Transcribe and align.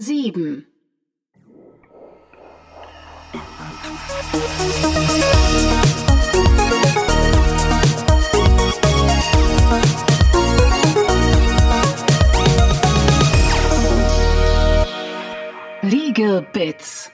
sieben, 0.00 0.64
Legal 15.82 16.46
Bits. 16.52 17.10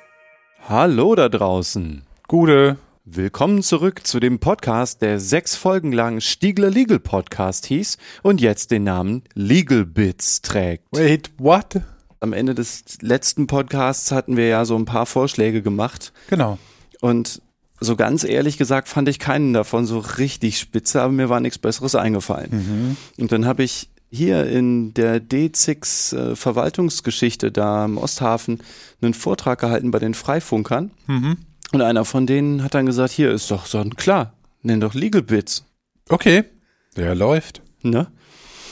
Hallo 0.69 1.15
da 1.15 1.31
draußen. 1.31 2.03
Gute. 2.29 2.77
Willkommen 3.07 3.63
zurück 3.63 4.07
zu 4.07 4.21
dem 4.21 4.39
Podcast, 4.41 5.01
der 5.01 5.21
sechs 5.21 5.57
Folgen 5.57 5.93
lang 5.93 6.21
Stiegler 6.21 6.71
Legal 6.71 7.01
Podcast 7.01 7.67
hieß 7.67 7.97
und 8.23 8.41
jetzt 8.43 8.71
den 8.71 8.85
Namen 8.85 9.23
Legal 9.35 9.87
Bits 9.87 10.43
trägt. 10.43 10.85
Wait, 10.93 11.31
what? 11.39 11.81
Am 12.25 12.33
Ende 12.33 12.55
des 12.55 12.85
letzten 13.03 13.47
Podcasts 13.47 14.11
hatten 14.11 14.37
wir 14.37 14.49
ja 14.49 14.65
so 14.65 14.75
ein 14.77 14.87
paar 14.87 15.05
Vorschläge 15.07 15.61
gemacht 15.63 16.13
Genau. 16.31 16.59
und 17.03 17.43
so 17.81 17.97
ganz 17.97 18.25
ehrlich 18.25 18.57
gesagt 18.57 18.89
fand 18.89 19.09
ich 19.11 19.19
keinen 19.19 19.53
davon 19.53 19.85
so 19.85 19.99
richtig 19.99 20.59
spitze, 20.59 21.03
aber 21.03 21.13
mir 21.13 21.29
war 21.29 21.41
nichts 21.41 21.59
Besseres 21.59 21.95
eingefallen. 21.95 22.97
Und 23.19 23.31
dann 23.31 23.45
habe 23.45 23.63
ich 23.63 23.91
hier 24.11 24.47
in 24.47 24.95
der 24.95 25.21
D6 25.21 26.17
äh, 26.17 26.37
Verwaltungsgeschichte 26.37 27.53
da 27.53 27.85
im 27.85 27.99
Osthafen 27.99 28.63
einen 29.03 29.13
Vortrag 29.13 29.61
gehalten 29.61 29.91
bei 29.91 29.99
den 29.99 30.15
Freifunkern. 30.15 30.93
Und 31.73 31.83
einer 31.83 32.05
von 32.07 32.27
denen 32.27 32.63
hat 32.63 32.75
dann 32.75 32.87
gesagt, 32.87 33.13
hier 33.13 33.33
ist 33.33 33.51
doch 33.51 33.67
so 33.67 33.79
ein 33.79 33.97
klar, 33.97 34.33
nenn 34.63 34.81
doch 34.81 34.95
Legal 34.95 35.23
Bits. 35.23 35.65
Okay. 36.09 36.45
Der 36.97 37.15
läuft. 37.15 37.61
Ne? 37.83 38.07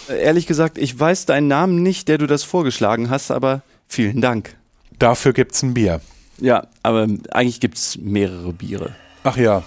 Ehrlich 0.08 0.46
gesagt, 0.46 0.78
ich 0.78 0.98
weiß 0.98 1.26
deinen 1.26 1.48
Namen 1.48 1.82
nicht, 1.82 2.08
der 2.08 2.18
du 2.18 2.26
das 2.26 2.42
vorgeschlagen 2.42 3.10
hast, 3.10 3.30
aber 3.30 3.62
vielen 3.86 4.20
Dank. 4.20 4.56
Dafür 4.98 5.32
gibt's 5.32 5.62
ein 5.62 5.74
Bier. 5.74 6.00
Ja, 6.38 6.66
aber 6.82 7.06
eigentlich 7.30 7.60
gibt's 7.60 7.96
mehrere 7.98 8.52
Biere. 8.52 8.94
Ach 9.24 9.36
ja. 9.36 9.62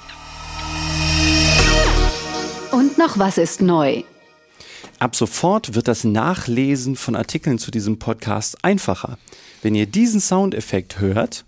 Und 2.72 2.98
noch 2.98 3.18
was 3.18 3.38
ist 3.38 3.62
neu? 3.62 4.04
Ab 5.00 5.16
sofort 5.16 5.76
wird 5.76 5.88
das 5.88 6.04
Nachlesen 6.04 6.96
von 6.96 7.16
Artikeln 7.16 7.60
zu 7.60 7.72
diesem 7.72 8.00
Podcast 8.00 8.64
einfacher. 8.64 9.18
Wenn 9.62 9.76
ihr 9.76 9.86
diesen 9.86 10.22
Soundeffekt 10.22 11.00
hört, 11.00 11.46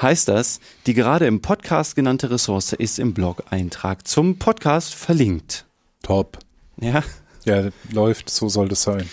heißt 0.00 0.28
das, 0.28 0.60
die 0.86 0.94
gerade 0.94 1.26
im 1.26 1.40
Podcast 1.40 1.96
genannte 1.96 2.30
Ressource 2.30 2.72
ist 2.72 2.98
im 2.98 3.14
Blog-Eintrag 3.14 4.06
zum 4.06 4.38
Podcast 4.38 4.94
verlinkt. 4.94 5.66
Top. 6.02 6.38
Ja, 6.80 7.02
Ja, 7.44 7.68
läuft. 7.92 8.30
So 8.30 8.48
soll 8.48 8.68
das 8.68 8.82
sein. 8.82 9.08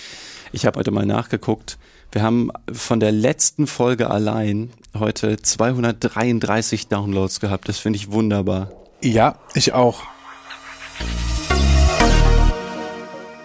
ich 0.52 0.66
habe 0.66 0.80
heute 0.80 0.92
mal 0.92 1.06
nachgeguckt. 1.06 1.78
Wir 2.12 2.24
haben 2.24 2.52
von 2.72 3.00
der 3.00 3.12
letzten 3.12 3.68
Folge 3.68 4.10
allein 4.10 4.72
heute 4.98 5.42
233 5.42 6.88
Downloads 6.88 7.40
gehabt. 7.40 7.70
Das 7.70 7.78
finde 7.80 7.98
ich 7.98 8.12
wunderbar. 8.12 8.72
Ja, 9.02 9.40
ich 9.54 9.74
auch. 9.74 10.04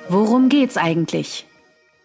Worum 0.08 0.48
geht's 0.48 0.76
eigentlich? 0.76 1.46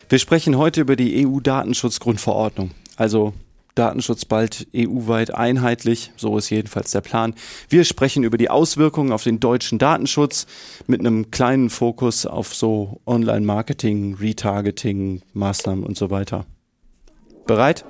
Wir 0.09 0.19
sprechen 0.19 0.57
heute 0.57 0.81
über 0.81 0.95
die 0.95 1.25
EU-Datenschutzgrundverordnung. 1.25 2.71
Also 2.95 3.33
Datenschutz 3.81 4.25
bald 4.25 4.67
EU-weit 4.75 5.33
einheitlich, 5.33 6.11
so 6.15 6.37
ist 6.37 6.51
jedenfalls 6.51 6.91
der 6.91 7.01
Plan. 7.01 7.33
Wir 7.67 7.83
sprechen 7.83 8.23
über 8.23 8.37
die 8.37 8.51
Auswirkungen 8.51 9.11
auf 9.11 9.23
den 9.23 9.39
deutschen 9.39 9.79
Datenschutz 9.79 10.45
mit 10.85 10.99
einem 10.99 11.31
kleinen 11.31 11.71
Fokus 11.71 12.27
auf 12.27 12.53
so 12.53 13.01
Online-Marketing, 13.07 14.17
Retargeting, 14.21 15.23
Maßnahmen 15.33 15.83
und 15.83 15.97
so 15.97 16.11
weiter. 16.11 16.45
Bereit? 17.47 17.83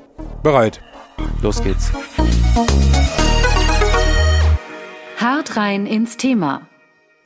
Bereit. 0.43 0.79
Los 1.41 1.61
geht's. 1.61 1.91
Hart 5.17 5.57
rein 5.57 5.85
ins 5.85 6.15
Thema. 6.15 6.70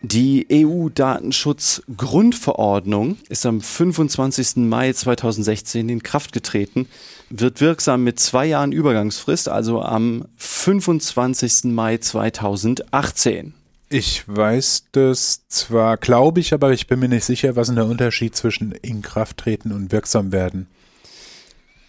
Die 0.07 0.45
EU-Datenschutz-Grundverordnung 0.51 3.17
ist 3.27 3.47
am 3.47 3.59
25. 3.59 4.57
Mai 4.57 4.93
2016 4.93 5.89
in 5.89 6.03
Kraft 6.03 6.31
getreten, 6.31 6.87
wird 7.31 7.59
wirksam 7.59 8.03
mit 8.03 8.19
zwei 8.19 8.45
Jahren 8.45 8.71
Übergangsfrist, 8.71 9.49
also 9.49 9.81
am 9.81 10.25
25. 10.37 11.73
Mai 11.73 11.97
2018. 11.97 13.55
Ich 13.89 14.23
weiß 14.27 14.89
das 14.91 15.47
zwar, 15.47 15.97
glaube 15.97 16.39
ich, 16.39 16.53
aber 16.53 16.71
ich 16.71 16.85
bin 16.85 16.99
mir 16.99 17.09
nicht 17.09 17.25
sicher, 17.25 17.55
was 17.55 17.69
ist 17.69 17.75
der 17.75 17.87
Unterschied 17.87 18.35
zwischen 18.35 18.73
in 18.73 19.01
Kraft 19.01 19.37
treten 19.37 19.71
und 19.71 19.91
wirksam 19.91 20.31
werden. 20.31 20.67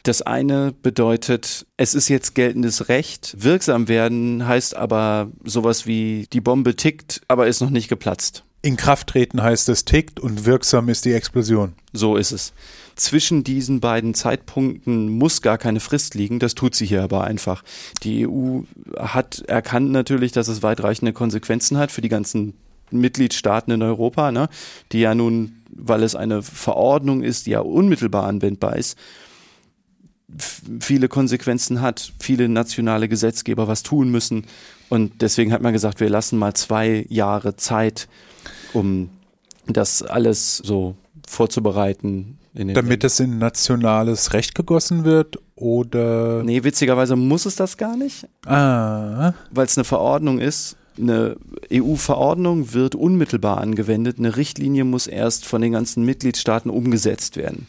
Das 0.07 0.23
eine 0.23 0.73
bedeutet, 0.83 1.67
es 1.77 1.97
ist 1.97 2.09
jetzt 2.09 2.37
geltendes 2.37 2.89
Recht. 2.89 3.35
Wirksam 3.41 3.89
werden 3.89 4.47
heißt 4.47 4.77
aber 4.77 5.33
sowas 5.43 5.85
wie 5.85 6.29
die 6.33 6.41
Bombe 6.41 6.77
tickt, 6.77 7.23
aber 7.27 7.49
ist 7.49 7.61
noch 7.61 7.71
nicht 7.71 7.89
geplatzt. 7.89 8.45
In 8.63 8.77
Kraft 8.77 9.09
treten 9.09 9.43
heißt 9.43 9.69
es 9.69 9.85
tickt 9.85 10.21
und 10.21 10.45
wirksam 10.45 10.89
ist 10.89 11.07
die 11.07 11.13
Explosion. 11.13 11.73
So 11.93 12.15
ist 12.15 12.31
es. 12.31 12.53
Zwischen 12.95 13.43
diesen 13.43 13.81
beiden 13.81 14.15
Zeitpunkten 14.15 15.09
muss 15.09 15.43
gar 15.43 15.59
keine 15.59 15.81
Frist 15.81 16.15
liegen, 16.15 16.39
das 16.39 16.55
tut 16.55 16.77
sie 16.77 16.87
hier 16.87 17.03
aber 17.03 17.25
einfach. 17.25 17.65
Die 18.05 18.29
EU 18.29 18.61
hat 18.97 19.41
erkannt 19.49 19.91
natürlich, 19.91 20.31
dass 20.31 20.47
es 20.47 20.63
weitreichende 20.63 21.15
Konsequenzen 21.15 21.79
hat 21.79 21.91
für 21.91 22.01
die 22.01 22.09
ganzen 22.09 22.55
Mitgliedstaaten 22.93 23.73
in 23.73 23.83
Europa, 23.83 24.31
ne? 24.31 24.51
die 24.93 25.01
ja 25.01 25.17
nun, 25.17 25.65
weil 25.69 26.05
es 26.05 26.15
eine 26.15 26.43
Verordnung 26.45 27.25
ist, 27.25 27.47
die 27.47 27.51
ja 27.51 27.61
unmittelbar 27.61 28.23
anwendbar 28.23 28.77
ist, 28.77 28.97
viele 30.81 31.09
Konsequenzen 31.09 31.81
hat, 31.81 32.13
viele 32.19 32.49
nationale 32.49 33.09
Gesetzgeber 33.09 33.69
was 33.69 33.83
tun 33.83 34.11
müssen. 34.11 34.45
Und 34.89 35.23
deswegen 35.23 35.53
hat 35.53 35.63
man 35.63 35.73
gesagt, 35.73 36.01
wir 36.01 36.11
lassen 36.11 36.39
mal 36.39 36.55
zwei 36.55 37.07
Jahre 37.09 37.57
Zeit, 37.57 38.09
um 38.73 39.11
das 39.67 40.03
alles 40.03 40.59
so 40.59 40.97
vorzubereiten. 41.27 42.39
Damit 42.55 43.05
es 43.05 43.21
in 43.21 43.39
nationales 43.39 44.33
Recht 44.33 44.55
gegossen 44.55 45.05
wird 45.05 45.39
oder. 45.57 46.43
Nee, 46.43 46.65
witzigerweise 46.65 47.15
muss 47.15 47.45
es 47.45 47.57
das 47.57 47.77
gar 47.77 47.97
nicht, 47.97 48.27
Ah. 48.47 49.35
weil 49.51 49.67
es 49.67 49.77
eine 49.77 49.85
Verordnung 49.85 50.39
ist. 50.39 50.77
Eine 50.99 51.37
EU-Verordnung 51.71 52.73
wird 52.73 52.95
unmittelbar 52.95 53.59
angewendet. 53.59 54.19
Eine 54.19 54.37
Richtlinie 54.37 54.85
muss 54.85 55.07
erst 55.07 55.45
von 55.45 55.61
den 55.61 55.73
ganzen 55.73 56.05
Mitgliedstaaten 56.07 56.71
umgesetzt 56.71 57.37
werden. 57.37 57.67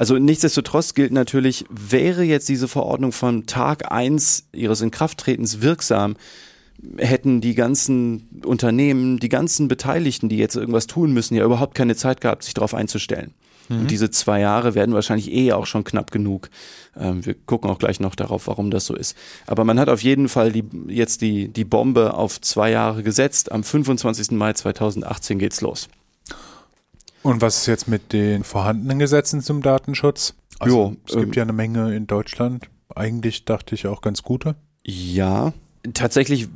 Also 0.00 0.16
nichtsdestotrotz 0.16 0.94
gilt 0.94 1.12
natürlich, 1.12 1.66
wäre 1.68 2.22
jetzt 2.22 2.48
diese 2.48 2.68
Verordnung 2.68 3.12
von 3.12 3.44
Tag 3.44 3.92
eins 3.92 4.48
ihres 4.50 4.80
Inkrafttretens 4.80 5.60
wirksam, 5.60 6.16
hätten 6.96 7.42
die 7.42 7.54
ganzen 7.54 8.40
Unternehmen, 8.46 9.18
die 9.18 9.28
ganzen 9.28 9.68
Beteiligten, 9.68 10.30
die 10.30 10.38
jetzt 10.38 10.56
irgendwas 10.56 10.86
tun 10.86 11.12
müssen, 11.12 11.34
ja 11.34 11.44
überhaupt 11.44 11.74
keine 11.74 11.96
Zeit 11.96 12.22
gehabt, 12.22 12.44
sich 12.44 12.54
darauf 12.54 12.72
einzustellen. 12.72 13.34
Und 13.68 13.90
diese 13.90 14.10
zwei 14.10 14.40
Jahre 14.40 14.74
werden 14.74 14.94
wahrscheinlich 14.94 15.30
eh 15.30 15.52
auch 15.52 15.66
schon 15.66 15.84
knapp 15.84 16.10
genug. 16.10 16.48
Ähm, 16.98 17.24
wir 17.26 17.34
gucken 17.34 17.68
auch 17.68 17.78
gleich 17.78 18.00
noch 18.00 18.14
darauf, 18.14 18.46
warum 18.46 18.70
das 18.70 18.86
so 18.86 18.96
ist. 18.96 19.14
Aber 19.46 19.64
man 19.64 19.78
hat 19.78 19.90
auf 19.90 20.02
jeden 20.02 20.30
Fall 20.30 20.50
die, 20.50 20.64
jetzt 20.88 21.20
die, 21.20 21.48
die 21.48 21.66
Bombe 21.66 22.14
auf 22.14 22.40
zwei 22.40 22.70
Jahre 22.70 23.02
gesetzt. 23.02 23.52
Am 23.52 23.62
25. 23.62 24.30
Mai 24.30 24.54
2018 24.54 25.38
geht's 25.38 25.60
los. 25.60 25.88
Und 27.22 27.42
was 27.42 27.58
ist 27.58 27.66
jetzt 27.66 27.88
mit 27.88 28.12
den 28.12 28.44
vorhandenen 28.44 28.98
Gesetzen 28.98 29.42
zum 29.42 29.62
Datenschutz? 29.62 30.34
Also, 30.58 30.76
Jo, 30.76 30.96
es 31.06 31.14
gibt 31.14 31.26
ähm, 31.28 31.32
ja 31.32 31.42
eine 31.42 31.52
Menge 31.52 31.94
in 31.94 32.06
Deutschland. 32.06 32.68
Eigentlich 32.94 33.44
dachte 33.44 33.74
ich 33.74 33.86
auch 33.86 34.00
ganz 34.00 34.22
gute. 34.22 34.56
Ja, 34.84 35.52
tatsächlich 35.94 36.48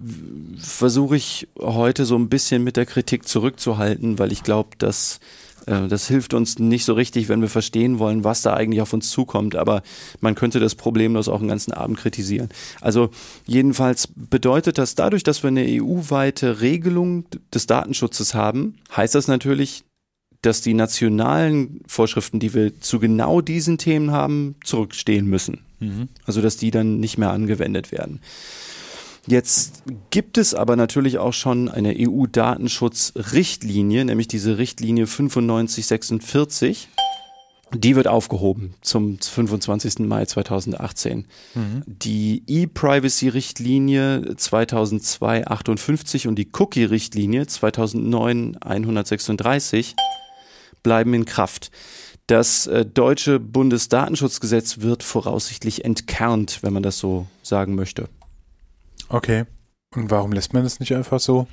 versuche 0.58 1.16
ich 1.16 1.48
heute 1.58 2.04
so 2.04 2.16
ein 2.16 2.28
bisschen 2.28 2.64
mit 2.64 2.76
der 2.76 2.86
Kritik 2.86 3.28
zurückzuhalten, 3.28 4.18
weil 4.18 4.32
ich 4.32 4.42
glaube, 4.42 4.70
dass 4.78 5.20
äh, 5.66 5.88
das 5.88 6.08
hilft 6.08 6.34
uns 6.34 6.58
nicht 6.58 6.84
so 6.84 6.94
richtig, 6.94 7.28
wenn 7.28 7.40
wir 7.40 7.48
verstehen 7.48 7.98
wollen, 7.98 8.24
was 8.24 8.42
da 8.42 8.54
eigentlich 8.54 8.82
auf 8.82 8.92
uns 8.92 9.10
zukommt. 9.10 9.56
Aber 9.56 9.82
man 10.20 10.34
könnte 10.34 10.60
das 10.60 10.74
problemlos 10.74 11.28
auch 11.28 11.40
einen 11.40 11.48
ganzen 11.48 11.72
Abend 11.72 11.98
kritisieren. 11.98 12.48
Also 12.80 13.10
jedenfalls 13.46 14.08
bedeutet 14.14 14.78
das 14.78 14.94
dadurch, 14.94 15.22
dass 15.22 15.42
wir 15.42 15.48
eine 15.48 15.66
EU-weite 15.66 16.60
Regelung 16.60 17.24
des 17.52 17.66
Datenschutzes 17.66 18.34
haben, 18.34 18.76
heißt 18.94 19.14
das 19.14 19.28
natürlich, 19.28 19.83
dass 20.44 20.60
die 20.60 20.74
nationalen 20.74 21.80
Vorschriften, 21.86 22.38
die 22.38 22.52
wir 22.54 22.78
zu 22.80 22.98
genau 22.98 23.40
diesen 23.40 23.78
Themen 23.78 24.10
haben, 24.10 24.56
zurückstehen 24.64 25.26
müssen. 25.26 25.60
Also 26.24 26.40
dass 26.40 26.56
die 26.56 26.70
dann 26.70 27.00
nicht 27.00 27.18
mehr 27.18 27.30
angewendet 27.30 27.90
werden. 27.92 28.20
Jetzt 29.26 29.82
gibt 30.10 30.38
es 30.38 30.54
aber 30.54 30.76
natürlich 30.76 31.18
auch 31.18 31.32
schon 31.32 31.68
eine 31.68 31.92
EU-Datenschutzrichtlinie, 31.96 34.04
nämlich 34.04 34.28
diese 34.28 34.58
Richtlinie 34.58 35.06
9546. 35.06 36.88
Die 37.72 37.96
wird 37.96 38.06
aufgehoben 38.06 38.74
zum 38.82 39.18
25. 39.18 40.00
Mai 40.00 40.26
2018. 40.26 41.24
Die 41.86 42.42
E-Privacy-Richtlinie 42.46 44.34
2002-58 44.36 46.28
und 46.28 46.34
die 46.36 46.50
Cookie-Richtlinie 46.52 47.44
2009-136 47.44 49.94
bleiben 50.84 51.12
in 51.14 51.24
Kraft. 51.24 51.72
Das 52.28 52.68
äh, 52.68 52.86
deutsche 52.86 53.40
Bundesdatenschutzgesetz 53.40 54.80
wird 54.80 55.02
voraussichtlich 55.02 55.84
entkernt, 55.84 56.62
wenn 56.62 56.72
man 56.72 56.84
das 56.84 56.98
so 56.98 57.26
sagen 57.42 57.74
möchte. 57.74 58.08
Okay. 59.08 59.44
Und 59.94 60.10
warum 60.10 60.32
lässt 60.32 60.54
man 60.54 60.62
das 60.62 60.80
nicht 60.80 60.94
einfach 60.94 61.20
so? 61.20 61.48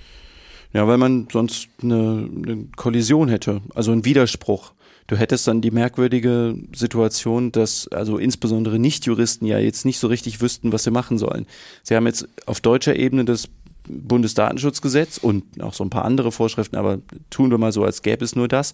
Ja, 0.73 0.87
weil 0.87 0.97
man 0.97 1.27
sonst 1.31 1.67
eine, 1.81 2.29
eine 2.33 2.65
Kollision 2.77 3.27
hätte, 3.27 3.61
also 3.75 3.91
einen 3.91 4.05
Widerspruch. 4.05 4.73
Du 5.07 5.17
hättest 5.17 5.45
dann 5.47 5.59
die 5.59 5.71
merkwürdige 5.71 6.55
Situation, 6.73 7.51
dass 7.51 7.89
also 7.89 8.17
insbesondere 8.17 8.79
Nichtjuristen 8.79 9.45
ja 9.45 9.59
jetzt 9.59 9.83
nicht 9.83 9.99
so 9.99 10.07
richtig 10.07 10.39
wüssten, 10.39 10.71
was 10.71 10.85
sie 10.85 10.91
machen 10.91 11.17
sollen. 11.17 11.45
Sie 11.83 11.95
haben 11.95 12.05
jetzt 12.05 12.29
auf 12.45 12.61
deutscher 12.61 12.95
Ebene 12.95 13.25
das 13.25 13.49
Bundesdatenschutzgesetz 13.89 15.17
und 15.17 15.61
auch 15.61 15.73
so 15.73 15.83
ein 15.83 15.89
paar 15.89 16.05
andere 16.05 16.31
Vorschriften, 16.31 16.77
aber 16.77 16.99
tun 17.29 17.51
wir 17.51 17.57
mal 17.57 17.73
so, 17.73 17.83
als 17.83 18.01
gäbe 18.01 18.23
es 18.23 18.35
nur 18.35 18.47
das. 18.47 18.73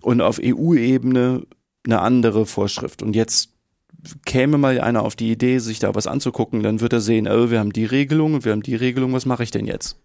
Und 0.00 0.20
auf 0.20 0.40
EU-Ebene 0.42 1.46
eine 1.84 2.00
andere 2.00 2.46
Vorschrift. 2.46 3.02
Und 3.02 3.16
jetzt 3.16 3.50
käme 4.24 4.58
mal 4.58 4.80
einer 4.80 5.02
auf 5.02 5.16
die 5.16 5.30
Idee, 5.30 5.58
sich 5.58 5.78
da 5.78 5.94
was 5.94 6.06
anzugucken, 6.06 6.62
dann 6.62 6.80
wird 6.80 6.92
er 6.92 7.00
sehen, 7.00 7.28
oh, 7.28 7.50
wir 7.50 7.58
haben 7.58 7.72
die 7.72 7.84
Regelung 7.84 8.34
und 8.34 8.44
wir 8.44 8.52
haben 8.52 8.62
die 8.62 8.74
Regelung, 8.74 9.12
was 9.12 9.26
mache 9.26 9.42
ich 9.42 9.50
denn 9.50 9.66
jetzt? 9.66 9.96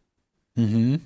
Mhm. 0.55 1.01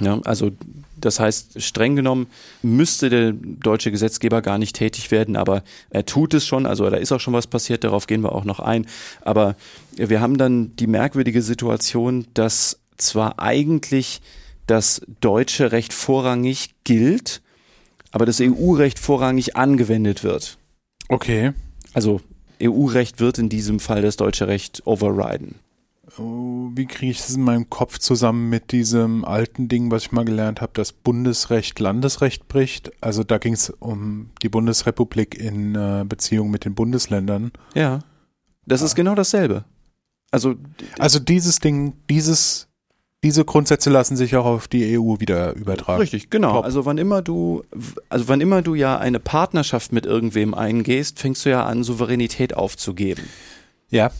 Ja, 0.00 0.18
also 0.24 0.50
das 0.96 1.20
heißt, 1.20 1.60
streng 1.60 1.96
genommen 1.96 2.28
müsste 2.62 3.10
der 3.10 3.32
deutsche 3.32 3.90
Gesetzgeber 3.90 4.40
gar 4.40 4.56
nicht 4.56 4.74
tätig 4.74 5.10
werden, 5.10 5.36
aber 5.36 5.62
er 5.90 6.06
tut 6.06 6.32
es 6.32 6.46
schon, 6.46 6.64
also 6.64 6.88
da 6.88 6.96
ist 6.96 7.12
auch 7.12 7.20
schon 7.20 7.34
was 7.34 7.46
passiert, 7.46 7.84
darauf 7.84 8.06
gehen 8.06 8.22
wir 8.22 8.32
auch 8.32 8.44
noch 8.44 8.60
ein. 8.60 8.86
Aber 9.20 9.54
wir 9.94 10.20
haben 10.22 10.38
dann 10.38 10.74
die 10.76 10.86
merkwürdige 10.86 11.42
Situation, 11.42 12.26
dass 12.32 12.80
zwar 12.96 13.38
eigentlich 13.38 14.22
das 14.66 15.02
deutsche 15.20 15.72
Recht 15.72 15.92
vorrangig 15.92 16.70
gilt, 16.84 17.42
aber 18.12 18.26
das 18.26 18.40
EU-Recht 18.40 18.98
vorrangig 18.98 19.56
angewendet 19.56 20.22
wird. 20.22 20.58
Okay. 21.08 21.52
Also 21.92 22.20
EU-Recht 22.62 23.20
wird 23.20 23.38
in 23.38 23.48
diesem 23.48 23.80
Fall 23.80 24.02
das 24.02 24.16
deutsche 24.16 24.46
Recht 24.46 24.86
overriden. 24.86 25.56
Oh, 26.18 26.70
wie 26.74 26.86
kriege 26.86 27.12
ich 27.12 27.18
das 27.18 27.34
in 27.34 27.42
meinem 27.42 27.70
Kopf 27.70 27.98
zusammen 27.98 28.50
mit 28.50 28.72
diesem 28.72 29.24
alten 29.24 29.68
Ding, 29.68 29.90
was 29.90 30.02
ich 30.02 30.12
mal 30.12 30.24
gelernt 30.26 30.60
habe, 30.60 30.72
dass 30.74 30.92
Bundesrecht 30.92 31.80
Landesrecht 31.80 32.48
bricht? 32.48 32.92
Also 33.00 33.24
da 33.24 33.38
ging 33.38 33.54
es 33.54 33.70
um 33.70 34.30
die 34.42 34.50
Bundesrepublik 34.50 35.38
in 35.38 35.74
äh, 35.74 36.04
Beziehung 36.06 36.50
mit 36.50 36.64
den 36.66 36.74
Bundesländern. 36.74 37.50
Ja, 37.74 38.00
das 38.66 38.82
ist 38.82 38.94
genau 38.94 39.14
dasselbe. 39.14 39.64
Also, 40.30 40.54
Also 40.98 41.18
dieses 41.18 41.58
Ding, 41.58 41.94
dieses, 42.10 42.68
diese 43.24 43.44
Grundsätze 43.44 43.90
lassen 43.90 44.16
sich 44.16 44.34
auch 44.36 44.46
auf 44.46 44.68
die 44.68 44.98
EU 44.98 45.20
wieder 45.20 45.54
übertragen. 45.54 46.00
Richtig, 46.00 46.30
genau. 46.30 46.54
Top. 46.54 46.64
Also 46.64 46.84
wann 46.84 46.98
immer 46.98 47.22
du, 47.22 47.62
also 48.08 48.28
wann 48.28 48.40
immer 48.40 48.62
du 48.62 48.74
ja 48.74 48.98
eine 48.98 49.20
Partnerschaft 49.20 49.92
mit 49.92 50.06
irgendwem 50.06 50.54
eingehst, 50.54 51.20
fängst 51.20 51.44
du 51.44 51.50
ja 51.50 51.64
an, 51.64 51.84
Souveränität 51.84 52.54
aufzugeben. 52.54 53.22
Ja, 53.90 54.10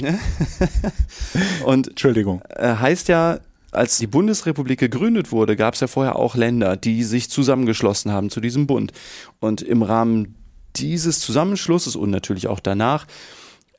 Und 1.64 1.88
Entschuldigung. 1.88 2.42
äh, 2.48 2.76
heißt 2.76 3.08
ja, 3.08 3.40
als 3.70 3.98
die 3.98 4.06
Bundesrepublik 4.06 4.78
gegründet 4.78 5.32
wurde, 5.32 5.56
gab 5.56 5.74
es 5.74 5.80
ja 5.80 5.86
vorher 5.86 6.16
auch 6.16 6.36
Länder, 6.36 6.76
die 6.76 7.02
sich 7.04 7.30
zusammengeschlossen 7.30 8.12
haben 8.12 8.30
zu 8.30 8.40
diesem 8.40 8.66
Bund. 8.66 8.92
Und 9.40 9.62
im 9.62 9.82
Rahmen 9.82 10.36
dieses 10.76 11.20
Zusammenschlusses 11.20 11.96
und 11.96 12.10
natürlich 12.10 12.48
auch 12.48 12.60
danach 12.60 13.06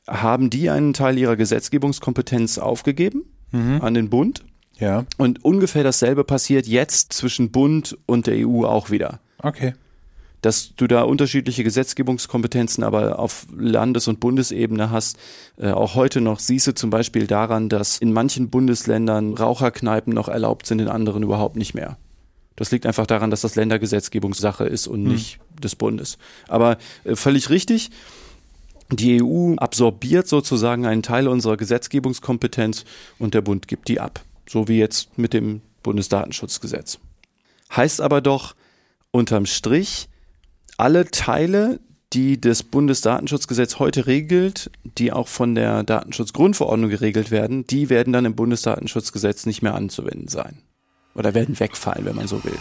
haben 0.06 0.50
die 0.50 0.70
einen 0.70 0.92
Teil 0.92 1.18
ihrer 1.18 1.36
Gesetzgebungskompetenz 1.36 2.58
aufgegeben 2.58 3.24
Mhm. 3.56 3.80
an 3.82 3.94
den 3.94 4.10
Bund. 4.10 4.44
Ja, 4.78 5.06
Und 5.16 5.42
ungefähr 5.44 5.82
dasselbe 5.84 6.22
passiert 6.24 6.66
jetzt 6.66 7.12
zwischen 7.14 7.50
Bund 7.50 7.96
und 8.06 8.26
der 8.26 8.46
EU 8.46 8.64
auch 8.64 8.90
wieder. 8.90 9.20
okay. 9.42 9.74
Dass 10.42 10.74
du 10.76 10.86
da 10.86 11.02
unterschiedliche 11.02 11.64
Gesetzgebungskompetenzen 11.64 12.84
aber 12.84 13.18
auf 13.18 13.46
Landes- 13.56 14.06
und 14.06 14.20
Bundesebene 14.20 14.90
hast, 14.90 15.18
äh, 15.56 15.70
auch 15.70 15.94
heute 15.94 16.20
noch, 16.20 16.38
siehst 16.38 16.66
du 16.68 16.74
zum 16.74 16.90
Beispiel 16.90 17.26
daran, 17.26 17.68
dass 17.68 17.98
in 17.98 18.12
manchen 18.12 18.48
Bundesländern 18.50 19.32
Raucherkneipen 19.34 20.12
noch 20.12 20.28
erlaubt 20.28 20.66
sind, 20.66 20.80
in 20.80 20.88
anderen 20.88 21.22
überhaupt 21.22 21.56
nicht 21.56 21.74
mehr. 21.74 21.96
Das 22.54 22.70
liegt 22.70 22.86
einfach 22.86 23.06
daran, 23.06 23.30
dass 23.30 23.40
das 23.40 23.56
Ländergesetzgebungssache 23.56 24.64
ist 24.64 24.86
und 24.86 25.02
nicht 25.02 25.38
des 25.60 25.74
Bundes. 25.74 26.18
Aber 26.48 26.76
äh, 27.04 27.16
völlig 27.16 27.50
richtig. 27.50 27.90
Die 28.90 29.22
EU 29.22 29.54
absorbiert 29.56 30.28
sozusagen 30.28 30.86
einen 30.86 31.02
Teil 31.02 31.26
unserer 31.26 31.56
Gesetzgebungskompetenz 31.56 32.84
und 33.18 33.34
der 33.34 33.40
Bund 33.40 33.66
gibt 33.66 33.88
die 33.88 34.00
ab. 34.00 34.20
So 34.48 34.68
wie 34.68 34.78
jetzt 34.78 35.18
mit 35.18 35.32
dem 35.32 35.60
Bundesdatenschutzgesetz. 35.82 36.98
Heißt 37.74 38.00
aber 38.00 38.20
doch 38.20 38.54
unterm 39.10 39.46
Strich, 39.46 40.08
alle 40.76 41.10
Teile, 41.10 41.80
die 42.12 42.40
das 42.40 42.62
Bundesdatenschutzgesetz 42.62 43.78
heute 43.80 44.06
regelt, 44.06 44.70
die 44.84 45.12
auch 45.12 45.26
von 45.26 45.56
der 45.56 45.82
Datenschutzgrundverordnung 45.82 46.90
geregelt 46.90 47.32
werden, 47.32 47.66
die 47.66 47.90
werden 47.90 48.12
dann 48.12 48.24
im 48.24 48.36
Bundesdatenschutzgesetz 48.36 49.46
nicht 49.46 49.62
mehr 49.62 49.74
anzuwenden 49.74 50.28
sein. 50.28 50.62
Oder 51.14 51.34
werden 51.34 51.58
wegfallen, 51.58 52.04
wenn 52.04 52.14
man 52.14 52.28
so 52.28 52.44
will. 52.44 52.58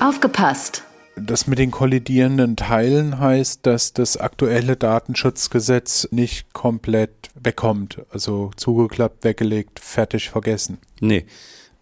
Aufgepasst! 0.00 0.85
Das 1.18 1.46
mit 1.46 1.58
den 1.58 1.70
kollidierenden 1.70 2.56
Teilen 2.56 3.18
heißt, 3.18 3.64
dass 3.64 3.94
das 3.94 4.18
aktuelle 4.18 4.76
Datenschutzgesetz 4.76 6.08
nicht 6.10 6.52
komplett 6.52 7.30
wegkommt. 7.34 8.02
Also 8.10 8.50
zugeklappt, 8.56 9.24
weggelegt, 9.24 9.80
fertig, 9.80 10.28
vergessen. 10.28 10.76
Nee. 11.00 11.24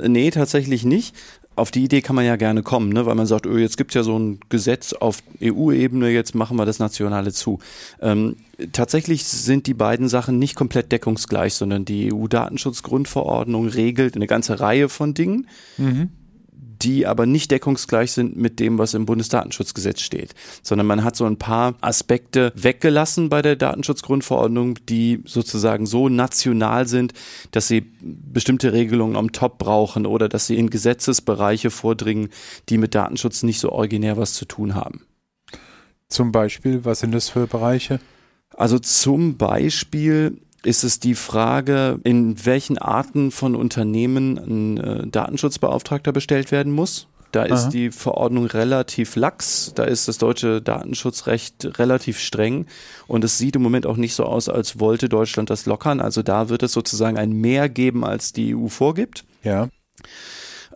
Nee, 0.00 0.31
tatsächlich 0.31 0.84
nicht. 0.84 1.16
Auf 1.56 1.72
die 1.72 1.84
Idee 1.84 2.00
kann 2.00 2.16
man 2.16 2.25
ja 2.25 2.36
gerne 2.36 2.62
kommen, 2.62 2.92
ne? 2.92 3.06
weil 3.06 3.14
man 3.16 3.26
sagt, 3.26 3.46
öh, 3.46 3.60
jetzt 3.60 3.76
gibt's 3.76 3.94
ja 3.94 4.04
so 4.04 4.16
ein 4.16 4.38
Gesetz 4.48 4.92
auf 4.92 5.19
EU-Ebene, 5.42 6.10
jetzt 6.10 6.34
machen 6.34 6.56
wir 6.56 6.64
das 6.64 6.78
Nationale 6.78 7.32
zu. 7.32 7.58
Ähm, 8.00 8.36
tatsächlich 8.72 9.25
sind 9.25 9.66
die 9.66 9.75
beiden 9.75 10.08
Sachen 10.08 10.38
nicht 10.38 10.54
komplett 10.54 10.90
deckungsgleich, 10.90 11.54
sondern 11.54 11.84
die 11.84 12.12
EU-Datenschutzgrundverordnung 12.12 13.69
regelt 13.69 14.16
eine 14.16 14.26
ganze 14.26 14.58
Reihe 14.58 14.88
von 14.88 15.14
Dingen, 15.14 15.48
die 16.84 17.06
aber 17.06 17.26
nicht 17.26 17.50
deckungsgleich 17.50 18.12
sind 18.12 18.36
mit 18.36 18.60
dem, 18.60 18.78
was 18.78 18.94
im 18.94 19.06
Bundesdatenschutzgesetz 19.06 20.00
steht, 20.00 20.34
sondern 20.62 20.86
man 20.86 21.02
hat 21.02 21.16
so 21.16 21.25
ein 21.25 21.38
paar 21.38 21.75
Aspekte 21.81 22.52
weggelassen 22.54 23.31
bei 23.31 23.40
der 23.40 23.56
Datenschutzgrundverordnung, 23.56 24.78
die 24.88 25.22
sozusagen 25.25 25.86
so 25.86 26.08
national 26.08 26.86
sind, 26.86 27.14
dass 27.50 27.69
sie 27.69 27.81
bestimmte 28.02 28.72
Regelungen 28.72 29.16
am 29.16 29.32
Top 29.32 29.58
brauchen 29.58 30.04
oder 30.04 30.28
dass 30.28 30.46
sie 30.46 30.56
in 30.56 30.69
Gesetzesbereiche 30.69 31.70
vordringen, 31.70 32.28
die 32.69 32.78
mit 32.78 32.94
Datenschutz 32.94 33.42
nicht 33.42 33.60
so 33.60 33.72
originär 33.72 34.16
was 34.19 34.34
zu 34.34 34.44
tun 34.44 34.75
haben. 34.75 35.02
Zum 36.08 36.32
Beispiel, 36.32 36.84
was 36.84 37.00
sind 37.00 37.12
das 37.12 37.31
für 37.31 37.46
Bereiche? 37.46 37.98
Also 38.50 38.78
zum 38.78 39.36
Beispiel 39.36 40.38
ist 40.65 40.85
es 40.85 41.01
die 41.01 41.15
Frage, 41.15 42.01
in 42.05 42.44
welchen 42.44 42.79
Arten 42.79 43.31
von 43.31 43.55
Unternehmen 43.55 44.39
ein 44.39 44.79
äh, 44.79 45.06
Datenschutzbeauftragter 45.06 46.13
bestellt 46.13 46.51
werden 46.53 46.73
muss. 46.73 47.09
Da 47.33 47.43
ist 47.43 47.65
Aha. 47.65 47.71
die 47.71 47.91
Verordnung 47.91 48.47
relativ 48.47 49.17
lax, 49.17 49.73
da 49.75 49.83
ist 49.83 50.06
das 50.06 50.19
deutsche 50.19 50.63
Datenschutzrecht 50.63 51.79
relativ 51.81 52.21
streng 52.21 52.67
und 53.09 53.25
es 53.25 53.39
sieht 53.39 53.56
im 53.56 53.63
Moment 53.63 53.87
auch 53.87 53.97
nicht 53.97 54.15
so 54.15 54.23
aus, 54.25 54.49
als 54.49 54.79
wollte 54.79 55.09
Deutschland 55.09 55.51
das 55.51 55.67
lockern. 55.67 56.01
Also 56.01 56.23
da 56.23 56.49
wird 56.49 56.63
es 56.63 56.73
sozusagen 56.73 57.19
ein 57.19 57.33
Mehr 57.33 57.69
geben, 57.69 58.05
als 58.05 58.33
die 58.33 58.55
EU 58.55 58.69
vorgibt. 58.69 59.25
Ja, 59.43 59.69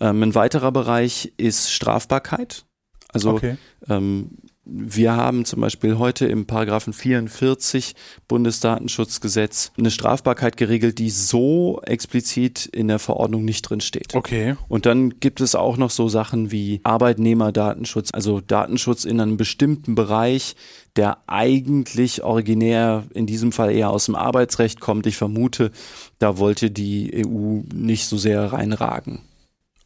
Ähm, 0.01 0.23
ein 0.23 0.35
weiterer 0.35 0.73
Bereich 0.73 1.33
ist 1.37 1.71
Strafbarkeit. 1.71 2.65
Also 3.13 3.35
okay. 3.35 3.57
ähm, 3.89 4.31
wir 4.69 5.17
haben 5.17 5.45
zum 5.45 5.61
Beispiel 5.61 5.99
heute 5.99 6.27
im 6.27 6.47
Paragraphen 6.47 6.93
44 6.93 7.95
Bundesdatenschutzgesetz 8.29 9.73
eine 9.79 9.91
Strafbarkeit 9.91 10.57
geregelt, 10.57 10.99
die 10.99 11.11
so 11.11 11.81
explizit 11.85 12.67
in 12.67 12.89
der 12.89 12.99
Verordnung 12.99 13.45
nicht 13.45 13.63
drin 13.63 13.81
steht. 13.81 14.15
Okay. 14.15 14.57
Und 14.69 14.87
dann 14.87 15.21
gibt 15.21 15.41
es 15.41 15.55
auch 15.55 15.79
noch 15.79 15.91
so 15.91 16.09
Sachen 16.09 16.53
wie 16.53 16.81
Arbeitnehmerdatenschutz, 16.85 18.11
also 18.13 18.41
Datenschutz 18.41 19.05
in 19.05 19.21
einem 19.21 19.39
bestimmten 19.39 19.95
Bereich, 19.95 20.55
der 20.97 21.19
eigentlich 21.27 22.23
originär 22.23 23.05
in 23.15 23.27
diesem 23.27 23.53
Fall 23.53 23.71
eher 23.71 23.91
aus 23.91 24.07
dem 24.07 24.17
Arbeitsrecht 24.17 24.81
kommt. 24.81 25.07
Ich 25.07 25.17
vermute, 25.17 25.71
da 26.19 26.39
wollte 26.39 26.71
die 26.71 27.25
EU 27.25 27.63
nicht 27.73 28.07
so 28.07 28.19
sehr 28.19 28.53
reinragen. 28.53 29.21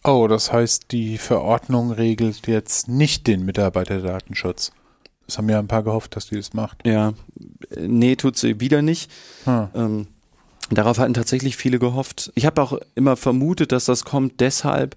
Oh, 0.04 0.26
das 0.26 0.52
heißt, 0.52 0.90
die 0.90 1.16
Verordnung 1.16 1.92
regelt 1.92 2.46
jetzt 2.48 2.88
nicht 2.88 3.26
den 3.26 3.44
Mitarbeiterdatenschutz. 3.44 4.72
Das 5.26 5.38
haben 5.38 5.48
ja 5.48 5.58
ein 5.58 5.68
paar 5.68 5.84
gehofft, 5.84 6.16
dass 6.16 6.26
die 6.26 6.36
das 6.36 6.52
macht. 6.54 6.84
Ja, 6.84 7.14
nee, 7.78 8.16
tut 8.16 8.36
sie 8.36 8.60
wieder 8.60 8.82
nicht. 8.82 9.10
Hm. 9.44 9.68
Ähm, 9.74 10.06
darauf 10.70 10.98
hatten 10.98 11.14
tatsächlich 11.14 11.56
viele 11.56 11.78
gehofft. 11.78 12.32
Ich 12.34 12.46
habe 12.46 12.60
auch 12.60 12.78
immer 12.96 13.16
vermutet, 13.16 13.70
dass 13.70 13.84
das 13.84 14.04
kommt 14.04 14.40
deshalb, 14.40 14.96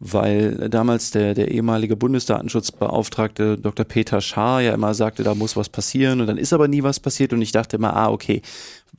weil 0.00 0.68
damals 0.68 1.12
der, 1.12 1.34
der 1.34 1.50
ehemalige 1.52 1.94
Bundesdatenschutzbeauftragte 1.94 3.56
Dr. 3.56 3.84
Peter 3.84 4.20
Schaar 4.20 4.62
ja 4.62 4.74
immer 4.74 4.94
sagte, 4.94 5.22
da 5.22 5.34
muss 5.34 5.56
was 5.56 5.68
passieren 5.68 6.20
und 6.20 6.26
dann 6.26 6.38
ist 6.38 6.52
aber 6.52 6.68
nie 6.68 6.82
was 6.82 6.98
passiert 6.98 7.32
und 7.32 7.42
ich 7.42 7.52
dachte 7.52 7.76
immer, 7.76 7.94
ah, 7.94 8.10
okay, 8.10 8.42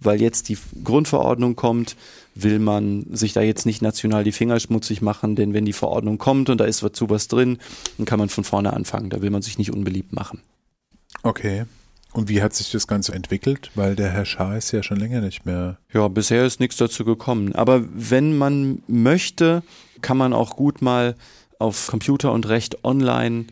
weil 0.01 0.21
jetzt 0.21 0.49
die 0.49 0.57
Grundverordnung 0.83 1.55
kommt, 1.55 1.95
will 2.35 2.59
man 2.59 3.05
sich 3.11 3.33
da 3.33 3.41
jetzt 3.41 3.65
nicht 3.65 3.81
national 3.81 4.23
die 4.23 4.31
Finger 4.31 4.59
schmutzig 4.59 5.01
machen, 5.01 5.35
denn 5.35 5.53
wenn 5.53 5.65
die 5.65 5.73
Verordnung 5.73 6.17
kommt 6.17 6.49
und 6.49 6.59
da 6.59 6.65
ist 6.65 6.83
was 6.83 6.93
zu 6.93 7.09
was 7.09 7.27
drin, 7.27 7.59
dann 7.97 8.05
kann 8.05 8.19
man 8.19 8.29
von 8.29 8.43
vorne 8.43 8.73
anfangen. 8.73 9.09
Da 9.09 9.21
will 9.21 9.29
man 9.29 9.41
sich 9.41 9.57
nicht 9.57 9.71
unbeliebt 9.71 10.13
machen. 10.13 10.41
Okay. 11.23 11.65
Und 12.13 12.27
wie 12.27 12.41
hat 12.41 12.53
sich 12.53 12.71
das 12.71 12.87
Ganze 12.87 13.13
entwickelt? 13.13 13.71
Weil 13.75 13.95
der 13.95 14.09
Herr 14.09 14.25
Schaar 14.25 14.57
ist 14.57 14.71
ja 14.71 14.83
schon 14.83 14.97
länger 14.97 15.21
nicht 15.21 15.45
mehr. 15.45 15.77
Ja, 15.93 16.07
bisher 16.09 16.45
ist 16.45 16.59
nichts 16.59 16.75
dazu 16.75 17.05
gekommen. 17.05 17.55
Aber 17.55 17.83
wenn 17.93 18.37
man 18.37 18.83
möchte, 18.87 19.63
kann 20.01 20.17
man 20.17 20.33
auch 20.33 20.57
gut 20.57 20.81
mal 20.81 21.15
auf 21.57 21.87
Computer 21.87 22.33
und 22.33 22.49
Recht 22.49 22.83
online 22.83 23.45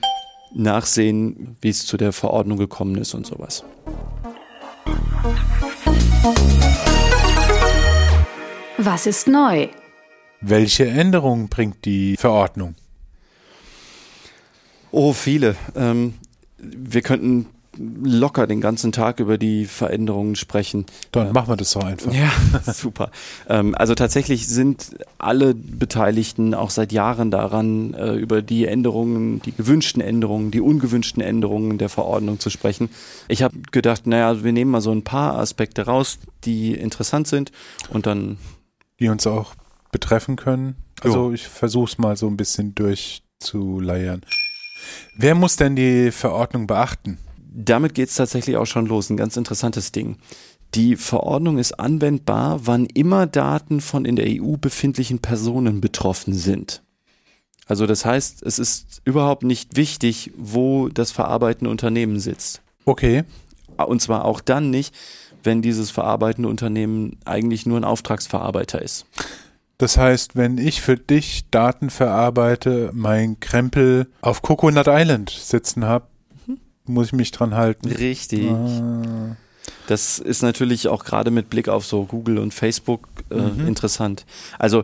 nachsehen, 0.54 1.56
wie 1.62 1.70
es 1.70 1.86
zu 1.86 1.96
der 1.96 2.12
Verordnung 2.12 2.58
gekommen 2.58 2.96
ist 2.96 3.14
und 3.14 3.26
sowas. 3.26 3.64
Was 8.78 9.06
ist 9.06 9.28
neu? 9.28 9.68
Welche 10.42 10.88
Änderungen 10.88 11.50
bringt 11.50 11.86
die 11.86 12.16
Verordnung? 12.18 12.76
Oh, 14.92 15.14
viele. 15.14 15.56
Ähm, 15.76 16.16
wir 16.58 17.02
könnten 17.02 17.48
locker 18.04 18.46
den 18.46 18.62
ganzen 18.62 18.92
Tag 18.92 19.20
über 19.20 19.38
die 19.38 19.66
Veränderungen 19.66 20.36
sprechen. 20.36 20.86
Dann 21.12 21.32
machen 21.32 21.50
wir 21.50 21.56
das 21.56 21.72
doch 21.72 21.84
einfach. 21.84 22.12
Ja, 22.14 22.32
super. 22.74 23.12
Ähm, 23.48 23.74
also 23.76 23.96
tatsächlich 23.96 24.48
sind 24.48 24.98
alle 25.18 25.54
Beteiligten 25.54 26.54
auch 26.54 26.70
seit 26.70 26.92
Jahren 26.92 27.32
daran, 27.32 27.94
äh, 27.94 28.16
über 28.16 28.42
die 28.42 28.66
Änderungen, 28.66 29.42
die 29.42 29.54
gewünschten 29.54 30.02
Änderungen, 30.02 30.52
die 30.52 30.62
ungewünschten 30.62 31.24
Änderungen 31.24 31.78
der 31.78 31.90
Verordnung 31.90 32.40
zu 32.40 32.50
sprechen. 32.50 32.90
Ich 33.28 33.44
habe 33.44 33.58
gedacht, 33.72 34.08
naja, 34.08 34.44
wir 34.44 34.52
nehmen 34.52 34.72
mal 34.72 34.82
so 34.82 34.92
ein 34.92 35.04
paar 35.04 35.38
Aspekte 35.38 35.86
raus, 35.86 36.20
die 36.44 36.74
interessant 36.74 37.28
sind 37.28 37.52
und 37.90 38.06
dann. 38.06 38.38
Die 39.00 39.08
uns 39.08 39.26
auch 39.26 39.56
betreffen 39.92 40.36
können. 40.36 40.76
Also 41.02 41.28
jo. 41.28 41.34
ich 41.34 41.48
versuche 41.48 41.92
es 41.92 41.98
mal 41.98 42.18
so 42.18 42.28
ein 42.28 42.36
bisschen 42.36 42.76
durchzuleiern. 42.76 44.22
Wer 45.16 45.36
muss 45.36 45.56
denn 45.56 45.76
die 45.76 46.12
Verordnung 46.12 46.68
beachten? 46.68 47.18
Damit 47.54 47.94
geht 47.94 48.10
es 48.10 48.16
tatsächlich 48.16 48.58
auch 48.58 48.66
schon 48.66 48.86
los. 48.86 49.10
Ein 49.10 49.18
ganz 49.18 49.38
interessantes 49.38 49.92
Ding. 49.92 50.18
Die 50.76 50.96
Verordnung 50.96 51.58
ist 51.58 51.80
anwendbar, 51.80 52.62
wann 52.68 52.86
immer 52.86 53.26
Daten 53.26 53.82
von 53.82 54.06
in 54.06 54.16
der 54.16 54.28
EU 54.28 54.58
befindlichen 54.58 55.20
Personen 55.20 55.82
betroffen 55.82 56.34
sind. 56.34 56.84
Also 57.66 57.86
das 57.86 58.06
heißt, 58.06 58.44
es 58.44 58.60
ist 58.60 59.02
überhaupt 59.06 59.44
nicht 59.44 59.78
wichtig, 59.78 60.32
wo 60.38 60.90
das 60.90 61.12
verarbeitende 61.12 61.70
Unternehmen 61.70 62.20
sitzt. 62.20 62.62
Okay. 62.86 63.24
Und 63.78 64.02
zwar 64.02 64.26
auch 64.26 64.42
dann 64.42 64.70
nicht, 64.70 64.94
wenn 65.44 65.62
dieses 65.62 65.90
verarbeitende 65.92 66.50
Unternehmen 66.50 67.18
eigentlich 67.26 67.66
nur 67.66 67.78
ein 67.78 67.84
Auftragsverarbeiter 67.84 68.82
ist. 68.82 69.06
Das 69.78 69.98
heißt, 69.98 70.36
wenn 70.36 70.58
ich 70.58 70.82
für 70.82 70.98
dich 70.98 71.50
Daten 71.52 71.90
verarbeite, 71.90 72.92
mein 72.94 73.40
Krempel 73.40 74.08
auf 74.22 74.42
Coconut 74.42 74.88
Island 74.90 75.30
sitzen 75.30 75.86
habe, 75.86 76.08
muss 76.90 77.08
ich 77.08 77.14
mich 77.14 77.32
dran 77.32 77.56
halten. 77.56 77.90
Richtig. 77.90 78.50
Ah. 78.50 79.36
Das 79.88 80.20
ist 80.20 80.42
natürlich 80.42 80.88
auch 80.88 81.04
gerade 81.04 81.32
mit 81.32 81.50
Blick 81.50 81.68
auf 81.68 81.86
so 81.86 82.04
Google 82.06 82.38
und 82.38 82.54
Facebook 82.54 83.08
äh, 83.32 83.36
mhm. 83.36 83.68
interessant. 83.68 84.26
Also 84.58 84.84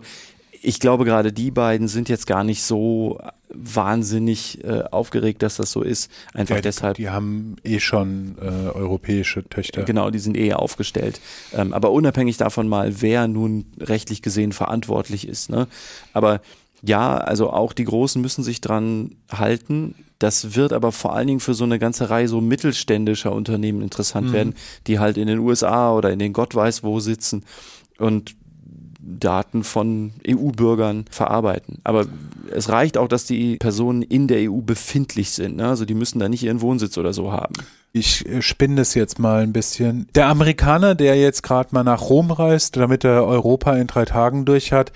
ich 0.62 0.80
glaube, 0.80 1.06
gerade 1.06 1.32
die 1.32 1.52
beiden 1.52 1.88
sind 1.88 2.10
jetzt 2.10 2.26
gar 2.26 2.44
nicht 2.44 2.64
so 2.64 3.20
wahnsinnig 3.50 4.64
äh, 4.64 4.84
aufgeregt, 4.92 5.44
dass 5.44 5.58
das 5.58 5.72
so 5.72 5.82
ist. 5.82 6.12
Einfach 6.34 6.56
ja, 6.56 6.62
deshalb. 6.62 6.98
Die 6.98 7.10
haben 7.10 7.56
eh 7.64 7.80
schon 7.80 8.36
äh, 8.42 8.46
europäische 8.46 9.48
Töchter. 9.48 9.84
Genau, 9.84 10.10
die 10.10 10.20
sind 10.20 10.36
eh 10.36 10.54
aufgestellt. 10.54 11.22
Ähm, 11.54 11.74
aber 11.74 11.92
unabhängig 11.92 12.38
davon 12.38 12.68
mal, 12.68 13.02
wer 13.02 13.28
nun 13.28 13.66
rechtlich 13.80 14.22
gesehen 14.22 14.52
verantwortlich 14.52 15.28
ist. 15.28 15.50
Ne? 15.50 15.68
Aber 16.14 16.42
ja, 16.82 17.18
also 17.18 17.52
auch 17.52 17.74
die 17.74 17.86
Großen 17.86 18.22
müssen 18.22 18.44
sich 18.44 18.62
dran 18.62 19.16
halten. 19.32 19.96
Das 20.20 20.56
wird 20.56 20.72
aber 20.72 20.92
vor 20.92 21.14
allen 21.14 21.28
Dingen 21.28 21.40
für 21.40 21.54
so 21.54 21.66
eine 21.66 21.80
ganze 21.80 22.10
Reihe 22.10 22.28
so 22.28 22.42
mittelständischer 22.42 23.34
Unternehmen 23.34 23.82
interessant 23.82 24.30
mhm. 24.30 24.34
werden, 24.34 24.56
die 24.88 25.00
halt 25.00 25.18
in 25.18 25.28
den 25.28 25.40
USA 25.40 25.94
oder 25.94 26.12
in 26.12 26.20
den 26.20 26.34
Gott 26.34 26.56
weiß 26.56 26.84
wo 26.84 27.00
sitzen 27.00 27.44
und 27.98 28.36
Daten 29.06 29.64
von 29.64 30.14
EU-Bürgern 30.28 31.06
verarbeiten. 31.12 31.80
Aber 31.84 32.08
es 32.52 32.70
reicht 32.70 32.98
auch, 32.98 33.08
dass 33.08 33.26
die 33.26 33.58
Personen 33.58 34.02
in 34.02 34.28
der 34.28 34.52
EU 34.52 34.62
befindlich 34.62 35.30
sind. 35.32 35.58
Ne? 35.58 35.68
Also 35.68 35.86
die 35.86 35.94
müssen 35.94 36.20
da 36.20 36.28
nicht 36.28 36.44
ihren 36.44 36.62
Wohnsitz 36.62 36.98
oder 36.98 37.14
so 37.14 37.32
haben. 37.32 37.54
Ich 37.94 38.28
äh, 38.28 38.42
spinne 38.42 38.78
das 38.78 38.96
jetzt 38.96 39.20
mal 39.20 39.44
ein 39.44 39.54
bisschen. 39.54 40.08
Der 40.16 40.28
Amerikaner, 40.28 40.96
der 40.96 41.16
jetzt 41.18 41.44
gerade 41.44 41.70
mal 41.72 41.84
nach 41.84 42.10
Rom 42.10 42.32
reist, 42.32 42.78
damit 42.78 43.04
er 43.04 43.26
Europa 43.26 43.76
in 43.76 43.88
drei 43.88 44.06
Tagen 44.06 44.46
durch 44.46 44.72
hat, 44.72 44.92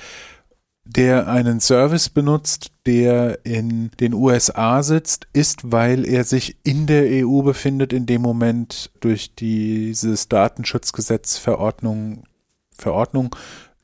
der 0.96 1.28
einen 1.28 1.60
Service 1.60 2.10
benutzt, 2.10 2.72
der 2.86 3.46
in 3.46 3.92
den 4.00 4.14
USA 4.14 4.82
sitzt, 4.82 5.28
ist, 5.34 5.72
weil 5.72 6.06
er 6.06 6.24
sich 6.24 6.58
in 6.64 6.88
der 6.88 7.26
EU 7.26 7.44
befindet, 7.44 7.94
in 7.94 8.06
dem 8.06 8.22
Moment 8.22 8.90
durch 9.00 9.36
dieses 9.36 10.30
Datenschutzgesetz 10.30 11.38
Verordnung, 11.38 12.24
Verordnung 12.72 13.36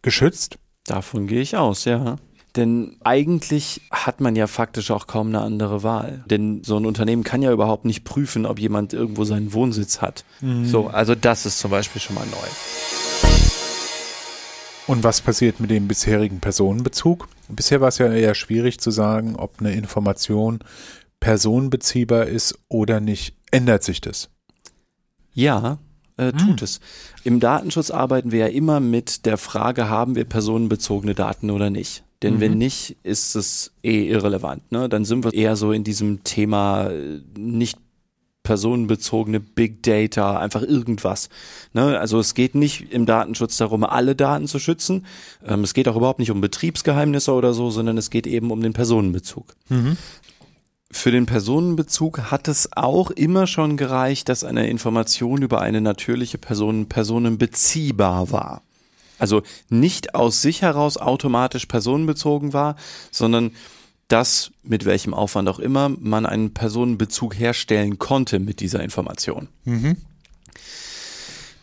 geschützt? 0.01 0.57
Davon 0.85 1.27
gehe 1.27 1.41
ich 1.41 1.55
aus, 1.55 1.85
ja. 1.85 2.17
Denn 2.55 2.95
eigentlich 3.03 3.81
hat 3.91 4.21
man 4.21 4.35
ja 4.35 4.47
faktisch 4.47 4.89
auch 4.89 5.07
kaum 5.07 5.27
eine 5.27 5.41
andere 5.41 5.83
Wahl. 5.83 6.23
Denn 6.25 6.63
so 6.63 6.77
ein 6.77 6.85
Unternehmen 6.85 7.23
kann 7.23 7.41
ja 7.41 7.51
überhaupt 7.51 7.85
nicht 7.85 8.03
prüfen, 8.05 8.45
ob 8.45 8.59
jemand 8.59 8.93
irgendwo 8.93 9.25
seinen 9.25 9.53
Wohnsitz 9.53 10.01
hat. 10.01 10.23
Mhm. 10.41 10.65
So, 10.65 10.87
also 10.87 11.15
das 11.15 11.45
ist 11.45 11.59
zum 11.59 11.71
Beispiel 11.71 12.01
schon 12.01 12.15
mal 12.15 12.25
neu. 12.25 12.47
Und 14.87 15.03
was 15.03 15.21
passiert 15.21 15.59
mit 15.59 15.71
dem 15.71 15.87
bisherigen 15.87 16.39
Personenbezug? 16.39 17.27
Bisher 17.49 17.81
war 17.81 17.87
es 17.87 17.97
ja 17.97 18.11
eher 18.11 18.35
schwierig 18.35 18.79
zu 18.79 18.91
sagen, 18.91 19.35
ob 19.35 19.59
eine 19.59 19.73
Information 19.73 20.59
personenbeziehbar 21.19 22.27
ist 22.27 22.59
oder 22.69 22.99
nicht. 22.99 23.35
Ändert 23.51 23.83
sich 23.83 23.99
das? 24.01 24.29
Ja, 25.33 25.79
äh, 26.17 26.31
tut 26.31 26.59
hm. 26.59 26.63
es. 26.63 26.79
Im 27.23 27.39
Datenschutz 27.39 27.89
arbeiten 27.89 28.31
wir 28.31 28.39
ja 28.39 28.47
immer 28.47 28.79
mit 28.79 29.25
der 29.25 29.37
Frage, 29.37 29.89
haben 29.89 30.15
wir 30.15 30.25
personenbezogene 30.25 31.15
Daten 31.15 31.49
oder 31.49 31.69
nicht? 31.69 32.03
Denn 32.21 32.35
mhm. 32.35 32.39
wenn 32.39 32.57
nicht, 32.57 32.97
ist 33.03 33.35
es 33.35 33.71
eh 33.83 34.07
irrelevant. 34.07 34.71
Ne? 34.71 34.87
Dann 34.87 35.03
sind 35.03 35.25
wir 35.25 35.33
eher 35.33 35.55
so 35.55 35.71
in 35.71 35.83
diesem 35.83 36.23
Thema 36.23 36.89
äh, 36.89 37.21
nicht 37.37 37.77
personenbezogene 38.45 39.41
Big 39.41 39.83
Data, 39.83 40.39
einfach 40.39 40.61
irgendwas. 40.61 41.27
Ne? 41.73 41.99
Also 41.99 42.17
es 42.19 42.33
geht 42.33 42.55
nicht 42.55 42.93
im 42.93 43.05
Datenschutz 43.05 43.57
darum, 43.57 43.83
alle 43.83 44.15
Daten 44.15 44.47
zu 44.47 44.59
schützen. 44.59 45.05
Ähm, 45.45 45.65
es 45.65 45.73
geht 45.73 45.89
auch 45.89 45.97
überhaupt 45.97 46.19
nicht 46.19 46.31
um 46.31 46.39
Betriebsgeheimnisse 46.39 47.33
oder 47.33 47.53
so, 47.53 47.69
sondern 47.69 47.97
es 47.97 48.09
geht 48.09 48.25
eben 48.25 48.51
um 48.51 48.61
den 48.61 48.71
Personenbezug. 48.71 49.53
Mhm. 49.67 49.97
Für 50.89 51.11
den 51.11 51.25
Personenbezug 51.25 52.31
hat 52.31 52.47
es 52.47 52.69
auch 52.73 53.11
immer 53.11 53.47
schon 53.47 53.75
gereicht, 53.75 54.29
dass 54.29 54.45
eine 54.45 54.69
Information 54.69 55.41
über 55.41 55.59
eine 55.59 55.81
natürliche 55.81 56.37
Person 56.37 56.87
personenbeziehbar 56.87 58.31
war. 58.31 58.61
Also 59.17 59.41
nicht 59.69 60.15
aus 60.15 60.41
sich 60.41 60.61
heraus 60.61 60.97
automatisch 60.97 61.65
personenbezogen 61.65 62.53
war, 62.53 62.75
sondern 63.11 63.51
dass 64.07 64.51
mit 64.63 64.85
welchem 64.85 65.13
Aufwand 65.13 65.49
auch 65.49 65.59
immer 65.59 65.89
man 65.89 66.25
einen 66.25 66.53
Personenbezug 66.53 67.37
herstellen 67.37 67.97
konnte 67.97 68.39
mit 68.39 68.59
dieser 68.59 68.83
Information. 68.83 69.47
Mhm. 69.63 69.97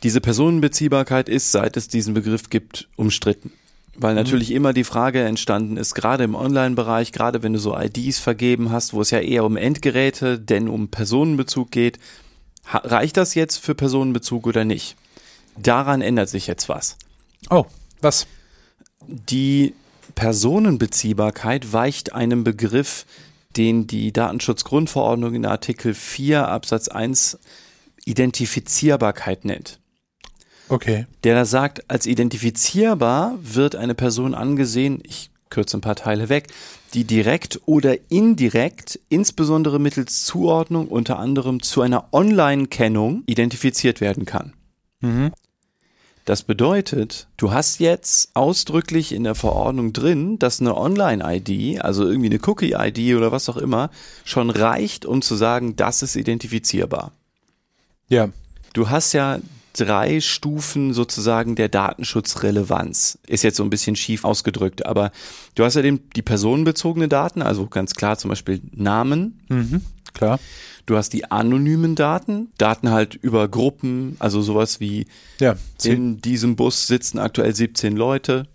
Diese 0.02 0.20
Personenbeziehbarkeit 0.20 1.28
ist, 1.28 1.52
seit 1.52 1.76
es 1.76 1.86
diesen 1.86 2.14
Begriff 2.14 2.50
gibt, 2.50 2.88
umstritten. 2.96 3.52
Weil 3.94 4.14
natürlich 4.14 4.50
mhm. 4.50 4.56
immer 4.56 4.72
die 4.72 4.84
Frage 4.84 5.22
entstanden 5.22 5.76
ist, 5.76 5.94
gerade 5.94 6.24
im 6.24 6.34
Online-Bereich, 6.34 7.12
gerade 7.12 7.42
wenn 7.42 7.52
du 7.52 7.58
so 7.58 7.76
IDs 7.76 8.18
vergeben 8.18 8.72
hast, 8.72 8.94
wo 8.94 9.02
es 9.02 9.10
ja 9.10 9.20
eher 9.20 9.44
um 9.44 9.56
Endgeräte, 9.56 10.40
denn 10.40 10.68
um 10.68 10.88
Personenbezug 10.88 11.70
geht, 11.70 11.98
reicht 12.64 13.16
das 13.16 13.34
jetzt 13.34 13.58
für 13.58 13.74
Personenbezug 13.74 14.46
oder 14.46 14.64
nicht? 14.64 14.96
Daran 15.56 16.00
ändert 16.00 16.30
sich 16.30 16.46
jetzt 16.46 16.68
was. 16.68 16.96
Oh, 17.50 17.66
was? 18.00 18.26
Die 19.06 19.74
Personenbeziehbarkeit 20.14 21.72
weicht 21.72 22.12
einem 22.12 22.44
Begriff, 22.44 23.06
den 23.56 23.86
die 23.86 24.12
Datenschutzgrundverordnung 24.12 25.34
in 25.34 25.46
Artikel 25.46 25.94
4 25.94 26.48
Absatz 26.48 26.88
1 26.88 27.38
Identifizierbarkeit 28.04 29.44
nennt. 29.44 29.78
Okay. 30.68 31.06
Der 31.24 31.34
da 31.34 31.44
sagt, 31.44 31.90
als 31.90 32.06
identifizierbar 32.06 33.38
wird 33.42 33.76
eine 33.76 33.94
Person 33.94 34.34
angesehen, 34.34 35.02
ich 35.04 35.30
kürze 35.50 35.76
ein 35.76 35.82
paar 35.82 35.96
Teile 35.96 36.28
weg, 36.28 36.48
die 36.94 37.04
direkt 37.04 37.60
oder 37.66 37.96
indirekt, 38.10 38.98
insbesondere 39.08 39.78
mittels 39.78 40.24
Zuordnung 40.24 40.88
unter 40.88 41.18
anderem 41.18 41.62
zu 41.62 41.82
einer 41.82 42.08
Online-Kennung 42.12 43.22
identifiziert 43.26 44.00
werden 44.00 44.24
kann. 44.24 44.54
Mhm. 45.00 45.32
Das 46.24 46.44
bedeutet, 46.44 47.26
du 47.36 47.52
hast 47.52 47.80
jetzt 47.80 48.30
ausdrücklich 48.34 49.12
in 49.12 49.24
der 49.24 49.34
Verordnung 49.34 49.92
drin, 49.92 50.38
dass 50.38 50.60
eine 50.60 50.76
Online-ID, 50.76 51.80
also 51.82 52.06
irgendwie 52.06 52.30
eine 52.30 52.38
Cookie-ID 52.40 53.16
oder 53.16 53.32
was 53.32 53.48
auch 53.48 53.56
immer, 53.56 53.90
schon 54.24 54.50
reicht, 54.50 55.04
um 55.04 55.20
zu 55.20 55.34
sagen, 55.34 55.74
das 55.74 56.02
ist 56.02 56.14
identifizierbar. 56.14 57.10
Ja. 58.08 58.28
Du 58.72 58.88
hast 58.88 59.14
ja 59.14 59.40
drei 59.72 60.20
Stufen 60.20 60.92
sozusagen 60.92 61.56
der 61.56 61.68
Datenschutzrelevanz. 61.68 63.18
Ist 63.26 63.42
jetzt 63.42 63.56
so 63.56 63.64
ein 63.64 63.70
bisschen 63.70 63.96
schief 63.96 64.24
ausgedrückt, 64.24 64.86
aber 64.86 65.10
du 65.54 65.64
hast 65.64 65.74
ja 65.74 65.82
den, 65.82 66.08
die 66.14 66.22
personenbezogene 66.22 67.08
Daten, 67.08 67.42
also 67.42 67.66
ganz 67.66 67.94
klar 67.94 68.18
zum 68.18 68.28
Beispiel 68.28 68.60
Namen. 68.72 69.40
Mhm, 69.48 69.80
klar. 70.12 70.38
Du 70.86 70.96
hast 70.96 71.10
die 71.12 71.30
anonymen 71.30 71.94
Daten, 71.94 72.48
Daten 72.58 72.90
halt 72.90 73.14
über 73.14 73.46
Gruppen, 73.48 74.16
also 74.18 74.42
sowas 74.42 74.80
wie 74.80 75.06
Ja, 75.38 75.54
in 75.84 76.20
diesem 76.20 76.56
Bus 76.56 76.86
sitzen 76.86 77.18
aktuell 77.18 77.54
17 77.54 77.96
Leute. 77.96 78.46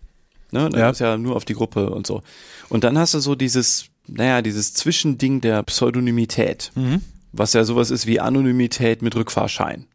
Ne? 0.52 0.70
Das 0.70 0.80
Ja. 0.80 0.90
ist 0.90 1.00
ja 1.00 1.18
nur 1.18 1.36
auf 1.36 1.46
die 1.46 1.54
Gruppe 1.54 1.90
und 1.90 2.06
so. 2.08 2.22
Und 2.70 2.84
dann 2.84 2.98
hast 2.98 3.14
du 3.14 3.20
so 3.20 3.36
dieses, 3.36 3.86
naja, 4.08 4.42
dieses 4.42 4.74
Zwischending 4.74 5.40
der 5.42 5.64
Pseudonymität, 5.64 6.72
Mhm. 6.76 7.02
was 7.32 7.54
ja 7.54 7.64
sowas 7.64 7.92
ist 7.92 8.08
wie 8.08 8.20
Anonymität 8.20 9.02
mit 9.02 9.16
Rückfahrschein. 9.16 9.86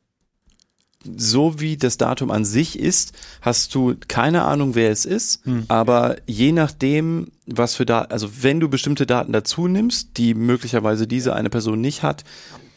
So 1.19 1.61
wie 1.61 1.77
das 1.77 1.97
Datum 1.99 2.31
an 2.31 2.45
sich 2.45 2.79
ist, 2.79 3.13
hast 3.41 3.75
du 3.75 3.95
keine 4.09 4.43
Ahnung, 4.45 4.75
wer 4.75 4.91
es 4.91 5.05
ist, 5.05 5.45
Hm. 5.45 5.65
aber 5.69 6.17
je 6.27 6.53
nachdem, 6.53 7.29
was 7.47 7.75
für 7.75 7.85
Daten, 7.87 8.13
also 8.13 8.29
wenn 8.43 8.61
du 8.61 8.69
bestimmte 8.69 9.05
Daten 9.07 9.33
dazu 9.33 9.67
nimmst, 9.69 10.17
die 10.17 10.35
möglicherweise 10.35 11.07
diese 11.07 11.35
eine 11.35 11.51
Person 11.51 11.81
nicht 11.81 12.03
hat, 12.03 12.25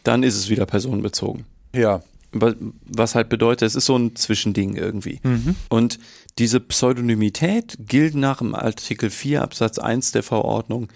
dann 0.03 0.23
ist 0.23 0.35
es 0.35 0.49
wieder 0.49 0.65
personenbezogen. 0.65 1.45
Ja. 1.73 2.01
Wa- 2.31 2.53
Was 2.87 3.15
halt 3.15 3.29
bedeutet, 3.29 3.67
es 3.67 3.75
ist 3.75 3.85
so 3.85 3.97
ein 3.97 4.15
Zwischending 4.15 4.75
irgendwie. 4.75 5.21
Und 5.69 5.99
diese 6.37 6.59
Pseudonymität 6.59 7.77
gilt 7.87 8.15
nach 8.15 8.39
dem 8.39 8.55
Artikel 8.55 9.09
4 9.09 9.41
Absatz 9.41 9.77
1 9.79 10.11
der 10.11 10.23
Verordnung 10.23 10.89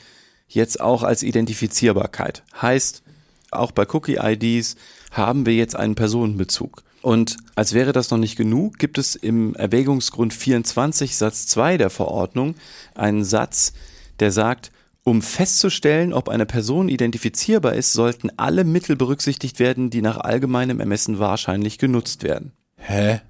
jetzt 0.48 0.82
auch 0.82 1.04
als 1.04 1.24
Identifizierbarkeit. 1.24 2.44
Heißt, 2.62 3.04
auch 3.52 3.72
bei 3.72 3.86
Cookie-IDs 3.88 4.76
haben 5.12 5.46
wir 5.46 5.56
jetzt 5.56 5.76
einen 5.76 5.96
Personenbezug. 5.96 6.84
Und 7.02 7.38
als 7.56 7.74
wäre 7.74 7.94
das 7.94 8.12
noch 8.12 8.18
nicht 8.18 8.36
genug, 8.36 8.78
gibt 8.78 8.98
es 8.98 9.16
im 9.16 9.56
Erwägungsgrund 9.56 10.34
24 10.34 11.16
Satz 11.16 11.48
2 11.48 11.78
der 11.78 11.90
Verordnung 11.90 12.56
einen 12.94 13.24
Satz, 13.24 13.74
der 14.20 14.32
sagt, 14.32 14.72
um 15.04 15.22
festzustellen, 15.22 16.14
ob 16.14 16.30
eine 16.30 16.46
Person 16.46 16.90
identifizierbar 16.90 17.74
ist, 17.74 17.94
sollten 17.94 18.30
alle 18.38 18.64
Mittel 18.64 18.96
berücksichtigt 18.96 19.60
werden, 19.60 19.90
die 19.90 20.02
nach 20.02 20.18
allgemeinem 20.18 20.80
Ermessen 20.80 21.20
wahrscheinlich 21.20 21.78
genutzt 21.78 22.24
werden. 22.24 22.52
Hä? 22.76 23.22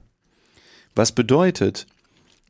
Was 0.95 1.11
bedeutet, 1.11 1.85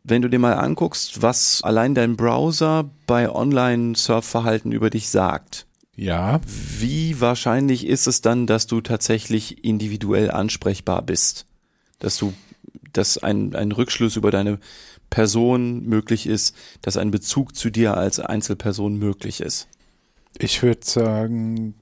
wenn 0.03 0.21
du 0.21 0.29
dir 0.29 0.39
mal 0.39 0.53
anguckst, 0.53 1.21
was 1.21 1.61
allein 1.63 1.93
dein 1.93 2.15
Browser 2.15 2.89
bei 3.05 3.29
Online-Surfverhalten 3.29 4.71
über 4.71 4.89
dich 4.89 5.09
sagt, 5.09 5.67
Ja. 5.99 6.39
wie 6.45 7.19
wahrscheinlich 7.19 7.85
ist 7.85 8.07
es 8.07 8.21
dann, 8.21 8.47
dass 8.47 8.67
du 8.67 8.81
tatsächlich 8.81 9.63
individuell 9.63 10.31
ansprechbar 10.31 11.01
bist? 11.01 11.45
Dass 11.99 12.17
du, 12.17 12.33
dass 12.93 13.17
ein, 13.17 13.53
ein 13.55 13.71
Rückschluss 13.71 14.15
über 14.15 14.31
deine 14.31 14.59
Person 15.09 15.83
möglich 15.85 16.27
ist, 16.27 16.55
dass 16.81 16.97
ein 16.97 17.11
Bezug 17.11 17.55
zu 17.55 17.69
dir 17.69 17.97
als 17.97 18.19
Einzelperson 18.19 18.97
möglich 18.97 19.41
ist. 19.41 19.67
Ich 20.37 20.61
würde 20.63 20.81
sagen 20.83 21.73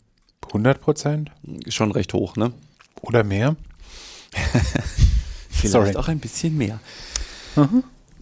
100 0.46 0.80
Prozent 0.82 1.32
Schon 1.68 1.92
recht 1.92 2.14
hoch, 2.14 2.38
ne? 2.38 2.54
oder 3.02 3.24
mehr. 3.24 3.56
Vielleicht 5.50 5.72
Sorry. 5.72 5.96
auch 5.96 6.08
ein 6.08 6.20
bisschen 6.20 6.58
mehr. 6.58 6.80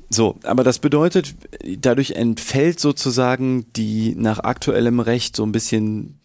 So, 0.10 0.38
aber 0.44 0.64
das 0.64 0.80
bedeutet, 0.80 1.36
dadurch 1.80 2.12
entfällt 2.12 2.80
sozusagen 2.80 3.66
die 3.74 4.14
nach 4.16 4.40
aktuellem 4.40 5.00
Recht 5.00 5.36
so 5.36 5.44
ein 5.44 5.52
bisschen, 5.52 6.20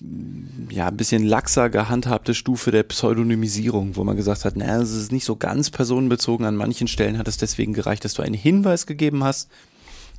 ja, 0.71 0.89
ein 0.89 0.97
bisschen 0.97 1.25
laxer 1.25 1.71
gehandhabte 1.71 2.35
Stufe 2.35 2.71
der 2.71 2.83
Pseudonymisierung, 2.83 3.97
wo 3.97 4.05
man 4.05 4.17
gesagt 4.17 4.45
hat, 4.45 4.57
naja, 4.57 4.81
es 4.81 4.93
ist 4.93 5.13
nicht 5.13 5.25
so 5.25 5.37
ganz 5.37 5.71
personenbezogen. 5.71 6.45
An 6.45 6.57
manchen 6.57 6.89
Stellen 6.89 7.17
hat 7.17 7.27
es 7.27 7.39
deswegen 7.39 7.73
gereicht, 7.73 8.05
dass 8.05 8.15
du 8.15 8.23
einen 8.23 8.35
Hinweis 8.35 8.87
gegeben 8.87 9.25
hast, 9.25 9.49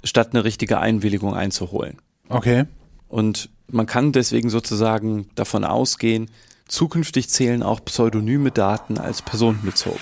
statt 0.03 0.29
eine 0.31 0.43
richtige 0.43 0.79
Einwilligung 0.79 1.35
einzuholen. 1.35 1.97
Okay. 2.29 2.65
Und 3.09 3.49
man 3.67 3.85
kann 3.85 4.11
deswegen 4.11 4.49
sozusagen 4.49 5.27
davon 5.35 5.65
ausgehen, 5.65 6.31
zukünftig 6.67 7.29
zählen 7.29 7.61
auch 7.61 7.83
pseudonyme 7.85 8.49
Daten 8.51 8.97
als 8.97 9.21
personenbezogen. 9.21 9.99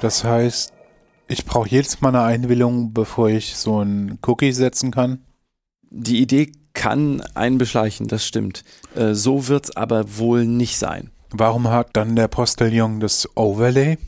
Das 0.00 0.22
heißt, 0.22 0.72
ich 1.28 1.44
brauche 1.44 1.68
jedes 1.68 2.00
Mal 2.00 2.08
eine 2.10 2.22
Einwilligung, 2.22 2.92
bevor 2.92 3.28
ich 3.28 3.56
so 3.56 3.80
ein 3.82 4.18
Cookie 4.26 4.52
setzen 4.52 4.90
kann. 4.90 5.20
Die 5.90 6.20
Idee 6.20 6.52
kann 6.74 7.20
einen 7.34 7.58
beschleichen, 7.58 8.08
das 8.08 8.26
stimmt. 8.26 8.64
Äh, 8.94 9.14
so 9.14 9.48
wird's 9.48 9.76
aber 9.76 10.18
wohl 10.18 10.44
nicht 10.44 10.78
sein. 10.78 11.10
Warum 11.30 11.68
hat 11.68 11.90
dann 11.94 12.16
der 12.16 12.28
Postillon 12.28 13.00
das 13.00 13.28
Overlay? 13.36 13.98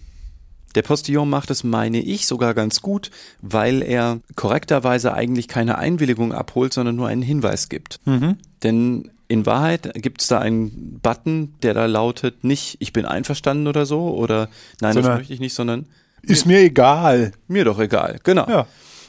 Der 0.75 0.83
Postillon 0.83 1.29
macht 1.29 1.51
es, 1.51 1.65
meine 1.65 1.99
ich, 1.99 2.27
sogar 2.27 2.55
ganz 2.55 2.81
gut, 2.81 3.11
weil 3.43 3.83
er 3.83 4.21
korrekterweise 4.37 5.13
eigentlich 5.13 5.49
keine 5.49 5.79
Einwilligung 5.79 6.33
abholt, 6.33 6.73
sondern 6.73 6.95
nur 6.97 7.09
einen 7.09 7.23
Hinweis 7.23 7.69
gibt. 7.69 7.99
Mhm. 8.07 8.37
Denn 8.63 9.11
in 9.27 9.47
Wahrheit 9.47 9.93
gibt 10.01 10.23
es 10.23 10.29
da 10.29 10.39
einen 10.39 11.01
Button, 11.03 11.55
der 11.63 11.75
da 11.75 11.87
lautet 11.87 12.45
nicht, 12.45 12.77
ich 12.79 12.93
bin 12.93 13.05
einverstanden 13.05 13.67
oder 13.67 13.85
so, 13.85 14.15
oder 14.15 14.49
nein, 14.81 14.95
das 14.95 14.95
Sondern- 14.95 15.19
möchte 15.19 15.33
ich 15.35 15.41
nicht, 15.41 15.55
sondern 15.55 15.87
Ist 16.23 16.47
mir 16.47 16.61
egal. 16.61 17.33
mir 17.49 17.65
doch 17.65 17.79
egal. 17.79 18.19
Genau. 18.23 18.49
Ja. 18.49 18.67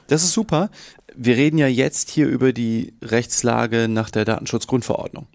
Das 0.08 0.24
ist 0.24 0.34
super. 0.34 0.70
Wir 1.16 1.38
reden 1.38 1.58
ja 1.58 1.68
jetzt 1.68 2.10
hier 2.10 2.28
über 2.28 2.54
die 2.54 2.94
Rechtslage 3.02 3.88
nach 3.88 4.10
der 4.10 4.26
Datenschutzgrundverordnung. 4.26 5.28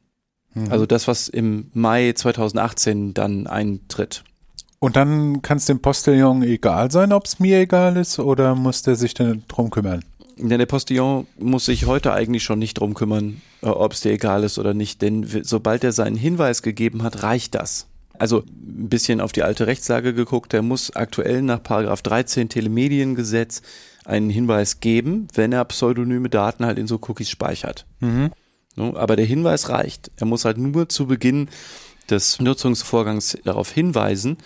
Mhm. 0.54 0.70
Also 0.70 0.86
das, 0.86 1.06
was 1.06 1.28
im 1.28 1.70
Mai 1.74 2.12
2018 2.12 3.14
dann 3.14 3.46
eintritt. 3.46 4.24
Und 4.78 4.96
dann 4.96 5.42
kann 5.42 5.58
es 5.58 5.66
dem 5.66 5.80
Postillon 5.80 6.42
egal 6.42 6.90
sein, 6.90 7.12
ob 7.12 7.24
es 7.24 7.40
mir 7.40 7.60
egal 7.60 7.96
ist, 7.96 8.18
oder 8.18 8.54
muss 8.54 8.82
der 8.82 8.96
sich 8.96 9.14
denn 9.14 9.42
drum 9.48 9.70
kümmern? 9.70 10.04
Denn 10.38 10.58
der 10.58 10.66
Postillon 10.66 11.26
muss 11.38 11.64
sich 11.64 11.86
heute 11.86 12.12
eigentlich 12.12 12.44
schon 12.44 12.58
nicht 12.58 12.74
drum 12.74 12.92
kümmern, 12.92 13.40
äh, 13.62 13.68
ob 13.68 13.92
es 13.92 14.02
dir 14.02 14.12
egal 14.12 14.44
ist 14.44 14.58
oder 14.58 14.74
nicht, 14.74 15.00
denn 15.00 15.26
sobald 15.42 15.82
er 15.82 15.92
seinen 15.92 16.16
Hinweis 16.16 16.60
gegeben 16.60 17.02
hat, 17.02 17.22
reicht 17.22 17.54
das. 17.54 17.86
Also 18.18 18.40
ein 18.40 18.88
bisschen 18.88 19.20
auf 19.20 19.32
die 19.32 19.42
alte 19.42 19.66
Rechtslage 19.66 20.14
geguckt, 20.14 20.52
der 20.52 20.62
muss 20.62 20.94
aktuell 20.94 21.42
nach 21.42 21.62
Paragraph 21.62 22.02
13 22.02 22.48
Telemediengesetz 22.48 23.62
einen 24.04 24.30
Hinweis 24.30 24.80
geben, 24.80 25.28
wenn 25.34 25.52
er 25.52 25.64
pseudonyme 25.64 26.28
Daten 26.28 26.64
halt 26.64 26.78
in 26.78 26.86
so 26.86 26.96
Cookies 27.08 27.28
speichert. 27.30 27.86
Mhm. 28.00 28.30
Aber 28.76 29.16
der 29.16 29.24
Hinweis 29.26 29.68
reicht. 29.70 30.10
Er 30.16 30.26
muss 30.26 30.44
halt 30.44 30.58
nur 30.58 30.88
zu 30.88 31.06
Beginn 31.06 31.48
des 32.10 32.40
Nutzungsvorgangs 32.40 33.38
darauf 33.44 33.70
hinweisen. 33.72 34.36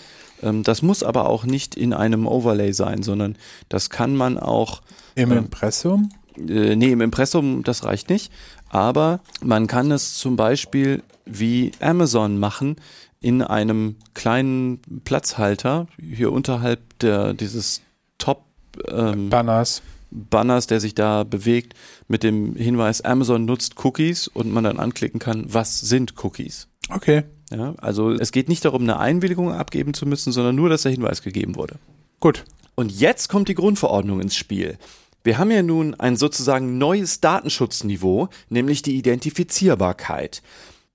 Ähm, 0.43 0.63
Das 0.63 0.83
muss 0.83 1.03
aber 1.03 1.29
auch 1.29 1.45
nicht 1.45 1.75
in 1.75 1.93
einem 1.93 2.27
Overlay 2.27 2.73
sein, 2.73 3.03
sondern 3.03 3.37
das 3.69 3.91
kann 3.91 4.17
man 4.17 4.39
auch 4.39 4.81
Im 5.17 5.33
Ähm, 5.33 5.39
Impressum? 5.39 6.09
äh, 6.39 6.77
nee, 6.77 6.93
im 6.93 7.01
Impressum, 7.01 7.65
das 7.65 7.85
reicht 7.85 8.09
nicht. 8.09 8.33
Aber 8.71 9.21
man 9.43 9.67
kann 9.67 9.91
es 9.91 10.15
zum 10.15 10.37
Beispiel 10.37 11.03
wie 11.27 11.73
Amazon 11.81 12.39
machen 12.39 12.77
in 13.21 13.43
einem 13.43 13.97
kleinen 14.15 14.81
Platzhalter 15.05 15.87
hier 16.01 16.33
unterhalb 16.33 16.99
der, 17.01 17.35
dieses 17.35 17.83
Top 18.19 18.45
ähm, 18.89 19.29
Banners. 19.29 19.83
Banners, 20.11 20.67
der 20.67 20.81
sich 20.81 20.95
da 20.95 21.23
bewegt, 21.25 21.75
mit 22.09 22.23
dem 22.23 22.57
Hinweis 22.57 23.01
Amazon 23.03 23.45
nutzt 23.45 23.85
Cookies 23.85 24.27
und 24.27 24.53
man 24.53 24.65
dann 24.65 24.79
anklicken 24.81 25.21
kann, 25.21 25.45
was 25.49 25.81
sind 25.81 26.15
Cookies. 26.25 26.67
Okay, 26.89 27.23
Ja, 27.51 27.75
also 27.79 28.11
es 28.11 28.33
geht 28.33 28.49
nicht 28.49 28.65
darum, 28.65 28.83
eine 28.83 28.99
Einwilligung 28.99 29.53
abgeben 29.53 29.95
zu 29.95 30.07
müssen, 30.07 30.33
sondern 30.33 30.57
nur, 30.57 30.69
dass 30.69 30.83
der 30.83 30.93
Hinweis 30.93 31.23
gegeben 31.23 31.57
wurde. 31.57 31.77
gut. 32.19 32.45
Und 32.77 32.91
jetzt 32.99 33.29
kommt 33.29 33.49
die 33.49 33.55
Grundverordnung 33.55 34.21
ins 34.21 34.37
Spiel. 34.37 34.79
Wir 35.23 35.37
haben 35.37 35.51
ja 35.51 35.63
nun 35.63 35.95
ein 35.97 36.17
sozusagen 36.17 36.79
neues 36.79 37.21
Datenschutzniveau, 37.21 38.29
nämlich 38.49 38.81
die 38.81 38.97
Identifizierbarkeit. 38.97 40.43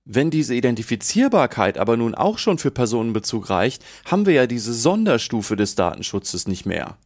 Wenn 0.08 0.30
diese 0.30 0.54
Identifizierbarkeit 0.54 1.78
aber 1.78 1.96
nun 1.96 2.14
auch 2.14 2.38
schon 2.38 2.58
für 2.58 2.70
Personenbezug 2.70 3.50
reicht, 3.50 3.84
haben 4.04 4.24
wir 4.24 4.34
ja 4.34 4.46
diese 4.46 4.72
Sonderstufe 4.72 5.56
des 5.56 5.74
Datenschutzes 5.74 6.46
nicht 6.46 6.64
mehr. 6.64 6.96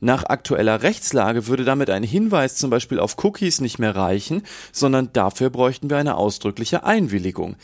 Nach 0.00 0.24
aktueller 0.24 0.82
Rechtslage 0.82 1.46
würde 1.46 1.64
damit 1.64 1.88
ein 1.88 2.02
Hinweis 2.02 2.56
zum 2.56 2.70
Beispiel 2.70 2.98
auf 2.98 3.16
Cookies 3.22 3.60
nicht 3.60 3.78
mehr 3.78 3.94
reichen, 3.94 4.42
sondern 4.72 5.12
dafür 5.12 5.50
bräuchten 5.50 5.88
wir 5.88 5.98
eine 5.98 6.16
ausdrückliche 6.16 6.82
Einwilligung. 6.82 7.54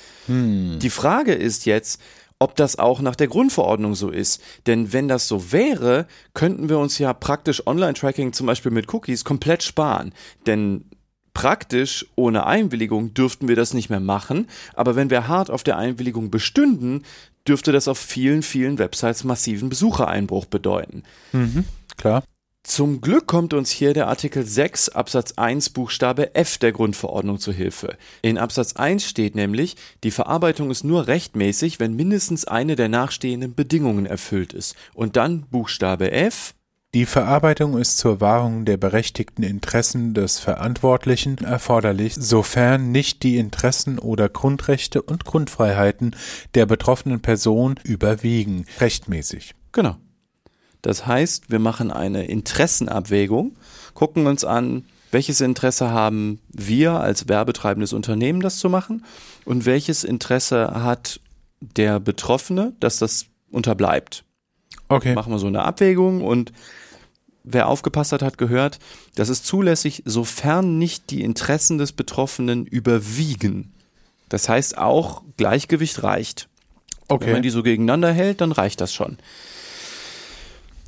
Die 0.79 0.91
Frage 0.91 1.35
ist 1.35 1.67
jetzt, 1.67 2.01
ob 2.39 2.55
das 2.55 2.79
auch 2.79 3.01
nach 3.01 3.17
der 3.17 3.27
Grundverordnung 3.27 3.97
so 3.97 4.11
ist. 4.11 4.41
Denn 4.67 4.93
wenn 4.93 5.09
das 5.09 5.27
so 5.27 5.51
wäre, 5.51 6.07
könnten 6.35 6.69
wir 6.69 6.79
uns 6.79 6.99
ja 6.99 7.13
praktisch 7.13 7.67
Online-Tracking 7.67 8.33
zum 8.33 8.47
Beispiel 8.47 8.71
mit 8.71 8.93
Cookies 8.95 9.25
komplett 9.25 9.65
sparen. 9.65 10.13
Denn 10.47 10.85
praktisch 11.39 12.05
ohne 12.17 12.47
Einwilligung 12.47 13.15
dürften 13.15 13.47
wir 13.47 13.55
das 13.55 13.73
nicht 13.73 13.91
mehr 13.91 14.01
machen. 14.01 14.49
Aber 14.75 14.97
wenn 14.97 15.09
wir 15.09 15.29
hart 15.29 15.53
auf 15.53 15.63
der 15.63 15.77
Einwilligung 15.77 16.33
bestünden, 16.33 17.05
dürfte 17.47 17.71
das 17.71 17.87
auf 17.87 17.97
vielen, 17.97 18.43
vielen 18.43 18.81
Websites 18.81 19.23
massiven 19.23 19.69
Besuchereinbruch 19.69 20.47
bedeuten. 20.47 21.05
Klar. 21.97 22.25
Zum 22.65 23.01
Glück 23.01 23.29
kommt 23.29 23.55
uns 23.55 23.71
hier 23.71 23.95
der 23.95 24.09
Artikel 24.09 24.45
6 24.45 24.89
Absatz 24.89 25.35
1 25.37 25.71
Buchstabe 25.71 26.35
F 26.35 26.59
der 26.59 26.73
Grundverordnung 26.73 27.39
zu 27.39 27.53
Hilfe. 27.53 27.97
In 28.21 28.37
Absatz 28.37 28.73
1 28.73 29.05
steht 29.05 29.37
nämlich, 29.37 29.77
die 30.03 30.11
Verarbeitung 30.11 30.73
ist 30.73 30.83
nur 30.83 31.07
rechtmäßig, 31.07 31.79
wenn 31.79 31.95
mindestens 31.95 32.47
eine 32.47 32.75
der 32.75 32.89
nachstehenden 32.89 33.55
Bedingungen 33.55 34.07
erfüllt 34.07 34.55
ist. 34.55 34.75
Und 34.93 35.15
dann 35.15 35.43
Buchstabe 35.43 36.11
F. 36.11 36.53
Die 36.95 37.05
Verarbeitung 37.05 37.77
ist 37.77 37.99
zur 37.99 38.23
Wahrung 38.23 38.65
der 38.65 38.79
berechtigten 38.79 39.43
Interessen 39.43 40.15
des 40.15 40.39
Verantwortlichen 40.39 41.37
erforderlich, 41.37 42.15
sofern 42.15 42.93
nicht 42.93 43.23
die 43.23 43.37
Interessen 43.37 43.99
oder 43.99 44.31
Grundrechte 44.31 45.03
und 45.03 45.27
Grundfreiheiten 45.27 46.17
der 46.55 46.65
betroffenen 46.65 47.21
Person 47.21 47.79
überwiegen. 47.83 48.65
Rechtmäßig. 48.81 49.55
Genau. 49.73 49.97
Das 50.81 51.07
heißt, 51.07 51.51
wir 51.51 51.59
machen 51.59 51.91
eine 51.91 52.25
Interessenabwägung, 52.25 53.57
gucken 53.93 54.27
uns 54.27 54.47
an, 54.47 54.87
welches 55.11 55.43
Interesse 55.43 55.91
haben 55.91 56.41
wir 56.49 56.93
als 57.01 57.29
werbetreibendes 57.29 57.93
Unternehmen, 57.93 58.41
das 58.41 58.59
zu 58.59 58.71
machen 58.71 59.05
und 59.45 59.67
welches 59.67 60.05
Interesse 60.05 60.71
hat 60.83 61.21
der 61.61 62.01
Betroffene, 62.01 62.73
dass 62.81 62.97
das 62.97 63.27
unterbleibt. 63.51 64.25
Okay. 64.89 65.15
Machen 65.15 65.33
wir 65.33 65.39
so 65.39 65.47
eine 65.47 65.65
Abwägung 65.65 66.23
und 66.23 66.53
wer 67.53 67.69
aufgepasst 67.69 68.13
hat, 68.13 68.23
hat 68.23 68.39
gehört, 68.39 68.79
das 69.15 69.29
ist 69.29 69.47
zulässig, 69.47 70.03
sofern 70.05 70.79
nicht 70.79 71.11
die 71.11 71.23
Interessen 71.23 71.79
des 71.79 71.93
Betroffenen 71.93 72.67
überwiegen. 72.67 73.73
Das 74.29 74.49
heißt, 74.49 74.79
auch 74.79 75.23
Gleichgewicht 75.37 76.03
reicht. 76.03 76.49
Okay. 77.09 77.27
Wenn 77.27 77.33
man 77.35 77.43
die 77.43 77.51
so 77.51 77.63
gegeneinander 77.63 78.13
hält, 78.13 78.41
dann 78.41 78.53
reicht 78.53 78.81
das 78.81 78.93
schon. 78.93 79.19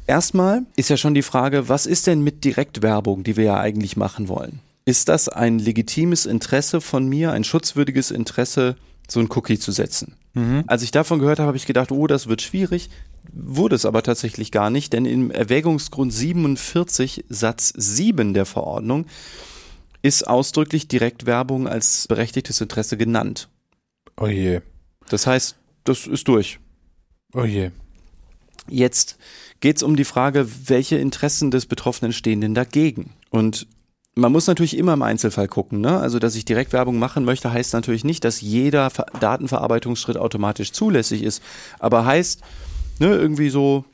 Erstmal 0.06 0.62
ist 0.76 0.90
ja 0.90 0.96
schon 0.96 1.14
die 1.14 1.22
Frage, 1.22 1.68
was 1.68 1.86
ist 1.86 2.06
denn 2.06 2.22
mit 2.22 2.44
Direktwerbung, 2.44 3.22
die 3.22 3.36
wir 3.36 3.44
ja 3.44 3.60
eigentlich 3.60 3.96
machen 3.96 4.28
wollen? 4.28 4.60
Ist 4.84 5.08
das 5.08 5.28
ein 5.28 5.58
legitimes 5.58 6.26
Interesse 6.26 6.80
von 6.80 7.06
mir, 7.08 7.32
ein 7.32 7.44
schutzwürdiges 7.44 8.10
Interesse, 8.10 8.76
so 9.10 9.20
ein 9.20 9.28
Cookie 9.30 9.58
zu 9.58 9.72
setzen? 9.72 10.16
Mhm. 10.34 10.64
Als 10.66 10.82
ich 10.82 10.90
davon 10.90 11.18
gehört 11.18 11.38
habe, 11.38 11.48
habe 11.48 11.56
ich 11.56 11.66
gedacht, 11.66 11.92
oh, 11.92 12.06
das 12.06 12.28
wird 12.28 12.42
schwierig. 12.42 12.90
Wurde 13.32 13.76
es 13.76 13.84
aber 13.84 14.02
tatsächlich 14.02 14.50
gar 14.50 14.70
nicht, 14.70 14.92
denn 14.92 15.04
im 15.04 15.30
Erwägungsgrund 15.30 16.12
47 16.12 17.24
Satz 17.28 17.72
7 17.76 18.34
der 18.34 18.46
Verordnung 18.46 19.06
ist 20.02 20.26
ausdrücklich 20.26 20.88
Direktwerbung 20.88 21.68
als 21.68 22.06
berechtigtes 22.08 22.60
Interesse 22.60 22.96
genannt. 22.96 23.48
Oh 24.16 24.26
je. 24.26 24.60
Das 25.08 25.26
heißt, 25.26 25.56
das 25.84 26.06
ist 26.06 26.28
durch. 26.28 26.58
Oh 27.34 27.44
je. 27.44 27.70
Jetzt 28.68 29.18
geht 29.60 29.76
es 29.76 29.82
um 29.82 29.96
die 29.96 30.04
Frage, 30.04 30.48
welche 30.66 30.96
Interessen 30.96 31.50
des 31.50 31.66
Betroffenen 31.66 32.12
stehen 32.12 32.40
denn 32.40 32.54
dagegen? 32.54 33.12
Und 33.30 33.66
man 34.14 34.32
muss 34.32 34.46
natürlich 34.46 34.76
immer 34.76 34.94
im 34.94 35.02
Einzelfall 35.02 35.48
gucken. 35.48 35.80
Ne? 35.80 35.98
Also, 35.98 36.18
dass 36.18 36.34
ich 36.34 36.44
Direktwerbung 36.44 36.98
machen 36.98 37.24
möchte, 37.24 37.52
heißt 37.52 37.72
natürlich 37.72 38.04
nicht, 38.04 38.24
dass 38.24 38.40
jeder 38.40 38.90
Ver 38.90 39.06
Datenverarbeitungsschritt 39.20 40.16
automatisch 40.16 40.72
zulässig 40.72 41.22
ist. 41.22 41.42
Aber 41.78 42.04
heißt, 42.04 42.40
ne, 42.98 43.14
irgendwie 43.14 43.50
so, 43.50 43.84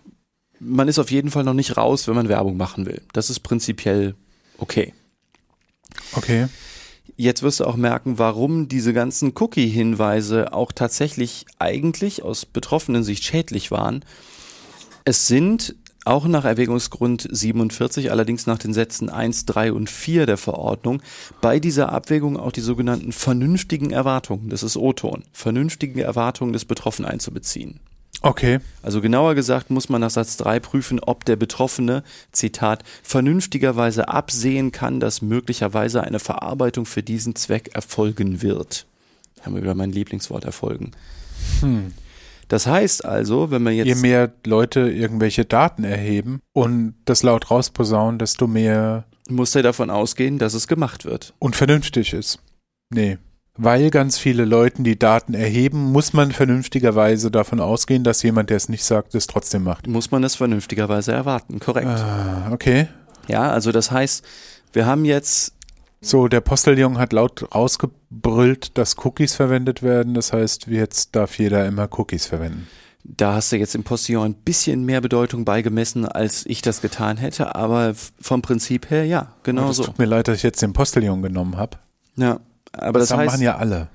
man 0.58 0.88
ist 0.88 0.98
auf 0.98 1.10
jeden 1.10 1.30
Fall 1.30 1.44
noch 1.44 1.54
nicht 1.54 1.76
raus, 1.76 2.08
wenn 2.08 2.14
man 2.14 2.28
Werbung 2.28 2.56
machen 2.56 2.86
will. 2.86 3.02
Das 3.12 3.30
ist 3.30 3.40
prinzipiell 3.40 4.14
okay. 4.58 4.94
Okay. 6.12 6.48
Jetzt 7.16 7.42
wirst 7.42 7.60
du 7.60 7.64
auch 7.64 7.76
merken, 7.76 8.18
warum 8.18 8.68
diese 8.68 8.92
ganzen 8.92 9.32
Cookie-Hinweise 9.34 10.52
auch 10.52 10.72
tatsächlich 10.72 11.46
eigentlich 11.58 12.22
aus 12.22 12.44
betroffenen 12.44 13.04
Sicht 13.04 13.24
schädlich 13.24 13.70
waren. 13.70 14.04
Es 15.04 15.26
sind 15.26 15.76
auch 16.06 16.26
nach 16.26 16.44
Erwägungsgrund 16.44 17.26
47, 17.30 18.10
allerdings 18.10 18.46
nach 18.46 18.58
den 18.58 18.72
Sätzen 18.72 19.10
1, 19.10 19.46
3 19.46 19.72
und 19.72 19.90
4 19.90 20.26
der 20.26 20.36
Verordnung, 20.36 21.02
bei 21.40 21.58
dieser 21.58 21.92
Abwägung 21.92 22.36
auch 22.36 22.52
die 22.52 22.60
sogenannten 22.60 23.12
vernünftigen 23.12 23.90
Erwartungen, 23.90 24.48
das 24.48 24.62
ist 24.62 24.76
O-Ton, 24.76 25.24
vernünftige 25.32 26.02
Erwartungen 26.02 26.52
des 26.52 26.64
Betroffenen 26.64 27.10
einzubeziehen. 27.10 27.80
Okay. 28.22 28.60
Also 28.82 29.00
genauer 29.00 29.34
gesagt 29.34 29.70
muss 29.70 29.88
man 29.88 30.00
nach 30.00 30.10
Satz 30.10 30.36
3 30.38 30.60
prüfen, 30.60 31.00
ob 31.00 31.24
der 31.24 31.36
Betroffene, 31.36 32.02
Zitat, 32.32 32.82
vernünftigerweise 33.02 34.08
absehen 34.08 34.72
kann, 34.72 35.00
dass 35.00 35.22
möglicherweise 35.22 36.02
eine 36.02 36.18
Verarbeitung 36.18 36.86
für 36.86 37.02
diesen 37.02 37.34
Zweck 37.36 37.74
erfolgen 37.74 38.42
wird. 38.42 38.86
Haben 39.42 39.54
wir 39.54 39.62
wieder 39.62 39.74
mein 39.74 39.92
Lieblingswort 39.92 40.44
erfolgen. 40.44 40.92
Hm. 41.60 41.92
Das 42.48 42.66
heißt 42.66 43.04
also, 43.04 43.50
wenn 43.50 43.62
man 43.62 43.74
jetzt. 43.74 43.88
Je 43.88 43.94
mehr 43.96 44.32
Leute 44.44 44.80
irgendwelche 44.90 45.44
Daten 45.44 45.84
erheben 45.84 46.40
und 46.52 46.94
das 47.04 47.22
laut 47.22 47.50
rausposaunen, 47.50 48.18
desto 48.18 48.46
mehr. 48.46 49.04
Muss 49.28 49.54
er 49.54 49.62
davon 49.62 49.90
ausgehen, 49.90 50.38
dass 50.38 50.54
es 50.54 50.68
gemacht 50.68 51.04
wird. 51.04 51.34
Und 51.38 51.56
vernünftig 51.56 52.12
ist. 52.12 52.38
Nee. 52.90 53.18
Weil 53.58 53.90
ganz 53.90 54.18
viele 54.18 54.44
Leute 54.44 54.82
die 54.82 54.98
Daten 54.98 55.34
erheben, 55.34 55.90
muss 55.90 56.12
man 56.12 56.30
vernünftigerweise 56.30 57.30
davon 57.30 57.58
ausgehen, 57.58 58.04
dass 58.04 58.22
jemand, 58.22 58.50
der 58.50 58.58
es 58.58 58.68
nicht 58.68 58.84
sagt, 58.84 59.14
es 59.14 59.26
trotzdem 59.26 59.64
macht. 59.64 59.86
Muss 59.86 60.10
man 60.10 60.22
es 60.24 60.36
vernünftigerweise 60.36 61.12
erwarten, 61.12 61.58
korrekt. 61.58 61.86
Ah, 61.86 62.50
okay. 62.52 62.88
Ja, 63.28 63.50
also 63.50 63.72
das 63.72 63.90
heißt, 63.90 64.24
wir 64.72 64.86
haben 64.86 65.04
jetzt. 65.04 65.54
So, 66.06 66.28
der 66.28 66.40
Postillon 66.40 66.98
hat 66.98 67.12
laut 67.12 67.52
rausgebrüllt, 67.52 68.78
dass 68.78 68.96
Cookies 69.04 69.34
verwendet 69.34 69.82
werden. 69.82 70.14
Das 70.14 70.32
heißt, 70.32 70.68
jetzt 70.68 71.16
darf 71.16 71.36
jeder 71.36 71.66
immer 71.66 71.88
Cookies 71.98 72.26
verwenden. 72.26 72.68
Da 73.02 73.34
hast 73.34 73.50
du 73.50 73.56
jetzt 73.56 73.74
im 73.74 73.82
Postillon 73.82 74.24
ein 74.24 74.34
bisschen 74.34 74.84
mehr 74.84 75.00
Bedeutung 75.00 75.44
beigemessen, 75.44 76.06
als 76.06 76.46
ich 76.46 76.62
das 76.62 76.80
getan 76.80 77.16
hätte, 77.16 77.56
aber 77.56 77.94
vom 78.20 78.40
Prinzip 78.40 78.88
her 78.90 79.04
ja, 79.04 79.32
genau 79.42 79.70
Es 79.70 79.78
so. 79.78 79.82
tut 79.84 79.98
mir 79.98 80.04
leid, 80.04 80.28
dass 80.28 80.36
ich 80.36 80.42
jetzt 80.44 80.62
den 80.62 80.72
Postillon 80.72 81.22
genommen 81.22 81.56
habe. 81.56 81.76
Ja, 82.14 82.38
aber 82.72 83.00
das, 83.00 83.08
Das, 83.08 83.18
heißt, 83.18 83.32
machen 83.32 83.42
ja 83.42 83.56
alle. 83.56 83.88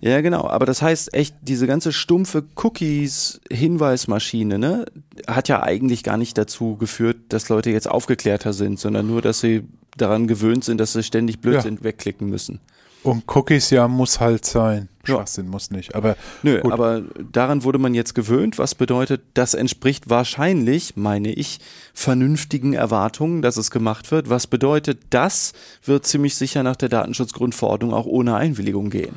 Ja 0.00 0.20
genau, 0.20 0.48
aber 0.48 0.66
das 0.66 0.82
heißt 0.82 1.14
echt, 1.14 1.34
diese 1.42 1.66
ganze 1.66 1.92
stumpfe 1.92 2.44
Cookies-Hinweismaschine, 2.56 4.58
ne, 4.58 4.86
hat 5.26 5.48
ja 5.48 5.62
eigentlich 5.62 6.02
gar 6.02 6.16
nicht 6.16 6.38
dazu 6.38 6.76
geführt, 6.76 7.16
dass 7.28 7.48
Leute 7.48 7.70
jetzt 7.70 7.90
aufgeklärter 7.90 8.52
sind, 8.52 8.78
sondern 8.78 9.06
nur, 9.06 9.22
dass 9.22 9.40
sie 9.40 9.64
daran 9.96 10.26
gewöhnt 10.26 10.64
sind, 10.64 10.78
dass 10.78 10.92
sie 10.92 11.02
ständig 11.02 11.40
Blödsinn 11.40 11.82
wegklicken 11.82 12.28
müssen. 12.28 12.60
Und 13.02 13.24
Cookies 13.34 13.70
ja 13.70 13.86
muss 13.86 14.20
halt 14.20 14.44
sein. 14.44 14.88
Ja. 15.06 15.14
Schwachsinn 15.14 15.48
muss 15.48 15.70
nicht. 15.70 15.94
Aber 15.94 16.16
Nö, 16.42 16.60
Gut. 16.60 16.72
aber 16.72 17.02
daran 17.32 17.64
wurde 17.64 17.78
man 17.78 17.94
jetzt 17.94 18.14
gewöhnt, 18.14 18.58
was 18.58 18.74
bedeutet, 18.74 19.22
das 19.34 19.54
entspricht 19.54 20.10
wahrscheinlich, 20.10 20.96
meine 20.96 21.32
ich, 21.32 21.60
vernünftigen 21.94 22.74
Erwartungen, 22.74 23.40
dass 23.40 23.56
es 23.56 23.70
gemacht 23.70 24.10
wird. 24.10 24.28
Was 24.28 24.46
bedeutet, 24.46 24.98
das 25.10 25.52
wird 25.84 26.06
ziemlich 26.06 26.34
sicher 26.34 26.62
nach 26.62 26.76
der 26.76 26.88
Datenschutzgrundverordnung 26.88 27.94
auch 27.94 28.06
ohne 28.06 28.36
Einwilligung 28.36 28.90
gehen. 28.90 29.16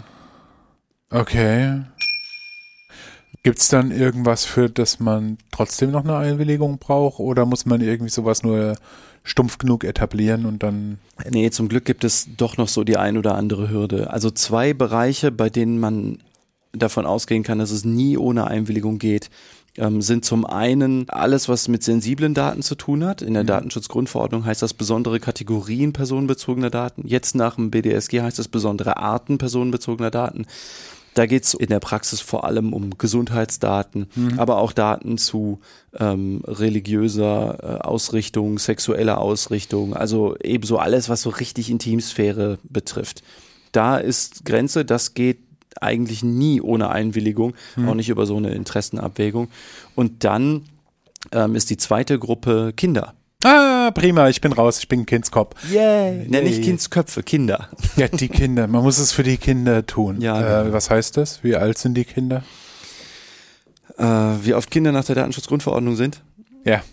Okay. 1.12 1.82
Gibt's 3.43 3.69
dann 3.69 3.91
irgendwas, 3.91 4.45
für 4.45 4.69
das 4.69 5.00
man 5.00 5.38
trotzdem 5.52 5.91
noch 5.91 6.04
eine 6.04 6.15
Einwilligung 6.17 6.78
braucht? 6.78 7.19
Oder 7.19 7.45
muss 7.45 7.65
man 7.65 7.82
irgendwie 7.82 8.12
sowas 8.12 8.43
nur 8.43 8.76
stumpf 9.24 9.58
genug 9.58 9.84
etablieren 9.84 10.45
und 10.45 10.63
dann. 10.63 11.00
Nee, 11.30 11.50
zum 11.52 11.67
Glück 11.67 11.86
gibt 11.86 12.04
es 12.04 12.30
doch 12.38 12.58
noch 12.58 12.67
so 12.67 12.84
die 12.84 12.97
ein 12.97 13.17
oder 13.17 13.36
andere 13.36 13.69
Hürde. 13.69 14.12
Also 14.12 14.32
zwei 14.32 14.74
Bereiche, 14.74 15.32
bei 15.32 15.50
denen 15.50 15.80
man 15.80 16.19
davon 16.71 17.06
ausgehen 17.06 17.43
kann, 17.43 17.60
dass 17.60 17.71
es 17.71 17.84
nie 17.84 18.17
ohne 18.17 18.47
Einwilligung 18.47 18.97
geht, 18.97 19.30
ähm, 19.78 20.02
sind 20.02 20.26
zum 20.26 20.45
einen 20.45 21.10
alles, 21.10 21.47
was 21.50 21.67
mit 21.67 21.84
sensiblen 21.84 22.34
Daten 22.34 22.62
zu 22.62 22.76
tun 22.76 23.06
hat. 23.06 23.21
In 23.21 23.34
der 23.34 23.43
Datenschutzgrundverordnung 23.43 24.45
heißt 24.45 24.62
das 24.62 24.74
besondere 24.74 25.19
Kategorien 25.19 25.93
personenbezogener 25.93 26.69
Daten. 26.69 27.08
Jetzt 27.08 27.36
nach 27.36 27.56
dem 27.56 27.71
BDSG 27.71 28.21
heißt 28.21 28.39
das 28.39 28.47
besondere 28.47 28.97
Arten 28.97 29.38
personenbezogener 29.38 30.12
Daten. 30.12 30.45
Da 31.13 31.26
geht 31.26 31.43
es 31.43 31.54
in 31.54 31.67
der 31.67 31.80
Praxis 31.80 32.21
vor 32.21 32.45
allem 32.45 32.74
um 32.74 32.97
Gesundheitsdaten, 32.97 34.08
aber 34.38 34.58
auch 34.58 34.71
Daten 34.71 35.17
zu 35.17 35.60
ähm, 35.97 36.41
religiöser 36.45 37.58
äh, 37.62 37.82
Ausrichtung, 37.82 38.60
sexueller 38.60 39.19
Ausrichtung, 39.19 39.93
also 39.93 40.36
ebenso 40.41 40.78
alles, 40.78 41.10
was 41.10 41.21
so 41.21 41.30
richtig 41.30 41.69
Intimsphäre 41.69 42.60
betrifft. 42.63 43.24
Da 43.74 43.97
ist 43.97 44.45
Grenze, 44.45 44.86
das 44.86 45.13
geht 45.13 45.39
eigentlich 45.80 46.24
nie 46.24 46.62
ohne 46.62 46.89
Einwilligung, 46.89 47.54
auch 47.88 47.95
nicht 47.95 48.10
über 48.10 48.26
so 48.26 48.38
eine 48.38 48.52
Interessenabwägung. 48.52 49.50
Und 49.95 50.24
dann 50.24 50.63
ähm, 51.32 51.56
ist 51.56 51.69
die 51.69 51.78
zweite 51.78 52.19
Gruppe 52.19 52.74
Kinder. 52.76 53.13
Ah, 53.43 53.91
prima, 53.93 54.30
ich 54.30 54.39
bin 54.41 54.54
raus, 54.54 54.80
ich 54.80 54.88
bin 54.88 55.01
ein 55.01 55.06
Kindskopf. 55.06 55.56
Yay! 55.71 56.27
Nenn 56.27 56.43
nicht 56.43 56.58
Yay. 56.58 56.65
Kindsköpfe, 56.65 57.23
Kinder. 57.23 57.69
Ja, 57.95 58.08
die 58.08 58.30
Kinder, 58.30 58.67
man 58.67 58.84
muss 58.84 58.99
es 58.99 59.12
für 59.12 59.23
die 59.23 59.38
Kinder 59.38 59.86
tun. 59.86 60.21
Ja, 60.21 60.39
äh, 60.39 60.63
genau. 60.63 60.73
was 60.73 60.89
heißt 60.89 61.17
das? 61.17 61.43
Wie 61.43 61.56
alt 61.56 61.77
sind 61.77 61.95
die 61.95 62.06
Kinder? 62.06 62.43
Äh, 63.97 64.04
wie 64.04 64.54
oft 64.54 64.69
Kinder 64.69 64.91
nach 64.91 65.06
der 65.06 65.15
Datenschutzgrundverordnung 65.15 65.95
sind? 65.95 66.21
Ja. 66.65 66.84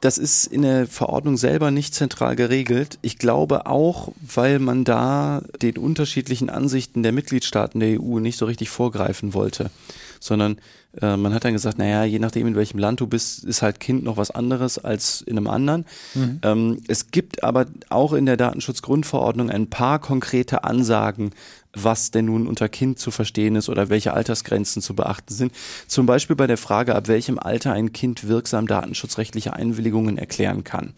Das 0.00 0.16
ist 0.16 0.46
in 0.46 0.62
der 0.62 0.86
Verordnung 0.86 1.36
selber 1.36 1.70
nicht 1.70 1.94
zentral 1.94 2.34
geregelt. 2.34 2.98
Ich 3.02 3.18
glaube 3.18 3.66
auch, 3.66 4.12
weil 4.20 4.58
man 4.58 4.84
da 4.84 5.42
den 5.60 5.76
unterschiedlichen 5.76 6.48
Ansichten 6.48 7.02
der 7.02 7.12
Mitgliedstaaten 7.12 7.80
der 7.80 8.00
EU 8.00 8.18
nicht 8.18 8.38
so 8.38 8.46
richtig 8.46 8.70
vorgreifen 8.70 9.34
wollte, 9.34 9.70
sondern 10.18 10.56
äh, 11.00 11.16
man 11.16 11.34
hat 11.34 11.44
dann 11.44 11.52
gesagt, 11.52 11.78
naja, 11.78 12.04
je 12.04 12.18
nachdem, 12.18 12.46
in 12.46 12.56
welchem 12.56 12.78
Land 12.78 13.00
du 13.00 13.06
bist, 13.06 13.44
ist 13.44 13.62
halt 13.62 13.78
Kind 13.78 14.02
noch 14.02 14.16
was 14.16 14.30
anderes 14.30 14.78
als 14.78 15.20
in 15.20 15.36
einem 15.36 15.46
anderen. 15.46 15.84
Mhm. 16.14 16.40
Ähm, 16.42 16.82
es 16.88 17.10
gibt 17.10 17.44
aber 17.44 17.66
auch 17.90 18.12
in 18.12 18.26
der 18.26 18.36
Datenschutzgrundverordnung 18.36 19.50
ein 19.50 19.68
paar 19.68 19.98
konkrete 19.98 20.64
Ansagen, 20.64 21.32
was 21.72 22.10
denn 22.10 22.26
nun 22.26 22.46
unter 22.46 22.68
Kind 22.68 22.98
zu 22.98 23.10
verstehen 23.10 23.56
ist 23.56 23.68
oder 23.68 23.88
welche 23.88 24.14
Altersgrenzen 24.14 24.82
zu 24.82 24.94
beachten 24.94 25.34
sind. 25.34 25.52
Zum 25.86 26.06
Beispiel 26.06 26.36
bei 26.36 26.46
der 26.46 26.56
Frage, 26.56 26.94
ab 26.94 27.08
welchem 27.08 27.38
Alter 27.38 27.72
ein 27.72 27.92
Kind 27.92 28.28
wirksam 28.28 28.66
datenschutzrechtliche 28.66 29.52
Einwilligungen 29.52 30.18
erklären 30.18 30.64
kann. 30.64 30.94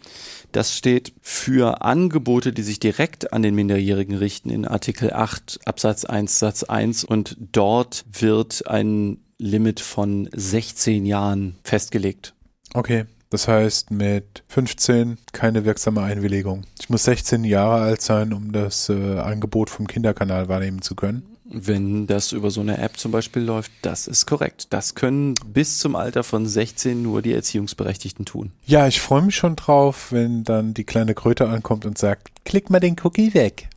Das 0.51 0.75
steht 0.75 1.13
für 1.21 1.81
Angebote, 1.81 2.53
die 2.53 2.63
sich 2.63 2.79
direkt 2.79 3.33
an 3.33 3.41
den 3.41 3.55
Minderjährigen 3.55 4.17
richten 4.17 4.49
in 4.49 4.67
Artikel 4.67 5.13
8 5.13 5.59
Absatz 5.65 6.05
1 6.05 6.39
Satz 6.39 6.63
1 6.63 7.03
und 7.03 7.37
dort 7.39 8.05
wird 8.11 8.67
ein 8.67 9.17
Limit 9.37 9.79
von 9.79 10.29
16 10.33 11.05
Jahren 11.05 11.55
festgelegt. 11.63 12.33
Okay. 12.73 13.05
Das 13.33 13.47
heißt, 13.47 13.89
mit 13.89 14.43
15 14.47 15.17
keine 15.31 15.65
wirksame 15.65 16.03
Einwilligung. 16.03 16.65
Ich 16.79 16.91
muss 16.91 17.05
16 17.05 17.43
Jahre 17.45 17.81
alt 17.81 17.99
sein, 17.99 18.31
um 18.31 18.51
das 18.51 18.89
äh, 18.89 19.17
Angebot 19.17 19.71
vom 19.71 19.87
Kinderkanal 19.87 20.49
wahrnehmen 20.49 20.83
zu 20.83 20.93
können. 20.93 21.23
Wenn 21.43 22.05
das 22.05 22.31
über 22.31 22.51
so 22.51 22.61
eine 22.61 22.77
App 22.77 22.99
zum 22.99 23.11
Beispiel 23.11 23.41
läuft, 23.41 23.71
das 23.81 24.05
ist 24.05 24.27
korrekt. 24.27 24.67
Das 24.69 24.93
können 24.93 25.33
bis 25.47 25.79
zum 25.79 25.95
Alter 25.95 26.23
von 26.23 26.45
16 26.45 27.01
nur 27.01 27.23
die 27.23 27.33
Erziehungsberechtigten 27.33 28.25
tun. 28.25 28.51
Ja, 28.67 28.85
ich 28.85 29.01
freue 29.01 29.23
mich 29.23 29.35
schon 29.35 29.55
drauf, 29.55 30.11
wenn 30.11 30.43
dann 30.43 30.75
die 30.75 30.83
kleine 30.83 31.15
Kröte 31.15 31.49
ankommt 31.49 31.87
und 31.87 31.97
sagt, 31.97 32.45
klick 32.45 32.69
mal 32.69 32.79
den 32.79 32.97
Cookie 33.03 33.33
weg. 33.33 33.67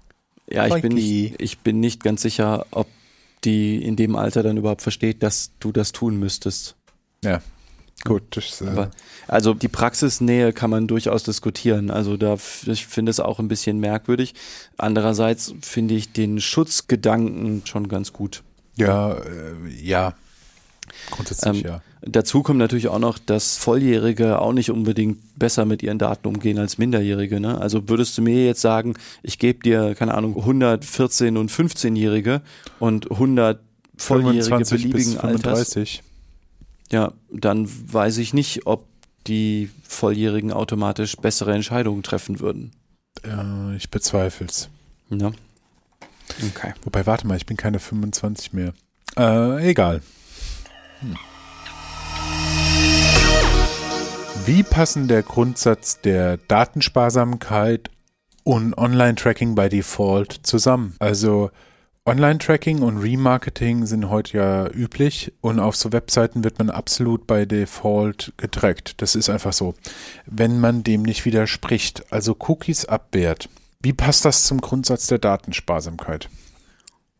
Ja, 0.51 0.67
ich 0.67 0.83
bin, 0.83 0.93
nicht, 0.93 1.41
ich 1.41 1.61
bin 1.61 1.81
nicht 1.81 2.05
ganz 2.05 2.21
sicher, 2.21 2.67
ob 2.73 2.89
die 3.45 3.83
in 3.83 3.97
dem 3.97 4.17
Alter 4.17 4.43
dann 4.43 4.59
überhaupt 4.59 4.83
versteht, 4.83 5.23
dass 5.23 5.53
du 5.61 5.73
das 5.73 5.93
tun 5.93 6.19
müsstest. 6.19 6.77
Ja, 7.25 7.41
Gut, 8.05 8.23
das, 8.31 8.61
äh 8.61 8.69
Aber, 8.69 8.91
also 9.27 9.55
die 9.55 9.69
Praxisnähe 9.69 10.53
kann 10.53 10.71
man 10.71 10.87
durchaus 10.87 11.23
diskutieren. 11.23 11.91
Also 11.91 12.17
da 12.17 12.35
ich 12.67 12.87
finde 12.87 13.11
es 13.11 13.21
auch 13.21 13.39
ein 13.39 13.49
bisschen 13.49 13.81
merkwürdig. 13.81 14.35
Andererseits 14.77 15.55
finde 15.63 15.95
ich 15.95 16.13
den 16.13 16.41
Schutzgedanken 16.41 17.63
schon 17.65 17.89
ganz 17.89 18.13
gut. 18.13 18.43
Ja, 18.77 19.15
äh, 19.15 19.69
ja. 19.81 20.15
Grundsätzlich 21.11 21.65
ähm, 21.65 21.71
ja. 21.71 21.83
Dazu 22.09 22.45
kommt 22.45 22.59
natürlich 22.59 22.87
auch 22.87 23.01
noch, 23.01 23.19
dass 23.19 23.57
Volljährige 23.57 24.39
auch 24.41 24.53
nicht 24.53 24.71
unbedingt 24.71 25.19
besser 25.37 25.65
mit 25.65 25.83
ihren 25.83 25.99
Daten 25.99 26.29
umgehen 26.29 26.59
als 26.59 26.79
Minderjährige. 26.79 27.41
Ne? 27.41 27.61
Also 27.61 27.89
würdest 27.89 28.17
du 28.17 28.23
mir 28.23 28.45
jetzt 28.45 28.61
sagen, 28.61 28.95
ich 29.25 29.41
gebe 29.41 29.61
dir, 29.61 29.97
keine 29.97 30.15
Ahnung, 30.15 30.37
114 30.37 31.37
und 31.37 31.51
15-Jährige 31.51 32.43
und 32.79 33.11
100 33.11 33.59
Volljährige 33.97 34.65
beliebigen 34.65 35.19
Alters. 35.19 35.77
Ja, 36.93 37.13
dann 37.31 37.69
weiß 37.93 38.19
ich 38.19 38.33
nicht, 38.33 38.67
ob 38.67 38.87
die 39.27 39.71
Volljährigen 39.83 40.53
automatisch 40.53 41.17
bessere 41.17 41.55
Entscheidungen 41.55 42.03
treffen 42.03 42.41
würden. 42.41 42.73
Äh, 43.25 43.77
ich 43.77 43.91
bezweifle 43.91 44.47
es. 44.47 44.69
Ja. 45.11 45.33
Okay. 46.51 46.75
Wobei, 46.83 47.07
warte 47.07 47.27
mal, 47.27 47.37
ich 47.37 47.47
bin 47.47 47.57
keine 47.57 47.79
25 47.79 48.53
mehr. 48.53 48.73
Äh, 49.17 49.71
egal. 49.71 50.03
Hm. 51.01 51.17
Wie 54.45 54.63
passen 54.63 55.09
der 55.09 55.23
Grundsatz 55.23 56.01
der 56.01 56.37
Datensparsamkeit 56.37 57.91
und 58.45 58.79
Online-Tracking 58.79 59.57
by 59.57 59.69
Default 59.69 60.41
zusammen? 60.45 60.95
Also 61.01 61.51
Online-Tracking 62.09 62.83
und 62.83 62.99
Remarketing 62.99 63.85
sind 63.85 64.11
heute 64.11 64.37
ja 64.39 64.71
üblich 64.71 65.33
und 65.41 65.59
auf 65.59 65.75
so 65.75 65.91
Webseiten 65.93 66.45
wird 66.45 66.61
man 66.61 66.71
absolut 66.71 67.27
bei 67.27 67.45
Default 67.47 68.33
getrackt. 68.37 69.03
Das 69.03 69.17
ist 69.17 69.29
einfach 69.29 69.53
so. 69.53 69.75
Wenn 70.25 70.61
man 70.61 70.85
dem 70.85 71.03
nicht 71.03 71.25
widerspricht, 71.25 72.13
also 72.13 72.37
Cookies 72.39 72.85
abwehrt, 72.85 73.49
wie 73.81 73.93
passt 73.93 74.25
das 74.25 74.45
zum 74.45 74.61
Grundsatz 74.61 75.09
der 75.09 75.19
Datensparsamkeit? 75.19 76.29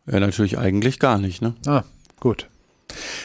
Ja, 0.07 0.21
natürlich 0.21 0.57
eigentlich 0.57 1.01
gar 1.01 1.19
nicht, 1.19 1.43
ne? 1.43 1.57
Ah, 1.67 1.83
gut. 2.21 2.49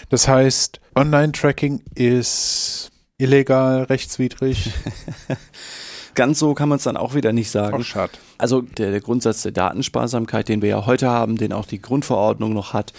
Das 0.10 0.28
heißt, 0.28 0.82
Online-Tracking 0.96 1.84
ist 1.94 2.90
illegal, 3.20 3.84
rechtswidrig. 3.84 4.72
Ganz 6.16 6.40
so 6.40 6.54
kann 6.54 6.70
man 6.70 6.78
es 6.78 6.84
dann 6.84 6.98
auch 6.98 7.16
wieder 7.16 7.34
nicht 7.34 7.50
sagen. 7.52 7.86
Oh. 7.96 8.08
Also 8.38 8.62
der, 8.62 8.92
der 8.92 9.02
Grundsatz 9.02 9.44
der 9.44 9.52
Datensparsamkeit, 9.52 10.50
den 10.50 10.62
wir 10.62 10.70
ja 10.70 10.86
heute 10.86 11.10
haben, 11.10 11.38
den 11.38 11.54
auch 11.54 11.66
die 11.66 11.82
Grundverordnung 11.82 12.54
noch 12.54 12.74
hat, 12.74 12.94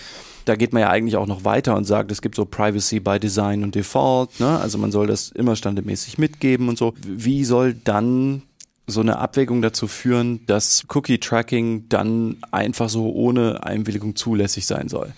da 0.44 0.57
geht 0.57 0.72
man 0.72 0.83
ja 0.83 0.90
eigentlich 0.90 1.16
auch 1.16 1.27
noch 1.27 1.44
weiter 1.44 1.77
und 1.77 1.85
sagt, 1.85 2.11
es 2.11 2.22
gibt 2.22 2.35
so 2.35 2.44
Privacy 2.44 3.01
by 3.01 3.20
Design 3.20 3.62
und 3.62 3.75
Default, 3.75 4.40
ne? 4.40 4.59
Also 4.59 4.79
man 4.79 4.90
soll 4.90 5.07
das 5.07 5.31
immer 5.31 5.57
standardmäßig 5.57 6.18
mitgeben 6.18 6.68
und 6.68 6.79
so. 6.79 6.94
Wie 7.05 7.44
soll 7.44 7.75
dann 7.75 8.42
so 8.87 9.01
eine 9.01 9.18
Abwägung 9.18 9.62
dazu 9.62 9.87
führen, 9.87 10.44
dass 10.46 10.85
Cookie-Tracking 10.88 11.88
dann 11.88 12.38
einfach 12.51 12.88
so 12.88 13.12
ohne 13.12 13.62
Einwilligung 13.62 14.16
zulässig 14.16 14.66
sein 14.66 14.88
soll? 14.88 15.12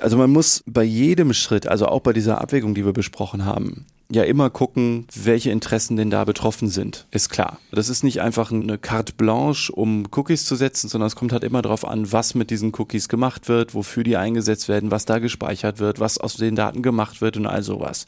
Also 0.00 0.16
man 0.16 0.30
muss 0.30 0.62
bei 0.66 0.82
jedem 0.82 1.32
Schritt, 1.32 1.66
also 1.66 1.86
auch 1.86 2.00
bei 2.00 2.12
dieser 2.12 2.40
Abwägung, 2.40 2.74
die 2.74 2.84
wir 2.84 2.92
besprochen 2.92 3.44
haben, 3.44 3.86
ja 4.10 4.24
immer 4.24 4.50
gucken, 4.50 5.06
welche 5.14 5.50
Interessen 5.50 5.96
denn 5.96 6.10
da 6.10 6.24
betroffen 6.24 6.68
sind, 6.68 7.06
ist 7.10 7.30
klar. 7.30 7.58
Das 7.70 7.88
ist 7.88 8.02
nicht 8.02 8.20
einfach 8.20 8.50
eine 8.50 8.76
carte 8.76 9.12
blanche, 9.12 9.72
um 9.72 10.08
Cookies 10.10 10.44
zu 10.44 10.56
setzen, 10.56 10.88
sondern 10.88 11.06
es 11.06 11.16
kommt 11.16 11.32
halt 11.32 11.44
immer 11.44 11.62
darauf 11.62 11.86
an, 11.86 12.10
was 12.10 12.34
mit 12.34 12.50
diesen 12.50 12.72
Cookies 12.76 13.08
gemacht 13.08 13.48
wird, 13.48 13.74
wofür 13.74 14.02
die 14.02 14.16
eingesetzt 14.16 14.68
werden, 14.68 14.90
was 14.90 15.04
da 15.04 15.20
gespeichert 15.20 15.78
wird, 15.78 16.00
was 16.00 16.18
aus 16.18 16.34
den 16.34 16.56
Daten 16.56 16.82
gemacht 16.82 17.20
wird 17.20 17.36
und 17.36 17.46
all 17.46 17.62
sowas. 17.62 18.06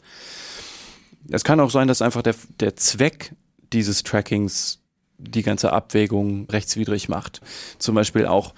Es 1.29 1.45
kann 1.45 1.61
auch 1.61 1.71
sein, 1.71 1.87
dass 1.87 2.01
einfach 2.01 2.21
der, 2.21 2.35
der 2.59 2.75
Zweck 2.75 3.33
dieses 3.71 4.03
Trackings 4.03 4.79
die 5.17 5.43
ganze 5.43 5.71
Abwägung 5.71 6.47
rechtswidrig 6.49 7.07
macht. 7.07 7.39
Zum 7.79 7.95
Beispiel 7.95 8.25
auch 8.25 8.53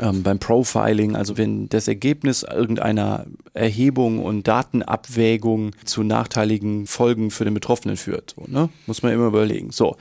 ähm, 0.00 0.22
beim 0.22 0.38
Profiling, 0.38 1.16
also 1.16 1.36
wenn 1.36 1.68
das 1.68 1.88
Ergebnis 1.88 2.42
irgendeiner 2.42 3.26
Erhebung 3.54 4.22
und 4.22 4.46
Datenabwägung 4.46 5.72
zu 5.84 6.02
nachteiligen 6.02 6.86
Folgen 6.86 7.30
für 7.30 7.44
den 7.44 7.54
Betroffenen 7.54 7.96
führt, 7.96 8.34
so, 8.36 8.44
ne? 8.50 8.68
muss 8.86 9.02
man 9.02 9.12
immer 9.12 9.26
überlegen. 9.26 9.70
So, 9.70 9.96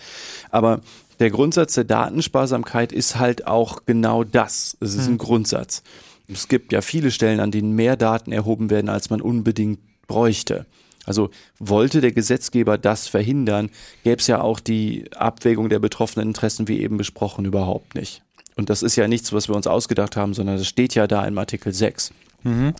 aber 0.51 0.81
der 1.19 1.29
Grundsatz 1.29 1.75
der 1.75 1.85
Datensparsamkeit 1.85 2.91
ist 2.91 3.17
halt 3.17 3.47
auch 3.47 3.85
genau 3.85 4.23
das. 4.23 4.77
Es 4.81 4.95
ist 4.95 5.07
ein 5.07 5.13
hm. 5.13 5.17
Grundsatz. 5.17 5.81
Es 6.27 6.47
gibt 6.47 6.73
ja 6.73 6.81
viele 6.81 7.11
Stellen, 7.11 7.39
an 7.39 7.51
denen 7.51 7.73
mehr 7.73 7.95
Daten 7.95 8.31
erhoben 8.31 8.69
werden, 8.69 8.89
als 8.89 9.09
man 9.09 9.21
unbedingt 9.21 9.79
bräuchte. 10.07 10.65
Also 11.05 11.29
wollte 11.59 12.01
der 12.01 12.11
Gesetzgeber 12.11 12.77
das 12.77 13.07
verhindern, 13.07 13.69
gäbe 14.03 14.19
es 14.19 14.27
ja 14.27 14.41
auch 14.41 14.59
die 14.59 15.05
Abwägung 15.15 15.69
der 15.69 15.79
betroffenen 15.79 16.29
Interessen, 16.29 16.67
wie 16.67 16.81
eben 16.81 16.97
besprochen, 16.97 17.45
überhaupt 17.45 17.95
nicht. 17.95 18.23
Und 18.55 18.69
das 18.69 18.83
ist 18.83 18.95
ja 18.95 19.07
nichts, 19.07 19.33
was 19.33 19.49
wir 19.49 19.55
uns 19.55 19.67
ausgedacht 19.67 20.15
haben, 20.15 20.33
sondern 20.33 20.57
das 20.57 20.67
steht 20.67 20.95
ja 20.95 21.07
da 21.07 21.25
im 21.25 21.37
Artikel 21.37 21.73
6. 21.73 22.13
Mhm. 22.43 22.73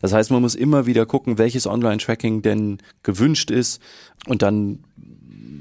Das 0.00 0.12
heißt, 0.12 0.30
man 0.30 0.40
muss 0.40 0.54
immer 0.54 0.86
wieder 0.86 1.04
gucken, 1.04 1.38
welches 1.38 1.66
Online-Tracking 1.66 2.42
denn 2.42 2.78
gewünscht 3.02 3.50
ist. 3.50 3.82
Und 4.26 4.42
dann 4.42 4.84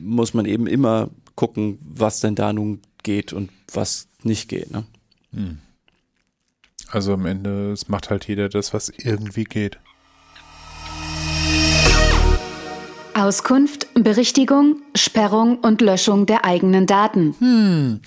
muss 0.01 0.33
man 0.33 0.45
eben 0.45 0.67
immer 0.67 1.09
gucken, 1.35 1.79
was 1.81 2.19
denn 2.19 2.35
da 2.35 2.53
nun 2.53 2.81
geht 3.03 3.33
und 3.33 3.49
was 3.73 4.07
nicht 4.23 4.47
geht. 4.47 4.71
Ne? 4.71 4.85
Mhm. 5.31 5.57
Also 6.89 7.13
am 7.13 7.25
Ende, 7.25 7.71
es 7.71 7.89
macht 7.89 8.09
halt 8.09 8.27
jeder 8.27 8.47
das, 8.47 8.73
was 8.73 8.89
irgendwie 8.89 9.43
geht. 9.43 9.79
Auskunft, 13.17 13.87
Berichtigung, 13.95 14.77
Sperrung 14.95 15.57
und 15.57 15.81
Löschung 15.81 16.27
der 16.27 16.45
eigenen 16.45 16.85
Daten. 16.85 17.35
Hm. 17.39 17.99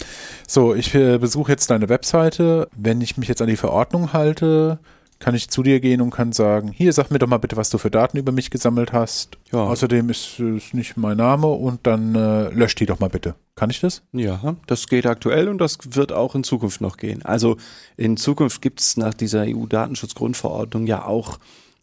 So, 0.47 0.73
ich 0.75 0.95
äh, 0.95 1.19
besuche 1.19 1.51
jetzt 1.51 1.69
deine 1.71 1.89
Webseite. 1.89 2.69
Wenn 2.77 3.01
ich 3.01 3.17
mich 3.17 3.29
jetzt 3.29 3.43
an 3.43 3.49
die 3.49 3.57
Verordnung 3.57 4.13
halte, 4.13 4.79
kann 5.19 5.35
ich 5.35 5.51
zu 5.51 5.65
dir 5.65 5.81
gehen 5.81 6.01
und 6.01 6.11
kann 6.11 6.33
sagen, 6.33 6.71
hier, 6.71 6.93
sag 6.93 7.11
mir 7.11 7.19
doch 7.19 7.27
mal 7.27 7.39
bitte, 7.39 7.57
was 7.57 7.71
du 7.71 7.79
für 7.79 7.91
Daten 7.91 8.19
über 8.19 8.31
mich 8.31 8.51
gesammelt 8.51 8.93
hast. 8.93 9.37
Ja. 9.51 9.65
Außerdem 9.65 10.11
ist 10.11 10.39
es 10.39 10.73
nicht 10.75 10.97
mein 10.97 11.17
Name 11.17 11.49
und 11.49 11.87
dann 11.89 12.15
äh, 12.15 12.49
lösch 12.51 12.77
die 12.77 12.87
doch 12.87 13.01
mal 13.01 13.11
bitte. 13.11 13.35
Kann 13.57 13.69
ich 13.69 13.81
das? 13.81 14.03
Ja, 14.13 14.55
das 14.69 14.87
geht 14.87 15.07
aktuell 15.07 15.49
und 15.49 15.59
das 15.59 15.79
wird 15.91 16.13
auch 16.13 16.37
in 16.37 16.45
Zukunft 16.45 16.81
noch 16.81 16.97
gehen. 16.97 17.23
Also 17.23 17.57
in 17.97 18.17
Zukunft 18.17 18.63
gibt 18.63 18.81
es 18.81 18.97
nach 18.97 19.13
dieser 19.13 19.43
EU-Datenschutzgrundverordnung 19.43 20.87
ja 20.87 21.05
auch 21.05 21.39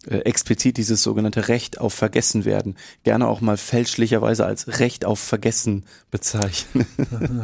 äh, 0.06 0.18
explizit 0.20 0.78
dieses 0.78 1.02
sogenannte 1.04 1.48
Recht 1.48 1.80
auf 1.80 1.94
Vergessen 1.94 2.46
werden, 2.46 2.76
gerne 3.04 3.28
auch 3.28 3.42
mal 3.42 3.58
fälschlicherweise 3.58 4.46
als 4.46 4.80
Recht 4.80 5.06
auf 5.06 5.20
Vergessen 5.20 5.86
bezeichnen. 6.12 6.86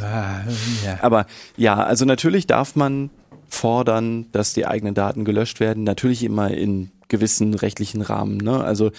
Aber 1.01 1.25
ja, 1.57 1.83
also 1.83 2.05
natürlich 2.05 2.47
darf 2.47 2.75
man 2.75 3.09
fordern, 3.49 4.27
dass 4.31 4.53
die 4.53 4.65
eigenen 4.65 4.95
Daten 4.95 5.25
gelöscht 5.25 5.59
werden, 5.59 5.83
natürlich 5.83 6.23
immer 6.23 6.51
in 6.51 6.91
gewissen 7.07 7.53
rechtlichen 7.53 8.01
Rahmen. 8.01 8.37
Ne? 8.37 8.63
Also 8.63 8.91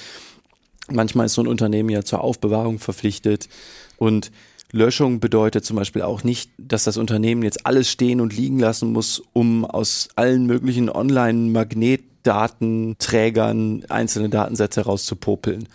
Manchmal 0.90 1.26
ist 1.26 1.34
so 1.34 1.42
ein 1.42 1.48
Unternehmen 1.48 1.88
ja 1.88 2.02
zur 2.02 2.20
Aufbewahrung 2.20 2.78
verpflichtet 2.78 3.48
und 3.96 4.30
Löschung 4.70 5.20
bedeutet 5.20 5.64
zum 5.64 5.76
Beispiel 5.76 6.02
auch 6.02 6.24
nicht, 6.24 6.50
dass 6.58 6.84
das 6.84 6.96
Unternehmen 6.96 7.42
jetzt 7.42 7.64
alles 7.64 7.88
stehen 7.88 8.20
und 8.20 8.36
liegen 8.36 8.58
lassen 8.58 8.92
muss, 8.92 9.22
um 9.32 9.64
aus 9.64 10.08
allen 10.16 10.46
möglichen 10.46 10.88
Online-Magnetdatenträgern 12.24 13.84
einzelne 13.88 14.28
Datensätze 14.28 14.82
rauszupopeln. 14.82 15.68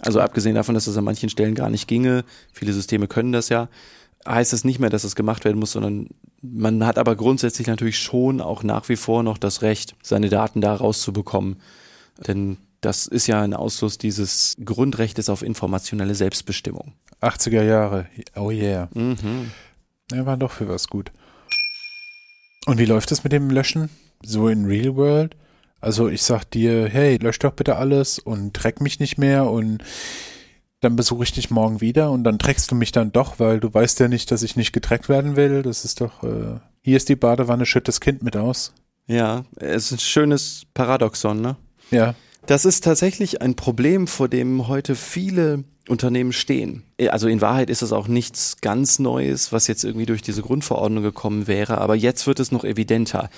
Also 0.00 0.20
abgesehen 0.20 0.54
davon, 0.54 0.74
dass 0.74 0.86
das 0.86 0.96
an 0.96 1.04
manchen 1.04 1.28
Stellen 1.28 1.54
gar 1.54 1.70
nicht 1.70 1.88
ginge, 1.88 2.24
viele 2.52 2.72
Systeme 2.72 3.06
können 3.06 3.32
das 3.32 3.48
ja, 3.48 3.68
heißt 4.26 4.52
es 4.52 4.64
nicht 4.64 4.80
mehr, 4.80 4.90
dass 4.90 5.04
es 5.04 5.14
gemacht 5.14 5.44
werden 5.44 5.58
muss, 5.58 5.72
sondern 5.72 6.08
man 6.42 6.84
hat 6.84 6.98
aber 6.98 7.16
grundsätzlich 7.16 7.66
natürlich 7.66 7.98
schon 7.98 8.40
auch 8.40 8.62
nach 8.62 8.88
wie 8.88 8.96
vor 8.96 9.22
noch 9.22 9.38
das 9.38 9.62
Recht, 9.62 9.94
seine 10.02 10.28
Daten 10.28 10.60
da 10.60 10.74
rauszubekommen. 10.74 11.56
Denn 12.26 12.58
das 12.80 13.06
ist 13.06 13.26
ja 13.26 13.40
ein 13.40 13.54
Ausfluss 13.54 13.96
dieses 13.96 14.56
Grundrechtes 14.62 15.30
auf 15.30 15.42
informationelle 15.42 16.14
Selbstbestimmung. 16.14 16.92
80er 17.22 17.62
Jahre. 17.62 18.06
Oh 18.36 18.50
yeah. 18.50 18.88
Mhm. 18.92 19.52
Er 20.12 20.26
war 20.26 20.36
doch 20.36 20.50
für 20.50 20.68
was 20.68 20.88
gut. 20.88 21.10
Und 22.66 22.78
wie 22.78 22.84
läuft 22.84 23.10
es 23.12 23.24
mit 23.24 23.32
dem 23.32 23.48
Löschen? 23.48 23.88
So 24.22 24.48
in 24.48 24.66
Real 24.66 24.96
World? 24.96 25.34
Also 25.84 26.08
ich 26.08 26.22
sag 26.22 26.44
dir, 26.44 26.88
hey, 26.88 27.18
lösch 27.18 27.38
doch 27.40 27.52
bitte 27.52 27.76
alles 27.76 28.18
und 28.18 28.54
track 28.54 28.80
mich 28.80 29.00
nicht 29.00 29.18
mehr 29.18 29.50
und 29.50 29.82
dann 30.80 30.96
besuche 30.96 31.24
ich 31.24 31.32
dich 31.32 31.50
morgen 31.50 31.82
wieder 31.82 32.10
und 32.10 32.24
dann 32.24 32.38
trackst 32.38 32.70
du 32.70 32.74
mich 32.74 32.90
dann 32.90 33.12
doch, 33.12 33.38
weil 33.38 33.60
du 33.60 33.72
weißt 33.72 34.00
ja 34.00 34.08
nicht, 34.08 34.30
dass 34.30 34.42
ich 34.42 34.56
nicht 34.56 34.72
getrackt 34.72 35.10
werden 35.10 35.36
will. 35.36 35.62
Das 35.62 35.84
ist 35.84 36.00
doch, 36.00 36.22
äh, 36.22 36.58
hier 36.80 36.96
ist 36.96 37.10
die 37.10 37.16
Badewanne, 37.16 37.66
schütt 37.66 37.86
das 37.86 38.00
Kind 38.00 38.22
mit 38.22 38.34
aus. 38.34 38.72
Ja, 39.06 39.44
es 39.56 39.86
ist 39.86 39.92
ein 39.92 39.98
schönes 39.98 40.62
Paradoxon, 40.72 41.42
ne? 41.42 41.56
Ja. 41.90 42.14
Das 42.46 42.64
ist 42.64 42.84
tatsächlich 42.84 43.42
ein 43.42 43.54
Problem, 43.54 44.06
vor 44.06 44.28
dem 44.28 44.68
heute 44.68 44.94
viele 44.94 45.64
Unternehmen 45.90 46.32
stehen. 46.32 46.84
Äh, 46.96 47.08
also 47.08 47.28
in 47.28 47.42
Wahrheit 47.42 47.68
ist 47.68 47.82
es 47.82 47.92
auch 47.92 48.08
nichts 48.08 48.56
ganz 48.62 48.98
Neues, 48.98 49.52
was 49.52 49.66
jetzt 49.66 49.84
irgendwie 49.84 50.06
durch 50.06 50.22
diese 50.22 50.40
Grundverordnung 50.40 51.02
gekommen 51.02 51.46
wäre, 51.46 51.76
aber 51.76 51.94
jetzt 51.94 52.26
wird 52.26 52.40
es 52.40 52.52
noch 52.52 52.64
evidenter. 52.64 53.28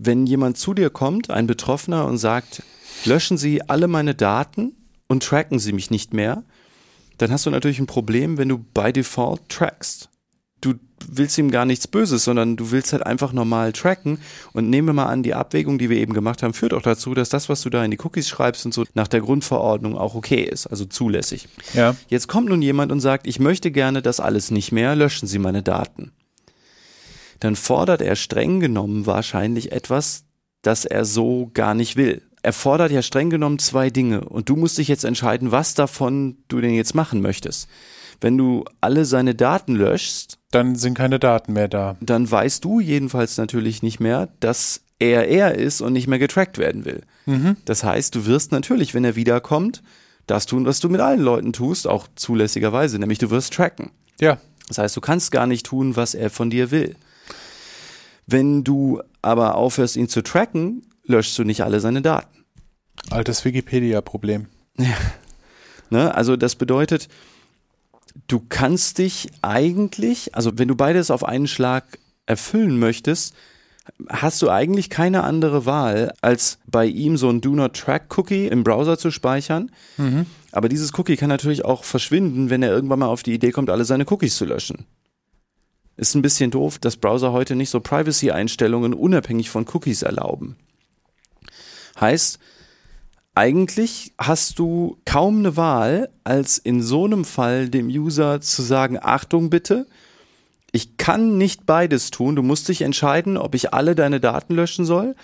Wenn 0.00 0.26
jemand 0.26 0.56
zu 0.56 0.74
dir 0.74 0.90
kommt, 0.90 1.30
ein 1.30 1.46
Betroffener, 1.46 2.06
und 2.06 2.18
sagt, 2.18 2.62
löschen 3.04 3.36
Sie 3.36 3.62
alle 3.68 3.88
meine 3.88 4.14
Daten 4.14 4.76
und 5.08 5.22
tracken 5.22 5.58
Sie 5.58 5.72
mich 5.72 5.90
nicht 5.90 6.14
mehr, 6.14 6.44
dann 7.18 7.32
hast 7.32 7.46
du 7.46 7.50
natürlich 7.50 7.80
ein 7.80 7.86
Problem, 7.86 8.38
wenn 8.38 8.48
du 8.48 8.58
by 8.58 8.92
default 8.92 9.48
trackst 9.48 10.08
du 10.60 10.74
willst 11.06 11.38
ihm 11.38 11.50
gar 11.50 11.64
nichts 11.64 11.86
Böses, 11.86 12.24
sondern 12.24 12.56
du 12.56 12.70
willst 12.70 12.92
halt 12.92 13.06
einfach 13.06 13.32
normal 13.32 13.72
tracken. 13.72 14.18
Und 14.52 14.68
nehmen 14.68 14.88
wir 14.88 14.92
mal 14.92 15.06
an, 15.06 15.22
die 15.22 15.34
Abwägung, 15.34 15.78
die 15.78 15.90
wir 15.90 15.98
eben 15.98 16.12
gemacht 16.12 16.42
haben, 16.42 16.54
führt 16.54 16.74
auch 16.74 16.82
dazu, 16.82 17.14
dass 17.14 17.28
das, 17.28 17.48
was 17.48 17.62
du 17.62 17.70
da 17.70 17.84
in 17.84 17.90
die 17.90 18.00
Cookies 18.00 18.28
schreibst 18.28 18.66
und 18.66 18.74
so 18.74 18.84
nach 18.94 19.08
der 19.08 19.20
Grundverordnung 19.20 19.96
auch 19.96 20.14
okay 20.14 20.42
ist, 20.42 20.66
also 20.66 20.84
zulässig. 20.84 21.48
Ja. 21.74 21.94
Jetzt 22.08 22.28
kommt 22.28 22.48
nun 22.48 22.62
jemand 22.62 22.92
und 22.92 23.00
sagt, 23.00 23.26
ich 23.26 23.38
möchte 23.38 23.70
gerne 23.70 24.02
das 24.02 24.20
alles 24.20 24.50
nicht 24.50 24.72
mehr, 24.72 24.96
löschen 24.96 25.28
Sie 25.28 25.38
meine 25.38 25.62
Daten. 25.62 26.12
Dann 27.40 27.56
fordert 27.56 28.02
er 28.02 28.16
streng 28.16 28.60
genommen 28.60 29.06
wahrscheinlich 29.06 29.72
etwas, 29.72 30.24
das 30.62 30.84
er 30.84 31.04
so 31.04 31.50
gar 31.54 31.74
nicht 31.74 31.96
will. 31.96 32.22
Er 32.42 32.52
fordert 32.52 32.92
ja 32.92 33.02
streng 33.02 33.30
genommen 33.30 33.58
zwei 33.58 33.90
Dinge 33.90 34.22
und 34.22 34.48
du 34.48 34.56
musst 34.56 34.78
dich 34.78 34.88
jetzt 34.88 35.04
entscheiden, 35.04 35.50
was 35.50 35.74
davon 35.74 36.38
du 36.48 36.60
denn 36.60 36.74
jetzt 36.74 36.94
machen 36.94 37.20
möchtest. 37.20 37.68
Wenn 38.20 38.36
du 38.36 38.64
alle 38.80 39.04
seine 39.04 39.34
Daten 39.34 39.74
löschst, 39.74 40.38
dann 40.50 40.76
sind 40.76 40.94
keine 40.94 41.18
Daten 41.18 41.52
mehr 41.52 41.68
da. 41.68 41.96
Dann 42.00 42.28
weißt 42.28 42.64
du 42.64 42.80
jedenfalls 42.80 43.36
natürlich 43.36 43.82
nicht 43.82 44.00
mehr, 44.00 44.28
dass 44.40 44.82
er 44.98 45.28
er 45.28 45.54
ist 45.54 45.80
und 45.80 45.92
nicht 45.92 46.08
mehr 46.08 46.18
getrackt 46.18 46.58
werden 46.58 46.84
will. 46.84 47.02
Mhm. 47.26 47.56
Das 47.64 47.84
heißt, 47.84 48.14
du 48.14 48.26
wirst 48.26 48.50
natürlich, 48.50 48.94
wenn 48.94 49.04
er 49.04 49.14
wiederkommt, 49.14 49.82
das 50.26 50.46
tun, 50.46 50.66
was 50.66 50.80
du 50.80 50.88
mit 50.88 51.00
allen 51.00 51.20
Leuten 51.20 51.52
tust, 51.52 51.86
auch 51.86 52.06
zulässigerweise, 52.14 52.98
nämlich 52.98 53.18
du 53.18 53.30
wirst 53.30 53.52
tracken. 53.54 53.90
Ja. 54.20 54.38
Das 54.66 54.78
heißt, 54.78 54.96
du 54.96 55.00
kannst 55.00 55.32
gar 55.32 55.46
nicht 55.46 55.64
tun, 55.64 55.96
was 55.96 56.14
er 56.14 56.30
von 56.30 56.50
dir 56.50 56.70
will. 56.70 56.96
Wenn 58.30 58.62
du 58.62 59.00
aber 59.22 59.54
aufhörst, 59.54 59.96
ihn 59.96 60.08
zu 60.08 60.22
tracken, 60.22 60.82
löschst 61.04 61.38
du 61.38 61.44
nicht 61.44 61.62
alle 61.62 61.80
seine 61.80 62.02
Daten. 62.02 62.44
Altes 63.08 63.44
Wikipedia-Problem. 63.44 64.46
Ja. 64.76 64.96
Ne? 65.88 66.14
Also 66.14 66.36
das 66.36 66.54
bedeutet, 66.54 67.08
du 68.26 68.42
kannst 68.46 68.98
dich 68.98 69.28
eigentlich, 69.40 70.34
also 70.34 70.58
wenn 70.58 70.68
du 70.68 70.76
beides 70.76 71.10
auf 71.10 71.24
einen 71.24 71.46
Schlag 71.46 71.98
erfüllen 72.26 72.78
möchtest, 72.78 73.34
hast 74.10 74.42
du 74.42 74.50
eigentlich 74.50 74.90
keine 74.90 75.24
andere 75.24 75.64
Wahl, 75.64 76.12
als 76.20 76.58
bei 76.66 76.84
ihm 76.84 77.16
so 77.16 77.30
ein 77.30 77.40
Do 77.40 77.54
Not 77.54 77.74
Track 77.74 78.18
Cookie 78.18 78.46
im 78.46 78.62
Browser 78.62 78.98
zu 78.98 79.10
speichern. 79.10 79.70
Mhm. 79.96 80.26
Aber 80.52 80.68
dieses 80.68 80.92
Cookie 80.98 81.16
kann 81.16 81.30
natürlich 81.30 81.64
auch 81.64 81.84
verschwinden, 81.84 82.50
wenn 82.50 82.62
er 82.62 82.70
irgendwann 82.70 82.98
mal 82.98 83.06
auf 83.06 83.22
die 83.22 83.32
Idee 83.32 83.52
kommt, 83.52 83.70
alle 83.70 83.86
seine 83.86 84.04
Cookies 84.06 84.36
zu 84.36 84.44
löschen. 84.44 84.84
Ist 85.98 86.14
ein 86.14 86.22
bisschen 86.22 86.52
doof, 86.52 86.78
dass 86.78 86.96
Browser 86.96 87.32
heute 87.32 87.56
nicht 87.56 87.70
so 87.70 87.80
Privacy-Einstellungen 87.80 88.94
unabhängig 88.94 89.50
von 89.50 89.66
Cookies 89.66 90.02
erlauben. 90.02 90.54
Heißt, 92.00 92.38
eigentlich 93.34 94.12
hast 94.16 94.60
du 94.60 94.98
kaum 95.04 95.40
eine 95.40 95.56
Wahl, 95.56 96.08
als 96.22 96.58
in 96.58 96.82
so 96.82 97.04
einem 97.04 97.24
Fall 97.24 97.68
dem 97.68 97.88
User 97.88 98.40
zu 98.40 98.62
sagen, 98.62 98.96
Achtung 99.02 99.50
bitte, 99.50 99.88
ich 100.70 100.98
kann 100.98 101.36
nicht 101.36 101.66
beides 101.66 102.12
tun. 102.12 102.36
Du 102.36 102.44
musst 102.44 102.68
dich 102.68 102.82
entscheiden, 102.82 103.36
ob 103.36 103.56
ich 103.56 103.74
alle 103.74 103.96
deine 103.96 104.20
Daten 104.20 104.54
löschen 104.54 104.84
soll 104.84 105.16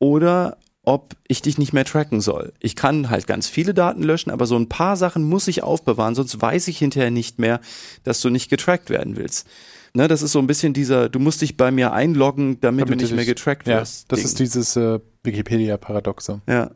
oder 0.00 0.56
ob 0.82 1.14
ich 1.28 1.40
dich 1.40 1.56
nicht 1.56 1.72
mehr 1.72 1.84
tracken 1.84 2.20
soll. 2.20 2.52
Ich 2.58 2.74
kann 2.74 3.10
halt 3.10 3.28
ganz 3.28 3.48
viele 3.48 3.74
Daten 3.74 4.02
löschen, 4.02 4.30
aber 4.30 4.46
so 4.46 4.56
ein 4.56 4.68
paar 4.68 4.96
Sachen 4.96 5.22
muss 5.22 5.46
ich 5.46 5.62
aufbewahren, 5.62 6.16
sonst 6.16 6.40
weiß 6.40 6.66
ich 6.66 6.78
hinterher 6.78 7.12
nicht 7.12 7.38
mehr, 7.38 7.60
dass 8.02 8.20
du 8.20 8.30
nicht 8.30 8.50
getrackt 8.50 8.90
werden 8.90 9.16
willst. 9.16 9.46
Ne, 9.96 10.08
das 10.08 10.22
ist 10.22 10.32
so 10.32 10.38
ein 10.38 10.46
bisschen 10.46 10.72
dieser, 10.72 11.08
du 11.08 11.18
musst 11.18 11.40
dich 11.40 11.56
bei 11.56 11.70
mir 11.70 11.92
einloggen, 11.92 12.60
damit, 12.60 12.86
damit 12.86 13.00
du 13.00 13.04
nicht 13.04 13.14
mehr 13.14 13.24
getrackt 13.24 13.66
ja, 13.66 13.80
wirst. 13.80 14.12
Das 14.12 14.20
Ding. 14.20 14.26
ist 14.26 14.38
dieses 14.38 14.76
äh, 14.76 15.00
Wikipedia-Paradoxe. 15.24 16.42
Ja 16.48 16.70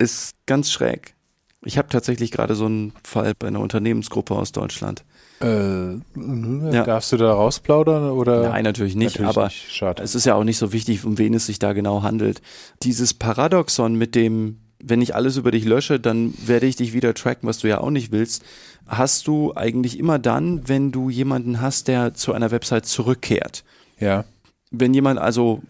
ist 0.00 0.34
ganz 0.46 0.72
schräg. 0.72 1.14
Ich 1.62 1.76
habe 1.76 1.88
tatsächlich 1.88 2.30
gerade 2.30 2.54
so 2.54 2.64
einen 2.64 2.94
Fall 3.04 3.34
bei 3.38 3.48
einer 3.48 3.60
Unternehmensgruppe 3.60 4.34
aus 4.34 4.50
Deutschland. 4.50 5.04
Äh, 5.42 5.92
ja. 5.92 6.84
Darfst 6.84 7.12
du 7.12 7.18
da 7.18 7.34
rausplaudern 7.34 8.10
oder? 8.10 8.48
Nein, 8.48 8.64
natürlich 8.64 8.96
nicht, 8.96 9.18
natürlich 9.18 9.36
aber 9.36 9.44
nicht. 9.46 9.82
Es 10.00 10.14
ist 10.14 10.24
ja 10.24 10.34
auch 10.34 10.44
nicht 10.44 10.56
so 10.56 10.72
wichtig, 10.72 11.04
um 11.04 11.18
wen 11.18 11.34
es 11.34 11.46
sich 11.46 11.58
da 11.58 11.74
genau 11.74 12.02
handelt. 12.02 12.40
Dieses 12.82 13.12
Paradoxon 13.12 13.94
mit 13.94 14.14
dem, 14.14 14.60
wenn 14.82 15.02
ich 15.02 15.14
alles 15.14 15.36
über 15.36 15.50
dich 15.50 15.64
lösche, 15.64 16.00
dann 16.00 16.34
werde 16.44 16.66
ich 16.66 16.76
dich 16.76 16.92
wieder 16.92 17.14
tracken, 17.14 17.48
was 17.48 17.58
du 17.58 17.68
ja 17.68 17.80
auch 17.80 17.90
nicht 17.90 18.12
willst, 18.12 18.42
hast 18.86 19.26
du 19.26 19.54
eigentlich 19.54 19.98
immer 19.98 20.18
dann, 20.18 20.68
wenn 20.68 20.92
du 20.92 21.10
jemanden 21.10 21.60
hast, 21.60 21.88
der 21.88 22.14
zu 22.14 22.32
einer 22.32 22.50
Website 22.50 22.86
zurückkehrt. 22.86 23.64
Ja. 23.98 24.24
Wenn 24.70 24.94
jemand 24.94 25.18
also 25.18 25.62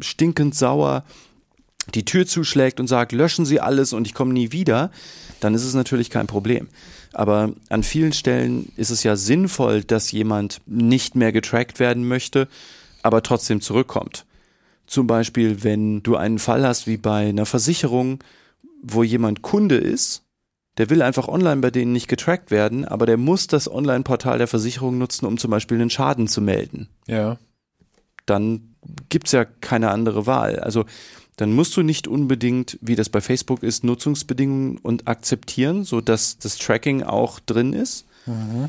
stinkend 0.00 0.54
sauer 0.54 1.04
die 1.94 2.04
Tür 2.04 2.26
zuschlägt 2.26 2.80
und 2.80 2.88
sagt, 2.88 3.12
löschen 3.12 3.46
Sie 3.46 3.60
alles 3.60 3.92
und 3.92 4.06
ich 4.06 4.14
komme 4.14 4.32
nie 4.32 4.50
wieder, 4.52 4.90
dann 5.40 5.54
ist 5.54 5.64
es 5.64 5.74
natürlich 5.74 6.10
kein 6.10 6.26
Problem. 6.26 6.68
Aber 7.12 7.52
an 7.68 7.82
vielen 7.82 8.12
Stellen 8.12 8.72
ist 8.76 8.90
es 8.90 9.02
ja 9.02 9.16
sinnvoll, 9.16 9.84
dass 9.84 10.10
jemand 10.12 10.60
nicht 10.66 11.14
mehr 11.14 11.32
getrackt 11.32 11.78
werden 11.78 12.06
möchte, 12.08 12.48
aber 13.02 13.22
trotzdem 13.22 13.60
zurückkommt. 13.60 14.24
Zum 14.86 15.06
Beispiel, 15.06 15.62
wenn 15.64 16.02
du 16.02 16.16
einen 16.16 16.38
Fall 16.38 16.66
hast 16.66 16.86
wie 16.86 16.96
bei 16.96 17.28
einer 17.28 17.46
Versicherung, 17.46 18.18
wo 18.82 19.02
jemand 19.02 19.42
Kunde 19.42 19.76
ist, 19.76 20.22
der 20.78 20.90
will 20.90 21.02
einfach 21.02 21.28
online 21.28 21.60
bei 21.60 21.70
denen 21.70 21.92
nicht 21.92 22.08
getrackt 22.08 22.50
werden, 22.50 22.84
aber 22.84 23.06
der 23.06 23.16
muss 23.16 23.46
das 23.46 23.70
Online-Portal 23.70 24.38
der 24.38 24.46
Versicherung 24.46 24.98
nutzen, 24.98 25.26
um 25.26 25.38
zum 25.38 25.50
Beispiel 25.50 25.80
einen 25.80 25.90
Schaden 25.90 26.28
zu 26.28 26.40
melden. 26.40 26.88
Ja. 27.06 27.38
Dann 28.26 28.74
gibt's 29.08 29.32
ja 29.32 29.44
keine 29.44 29.90
andere 29.90 30.26
Wahl. 30.26 30.58
Also 30.58 30.84
dann 31.36 31.52
musst 31.52 31.76
du 31.76 31.82
nicht 31.82 32.08
unbedingt, 32.08 32.78
wie 32.80 32.96
das 32.96 33.08
bei 33.08 33.20
Facebook 33.20 33.62
ist, 33.62 33.84
Nutzungsbedingungen 33.84 34.78
und 34.78 35.06
akzeptieren, 35.06 35.84
so 35.84 36.00
dass 36.00 36.38
das 36.38 36.58
Tracking 36.58 37.02
auch 37.02 37.40
drin 37.40 37.72
ist. 37.72 38.06
Mhm. 38.26 38.68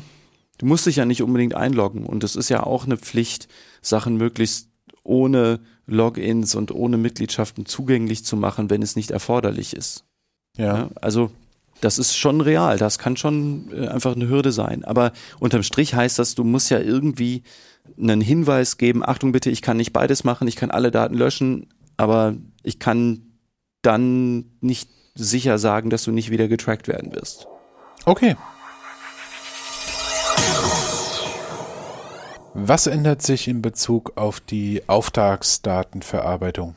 Du 0.58 0.66
musst 0.66 0.86
dich 0.86 0.96
ja 0.96 1.04
nicht 1.04 1.22
unbedingt 1.22 1.54
einloggen 1.54 2.04
und 2.04 2.24
es 2.24 2.36
ist 2.36 2.48
ja 2.48 2.62
auch 2.62 2.84
eine 2.84 2.96
Pflicht, 2.96 3.48
Sachen 3.80 4.16
möglichst 4.16 4.67
ohne 5.08 5.60
Logins 5.86 6.54
und 6.54 6.70
ohne 6.70 6.98
Mitgliedschaften 6.98 7.66
zugänglich 7.66 8.24
zu 8.24 8.36
machen, 8.36 8.70
wenn 8.70 8.82
es 8.82 8.94
nicht 8.94 9.10
erforderlich 9.10 9.74
ist. 9.74 10.04
Ja. 10.56 10.76
ja 10.76 10.90
also 11.00 11.30
das 11.80 11.98
ist 11.98 12.16
schon 12.16 12.40
real, 12.40 12.76
das 12.76 12.98
kann 12.98 13.16
schon 13.16 13.70
äh, 13.72 13.88
einfach 13.88 14.14
eine 14.14 14.28
Hürde 14.28 14.52
sein. 14.52 14.84
Aber 14.84 15.12
unterm 15.38 15.62
Strich 15.62 15.94
heißt 15.94 16.18
das, 16.18 16.34
du 16.34 16.44
musst 16.44 16.70
ja 16.70 16.80
irgendwie 16.80 17.42
einen 17.98 18.20
Hinweis 18.20 18.76
geben, 18.76 19.02
Achtung 19.06 19.32
bitte, 19.32 19.50
ich 19.50 19.62
kann 19.62 19.76
nicht 19.76 19.92
beides 19.92 20.24
machen, 20.24 20.46
ich 20.46 20.56
kann 20.56 20.70
alle 20.70 20.90
Daten 20.90 21.14
löschen, 21.14 21.68
aber 21.96 22.34
ich 22.62 22.78
kann 22.78 23.22
dann 23.82 24.44
nicht 24.60 24.90
sicher 25.14 25.58
sagen, 25.58 25.88
dass 25.88 26.04
du 26.04 26.12
nicht 26.12 26.30
wieder 26.30 26.48
getrackt 26.48 26.86
werden 26.86 27.14
wirst. 27.14 27.46
Okay. 28.04 28.36
Was 32.60 32.88
ändert 32.88 33.22
sich 33.22 33.46
in 33.46 33.62
Bezug 33.62 34.14
auf 34.16 34.40
die 34.40 34.82
Auftragsdatenverarbeitung? 34.88 36.74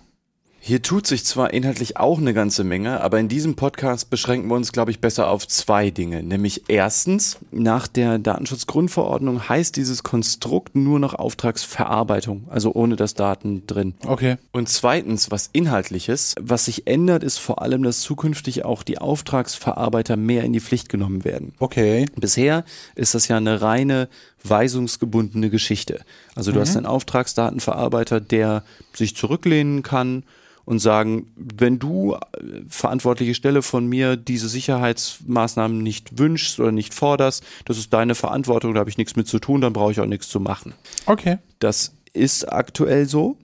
Hier 0.63 0.83
tut 0.83 1.07
sich 1.07 1.25
zwar 1.25 1.55
inhaltlich 1.55 1.97
auch 1.97 2.19
eine 2.19 2.35
ganze 2.35 2.63
Menge, 2.63 3.01
aber 3.01 3.19
in 3.19 3.27
diesem 3.27 3.55
Podcast 3.55 4.11
beschränken 4.11 4.47
wir 4.47 4.53
uns, 4.53 4.71
glaube 4.71 4.91
ich, 4.91 5.01
besser 5.01 5.27
auf 5.27 5.47
zwei 5.47 5.89
Dinge. 5.89 6.21
Nämlich 6.21 6.65
erstens, 6.67 7.39
nach 7.49 7.87
der 7.87 8.19
Datenschutzgrundverordnung 8.19 9.49
heißt 9.49 9.75
dieses 9.75 10.03
Konstrukt 10.03 10.75
nur 10.75 10.99
noch 10.99 11.15
Auftragsverarbeitung, 11.15 12.43
also 12.47 12.75
ohne 12.75 12.95
das 12.95 13.15
Daten 13.15 13.65
drin. 13.65 13.95
Okay. 14.05 14.37
Und 14.51 14.69
zweitens, 14.69 15.31
was 15.31 15.49
inhaltliches, 15.51 16.35
was 16.39 16.65
sich 16.65 16.85
ändert, 16.85 17.23
ist 17.23 17.39
vor 17.39 17.63
allem, 17.63 17.81
dass 17.81 18.01
zukünftig 18.01 18.63
auch 18.63 18.83
die 18.83 18.99
Auftragsverarbeiter 18.99 20.15
mehr 20.15 20.43
in 20.43 20.53
die 20.53 20.61
Pflicht 20.61 20.89
genommen 20.89 21.25
werden. 21.25 21.55
Okay. 21.57 22.05
Bisher 22.15 22.65
ist 22.93 23.15
das 23.15 23.27
ja 23.27 23.37
eine 23.37 23.63
reine 23.63 24.09
weisungsgebundene 24.43 25.49
Geschichte. 25.49 26.01
Also 26.35 26.51
du 26.51 26.59
hast 26.59 26.75
einen 26.75 26.85
Auftragsdatenverarbeiter, 26.85 28.19
der 28.19 28.63
sich 28.93 29.15
zurücklehnen 29.15 29.83
kann 29.83 30.23
und 30.65 30.79
sagen, 30.79 31.31
wenn 31.35 31.79
du 31.79 32.13
äh, 32.13 32.19
verantwortliche 32.67 33.35
Stelle 33.35 33.61
von 33.61 33.87
mir 33.87 34.15
diese 34.15 34.47
Sicherheitsmaßnahmen 34.47 35.81
nicht 35.81 36.17
wünschst 36.17 36.59
oder 36.59 36.71
nicht 36.71 36.93
forderst, 36.93 37.43
das 37.65 37.77
ist 37.77 37.93
deine 37.93 38.15
Verantwortung, 38.15 38.73
da 38.73 38.79
habe 38.79 38.89
ich 38.89 38.97
nichts 38.97 39.15
mit 39.15 39.27
zu 39.27 39.39
tun, 39.39 39.61
dann 39.61 39.73
brauche 39.73 39.91
ich 39.91 39.99
auch 39.99 40.05
nichts 40.05 40.29
zu 40.29 40.39
machen. 40.39 40.73
Okay. 41.05 41.37
Das 41.59 41.93
ist 42.13 42.51
aktuell 42.51 43.07
so. 43.07 43.37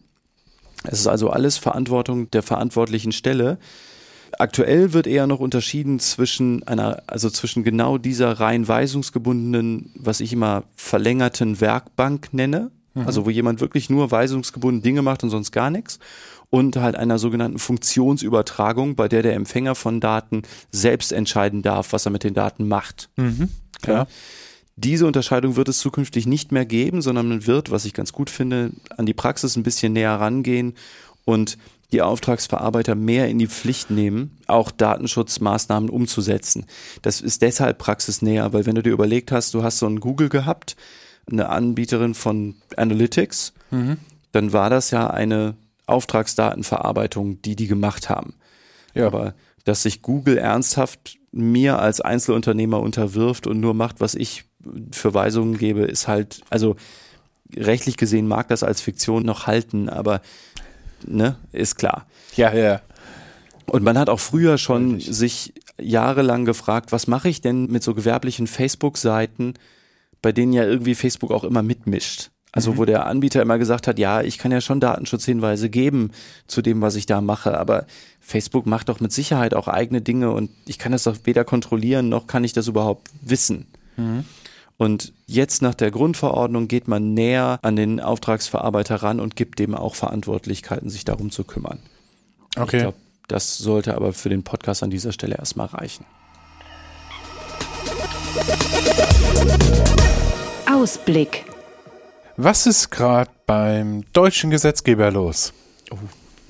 Es 0.84 1.00
ist 1.00 1.08
also 1.08 1.30
alles 1.30 1.58
Verantwortung 1.58 2.30
der 2.32 2.44
verantwortlichen 2.44 3.12
Stelle. 3.12 3.58
Aktuell 4.40 4.94
wird 4.94 5.08
eher 5.08 5.26
noch 5.26 5.40
unterschieden 5.40 6.00
zwischen 6.00 6.62
einer, 6.68 7.02
also 7.08 7.30
zwischen 7.30 7.64
genau 7.64 7.98
dieser 7.98 8.40
rein 8.40 8.68
weisungsgebundenen, 8.68 9.92
was 9.96 10.20
ich 10.20 10.32
immer 10.32 10.64
verlängerten 10.76 11.60
Werkbank 11.60 12.34
nenne, 12.34 12.70
also 12.94 13.26
wo 13.26 13.30
jemand 13.30 13.62
wirklich 13.62 13.90
nur 13.90 14.10
weisungsgebunden 14.10 14.82
Dinge 14.82 15.02
macht 15.02 15.24
und 15.24 15.30
sonst 15.30 15.52
gar 15.52 15.70
nichts, 15.70 16.00
und 16.50 16.78
halt 16.78 16.96
einer 16.96 17.20
sogenannten 17.20 17.60
Funktionsübertragung, 17.60 18.96
bei 18.96 19.08
der 19.08 19.22
der 19.22 19.34
Empfänger 19.36 19.76
von 19.76 20.00
Daten 20.00 20.44
selbst 20.72 21.12
entscheiden 21.12 21.62
darf, 21.62 21.94
was 21.94 22.06
er 22.06 22.12
mit 22.12 22.24
den 22.24 22.34
Daten 22.34 22.68
macht. 22.68 23.10
Ja. 23.86 24.08
Diese 24.76 25.08
Unterscheidung 25.08 25.56
wird 25.56 25.70
es 25.70 25.80
zukünftig 25.80 26.28
nicht 26.28 26.52
mehr 26.52 26.66
geben, 26.66 27.02
sondern 27.02 27.28
man 27.28 27.48
wird, 27.48 27.72
was 27.72 27.86
ich 27.86 27.94
ganz 27.94 28.14
gut 28.14 28.30
finde, 28.30 28.72
an 28.96 29.08
die 29.08 29.16
Praxis 29.16 29.56
ein 29.56 29.64
bisschen 29.64 29.94
näher 29.94 30.20
rangehen 30.20 30.76
und 31.26 31.58
die 31.92 32.02
Auftragsverarbeiter 32.02 32.96
mehr 32.96 33.30
in 33.30 33.40
die 33.40 33.48
Pflicht 33.48 33.90
nehmen, 33.92 34.38
auch 34.48 34.72
Datenschutzmaßnahmen 34.72 35.90
umzusetzen. 35.90 36.66
Das 37.02 37.22
ist 37.22 37.42
deshalb 37.42 37.78
praxisnäher, 37.78 38.52
weil 38.52 38.66
wenn 38.66 38.76
du 38.76 38.84
dir 38.84 38.92
überlegt 38.92 39.32
hast, 39.32 39.54
du 39.54 39.64
hast 39.64 39.80
so 39.80 39.88
ein 39.88 40.00
Google 40.00 40.30
gehabt, 40.30 40.76
eine 41.30 41.50
Anbieterin 41.50 42.14
von 42.14 42.56
Analytics, 42.76 43.54
dann 44.32 44.54
war 44.54 44.70
das 44.70 44.92
ja 44.92 45.10
eine 45.10 45.56
Auftragsdatenverarbeitung, 45.86 47.42
die 47.42 47.56
die 47.56 47.68
gemacht 47.68 48.10
haben. 48.10 48.34
Ja. 48.94 49.08
Aber 49.08 49.34
dass 49.64 49.84
sich 49.84 50.02
Google 50.02 50.38
ernsthaft 50.38 51.18
mir 51.32 51.80
als 51.80 52.02
Einzelunternehmer 52.02 52.80
unterwirft 52.80 53.48
und 53.48 53.60
nur 53.60 53.74
macht, 53.74 54.00
was 54.00 54.16
ich 54.16 54.46
für 54.92 55.14
Weisungen 55.14 55.58
gebe, 55.58 55.82
ist 55.82 56.08
halt, 56.08 56.42
also 56.50 56.76
rechtlich 57.56 57.98
gesehen 57.98 58.28
mag 58.28 58.48
das 58.48 58.64
als 58.64 58.82
Fiktion 58.82 59.24
noch 59.24 59.48
halten, 59.48 59.90
aber 59.90 60.22
ne, 61.06 61.38
ist 61.52 61.78
klar. 61.78 62.06
Ja, 62.36 62.54
ja. 62.54 62.82
Und 63.66 63.84
man 63.84 63.98
hat 63.98 64.10
auch 64.10 64.20
früher 64.20 64.58
schon 64.58 65.00
sich 65.00 65.54
jahrelang 65.80 66.46
gefragt, 66.46 66.92
was 66.92 67.08
mache 67.08 67.30
ich 67.30 67.42
denn 67.42 67.68
mit 67.68 67.84
so 67.84 67.94
gewerblichen 67.94 68.48
Facebook-Seiten, 68.48 69.54
bei 70.22 70.32
denen 70.32 70.54
ja 70.54 70.64
irgendwie 70.64 70.96
Facebook 70.96 71.32
auch 71.32 71.44
immer 71.44 71.62
mitmischt. 71.62 72.32
Also 72.54 72.78
wo 72.78 72.86
der 72.86 73.06
Anbieter 73.06 73.42
immer 73.42 73.60
gesagt 73.60 73.88
hat, 73.88 74.00
ja, 74.00 74.22
ich 74.22 74.40
kann 74.40 74.52
ja 74.52 74.62
schon 74.62 74.80
Datenschutzhinweise 74.80 75.70
geben 75.70 76.12
zu 76.48 76.62
dem, 76.64 76.82
was 76.82 76.96
ich 76.96 77.06
da 77.06 77.22
mache, 77.22 77.58
aber 77.58 77.86
Facebook 78.20 78.66
macht 78.66 78.90
doch 78.90 79.00
mit 79.00 79.12
Sicherheit 79.12 79.54
auch 79.54 79.68
eigene 79.68 80.02
Dinge 80.02 80.32
und 80.32 80.50
ich 80.66 80.80
kann 80.80 80.92
das 80.92 81.04
doch 81.04 81.18
weder 81.26 81.44
kontrollieren, 81.44 82.10
noch 82.10 82.26
kann 82.26 82.44
ich 82.44 82.54
das 82.54 82.68
überhaupt 82.68 83.12
wissen. 83.22 83.68
Und 84.78 85.12
jetzt 85.26 85.64
nach 85.64 85.74
der 85.74 85.90
Grundverordnung 85.90 86.68
geht 86.68 86.88
man 86.88 87.16
näher 87.16 87.60
an 87.64 87.76
den 87.76 88.00
Auftragsverarbeiter 88.00 88.98
ran 88.98 89.20
und 89.20 89.36
gibt 89.36 89.58
dem 89.58 89.74
auch 89.74 89.96
Verantwortlichkeiten, 89.96 90.90
sich 90.90 91.04
darum 91.04 91.32
zu 91.32 91.44
kümmern. 91.44 91.80
Okay. 92.56 92.78
Ich 92.78 92.84
glaube, 92.84 92.98
das 93.28 93.58
sollte 93.58 93.96
aber 93.96 94.14
für 94.14 94.30
den 94.30 94.44
Podcast 94.44 94.84
an 94.84 94.92
dieser 94.92 95.12
Stelle 95.12 95.36
erstmal 95.36 95.68
reichen. 95.68 96.06
Ausblick. 100.72 101.46
Was 102.36 102.68
ist 102.68 102.92
gerade 102.92 103.32
beim 103.48 104.04
deutschen 104.14 104.52
Gesetzgeber 104.52 105.10
los? 105.10 105.54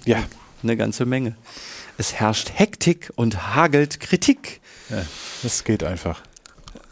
Ja. 0.04 0.18
Eine 0.64 0.76
ganze 0.76 1.06
Menge. 1.06 1.38
Es 1.98 2.16
herrscht 2.16 2.52
Hektik 2.54 3.12
und 3.16 3.56
hagelt 3.56 4.02
Kritik. 4.02 4.60
Das 5.44 5.64
geht 5.64 5.84
einfach. 5.84 6.22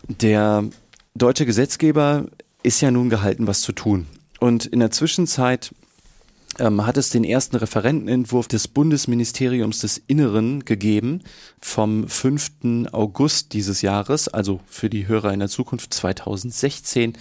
Der 0.07 0.63
deutsche 1.15 1.45
Gesetzgeber 1.45 2.25
ist 2.61 2.81
ja 2.81 2.91
nun 2.91 3.09
gehalten, 3.09 3.47
was 3.47 3.61
zu 3.61 3.71
tun. 3.71 4.05
Und 4.39 4.65
in 4.65 4.79
der 4.79 4.91
Zwischenzeit 4.91 5.73
ähm, 6.59 6.85
hat 6.85 6.97
es 6.97 7.09
den 7.09 7.23
ersten 7.23 7.55
Referentenentwurf 7.55 8.47
des 8.47 8.67
Bundesministeriums 8.67 9.79
des 9.79 10.01
Inneren 10.07 10.65
gegeben 10.65 11.21
vom 11.61 12.07
5. 12.07 12.87
August 12.91 13.53
dieses 13.53 13.81
Jahres, 13.81 14.27
also 14.27 14.59
für 14.67 14.89
die 14.89 15.07
Hörer 15.07 15.33
in 15.33 15.39
der 15.39 15.49
Zukunft 15.49 15.93
2016 15.93 17.13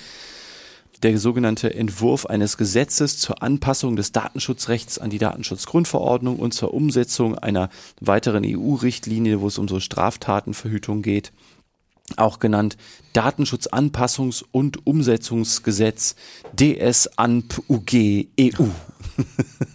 der 1.03 1.19
sogenannte 1.19 1.75
Entwurf 1.75 2.25
eines 2.27 2.57
Gesetzes 2.57 3.19
zur 3.19 3.43
Anpassung 3.43 3.95
des 3.95 4.13
Datenschutzrechts 4.13 4.99
an 4.99 5.11
die 5.11 5.19
Datenschutzgrundverordnung 5.19 6.39
und 6.39 6.55
zur 6.55 6.73
Umsetzung 6.73 7.37
einer 7.37 7.69
weiteren 8.01 8.43
EU-Richtlinie, 8.45 9.41
wo 9.41 9.49
es 9.49 9.59
um 9.59 9.69
so 9.69 9.81
Straftatenverhütung 9.81 11.03
geht, 11.03 11.33
auch 12.17 12.39
genannt 12.39 12.77
Datenschutzanpassungs- 13.15 14.45
und 14.53 14.87
Umsetzungsgesetz 14.87 16.17
DSANP-UG 16.57 18.29
EU. 18.41 18.67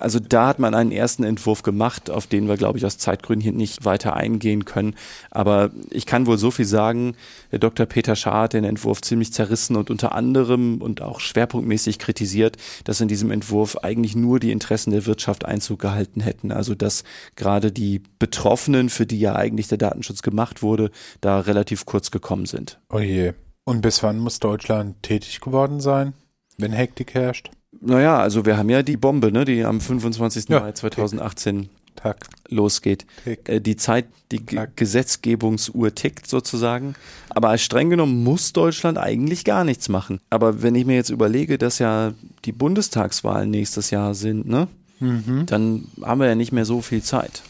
Also 0.00 0.18
da 0.18 0.48
hat 0.48 0.58
man 0.58 0.74
einen 0.74 0.92
ersten 0.92 1.24
Entwurf 1.24 1.62
gemacht, 1.62 2.10
auf 2.10 2.26
den 2.26 2.48
wir, 2.48 2.56
glaube 2.56 2.78
ich, 2.78 2.86
aus 2.86 2.98
Zeitgründen 2.98 3.42
hier 3.42 3.52
nicht 3.52 3.84
weiter 3.84 4.14
eingehen 4.14 4.64
können. 4.64 4.94
Aber 5.30 5.70
ich 5.90 6.06
kann 6.06 6.26
wohl 6.26 6.38
so 6.38 6.50
viel 6.50 6.64
sagen, 6.64 7.14
der 7.52 7.58
Dr. 7.58 7.86
Peter 7.86 8.16
Schaar 8.16 8.44
hat 8.44 8.52
den 8.54 8.64
Entwurf 8.64 9.02
ziemlich 9.02 9.32
zerrissen 9.32 9.76
und 9.76 9.90
unter 9.90 10.14
anderem 10.14 10.80
und 10.80 11.02
auch 11.02 11.20
schwerpunktmäßig 11.20 11.98
kritisiert, 11.98 12.56
dass 12.84 13.00
in 13.00 13.08
diesem 13.08 13.30
Entwurf 13.30 13.76
eigentlich 13.76 14.16
nur 14.16 14.40
die 14.40 14.52
Interessen 14.52 14.90
der 14.90 15.06
Wirtschaft 15.06 15.44
Einzug 15.44 15.80
gehalten 15.80 16.20
hätten. 16.20 16.52
Also 16.52 16.74
dass 16.74 17.04
gerade 17.36 17.72
die 17.72 18.02
Betroffenen, 18.18 18.88
für 18.88 19.06
die 19.06 19.20
ja 19.20 19.36
eigentlich 19.36 19.68
der 19.68 19.78
Datenschutz 19.78 20.22
gemacht 20.22 20.62
wurde, 20.62 20.90
da 21.20 21.40
relativ 21.40 21.84
kurz 21.84 22.10
gekommen 22.10 22.46
sind. 22.46 22.80
Oh 22.90 22.98
je. 22.98 23.34
Und 23.64 23.82
bis 23.82 24.02
wann 24.02 24.18
muss 24.18 24.40
Deutschland 24.40 25.02
tätig 25.02 25.40
geworden 25.40 25.80
sein, 25.80 26.14
wenn 26.56 26.72
Hektik 26.72 27.14
herrscht? 27.14 27.50
Naja, 27.80 28.18
also 28.18 28.44
wir 28.44 28.56
haben 28.56 28.68
ja 28.70 28.82
die 28.82 28.96
Bombe, 28.96 29.32
ne, 29.32 29.44
die 29.44 29.64
am 29.64 29.80
25. 29.80 30.48
Ja, 30.48 30.60
Mai 30.60 30.72
2018 30.72 31.70
Tag. 31.96 32.26
losgeht. 32.48 33.06
Tick. 33.24 33.48
Äh, 33.48 33.60
Die 33.60 33.76
Zeit, 33.76 34.06
die 34.32 34.44
Tack. 34.44 34.76
Gesetzgebungsuhr 34.76 35.94
tickt 35.94 36.26
sozusagen. 36.28 36.94
Aber 37.30 37.56
streng 37.58 37.90
genommen 37.90 38.22
muss 38.22 38.52
Deutschland 38.52 38.98
eigentlich 38.98 39.44
gar 39.44 39.64
nichts 39.64 39.88
machen. 39.88 40.20
Aber 40.30 40.62
wenn 40.62 40.74
ich 40.74 40.84
mir 40.86 40.94
jetzt 40.94 41.10
überlege, 41.10 41.58
dass 41.58 41.78
ja 41.78 42.12
die 42.44 42.52
Bundestagswahlen 42.52 43.50
nächstes 43.50 43.90
Jahr 43.90 44.14
sind, 44.14 44.46
ne, 44.46 44.68
dann 45.00 45.88
haben 46.02 46.20
wir 46.20 46.26
ja 46.28 46.34
nicht 46.34 46.52
mehr 46.52 46.66
so 46.66 46.82
viel 46.82 47.02
Zeit. 47.02 47.42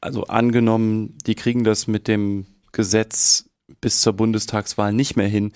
Also 0.00 0.24
angenommen, 0.24 1.16
die 1.26 1.36
kriegen 1.36 1.62
das 1.62 1.86
mit 1.86 2.08
dem 2.08 2.46
Gesetz 2.72 3.44
bis 3.80 4.00
zur 4.00 4.12
Bundestagswahl 4.14 4.92
nicht 4.92 5.16
mehr 5.16 5.28
hin. 5.28 5.52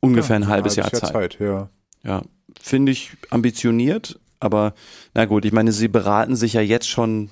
Ungefähr 0.00 0.36
ein 0.36 0.48
halbes 0.48 0.74
Jahr 0.76 0.92
Zeit. 0.92 1.12
Zeit. 1.12 1.38
Ja. 1.40 1.70
Ja, 2.04 2.22
finde 2.60 2.92
ich 2.92 3.12
ambitioniert, 3.30 4.18
aber 4.40 4.74
na 5.14 5.24
gut, 5.24 5.44
ich 5.44 5.52
meine, 5.52 5.72
sie 5.72 5.88
beraten 5.88 6.36
sich 6.36 6.52
ja 6.54 6.60
jetzt 6.60 6.88
schon, 6.88 7.30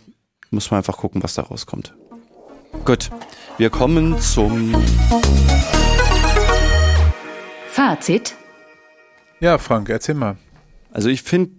muss 0.50 0.70
man 0.70 0.78
einfach 0.78 0.96
gucken, 0.98 1.22
was 1.22 1.34
da 1.34 1.42
rauskommt. 1.42 1.94
Gut, 2.84 3.10
wir 3.58 3.70
kommen 3.70 4.18
zum 4.20 4.74
Fazit. 7.68 8.34
ja, 9.40 9.58
Frank, 9.58 9.88
erzähl 9.88 10.14
mal. 10.14 10.36
Also 10.92 11.08
ich 11.08 11.22
finde 11.22 11.52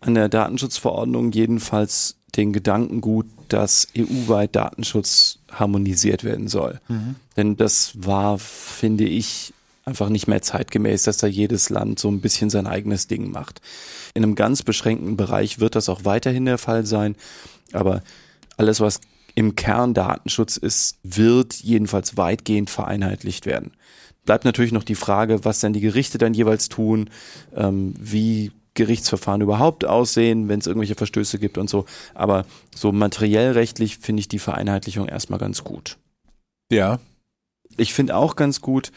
an 0.00 0.14
der 0.14 0.28
Datenschutzverordnung 0.28 1.32
jedenfalls 1.32 2.16
den 2.36 2.52
Gedanken 2.52 3.00
gut, 3.00 3.26
dass 3.48 3.88
EU-weit 3.96 4.56
Datenschutz 4.56 5.38
harmonisiert 5.50 6.24
werden 6.24 6.48
soll. 6.48 6.80
Denn 7.36 7.56
das 7.56 7.92
war, 7.96 8.38
finde 8.38 9.04
ich, 9.04 9.52
einfach 9.84 10.08
nicht 10.08 10.28
mehr 10.28 10.42
zeitgemäß, 10.42 11.02
dass 11.04 11.16
da 11.16 11.26
jedes 11.26 11.70
Land 11.70 11.98
so 11.98 12.08
ein 12.08 12.20
bisschen 12.20 12.50
sein 12.50 12.66
eigenes 12.66 13.06
Ding 13.06 13.30
macht. 13.30 13.60
In 14.14 14.22
einem 14.22 14.34
ganz 14.34 14.62
beschränkten 14.62 15.16
Bereich 15.16 15.58
wird 15.58 15.74
das 15.74 15.88
auch 15.88 16.04
weiterhin 16.04 16.44
der 16.44 16.58
Fall 16.58 16.86
sein, 16.86 17.16
aber 17.72 18.02
alles, 18.56 18.80
was 18.80 19.00
im 19.34 19.56
Kern 19.56 19.94
Datenschutz 19.94 20.56
ist, 20.56 20.98
wird 21.02 21.54
jedenfalls 21.54 22.16
weitgehend 22.16 22.70
vereinheitlicht 22.70 23.46
werden. 23.46 23.72
Bleibt 24.24 24.44
natürlich 24.44 24.72
noch 24.72 24.84
die 24.84 24.94
Frage, 24.94 25.44
was 25.44 25.60
denn 25.60 25.72
die 25.72 25.80
Gerichte 25.80 26.18
dann 26.18 26.34
jeweils 26.34 26.68
tun, 26.68 27.10
ähm, 27.56 27.94
wie 27.98 28.52
Gerichtsverfahren 28.74 29.40
überhaupt 29.40 29.84
aussehen, 29.84 30.48
wenn 30.48 30.60
es 30.60 30.66
irgendwelche 30.66 30.94
Verstöße 30.94 31.38
gibt 31.38 31.58
und 31.58 31.68
so. 31.68 31.86
Aber 32.14 32.46
so 32.74 32.92
materiell 32.92 33.52
rechtlich 33.52 33.98
finde 33.98 34.20
ich 34.20 34.28
die 34.28 34.38
Vereinheitlichung 34.38 35.08
erstmal 35.08 35.38
ganz 35.38 35.64
gut. 35.64 35.98
Ja. 36.70 37.00
Ich 37.76 37.94
finde 37.94 38.16
auch 38.16 38.36
ganz 38.36 38.60
gut, 38.60 38.92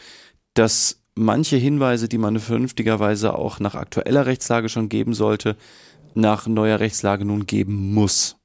dass 0.56 1.02
manche 1.14 1.56
Hinweise, 1.56 2.08
die 2.08 2.18
man 2.18 2.38
vernünftigerweise 2.38 3.34
auch 3.34 3.60
nach 3.60 3.74
aktueller 3.74 4.26
Rechtslage 4.26 4.68
schon 4.68 4.88
geben 4.88 5.14
sollte, 5.14 5.56
nach 6.14 6.46
neuer 6.46 6.80
Rechtslage 6.80 7.24
nun 7.24 7.46
geben 7.46 7.92
muss. 7.94 8.36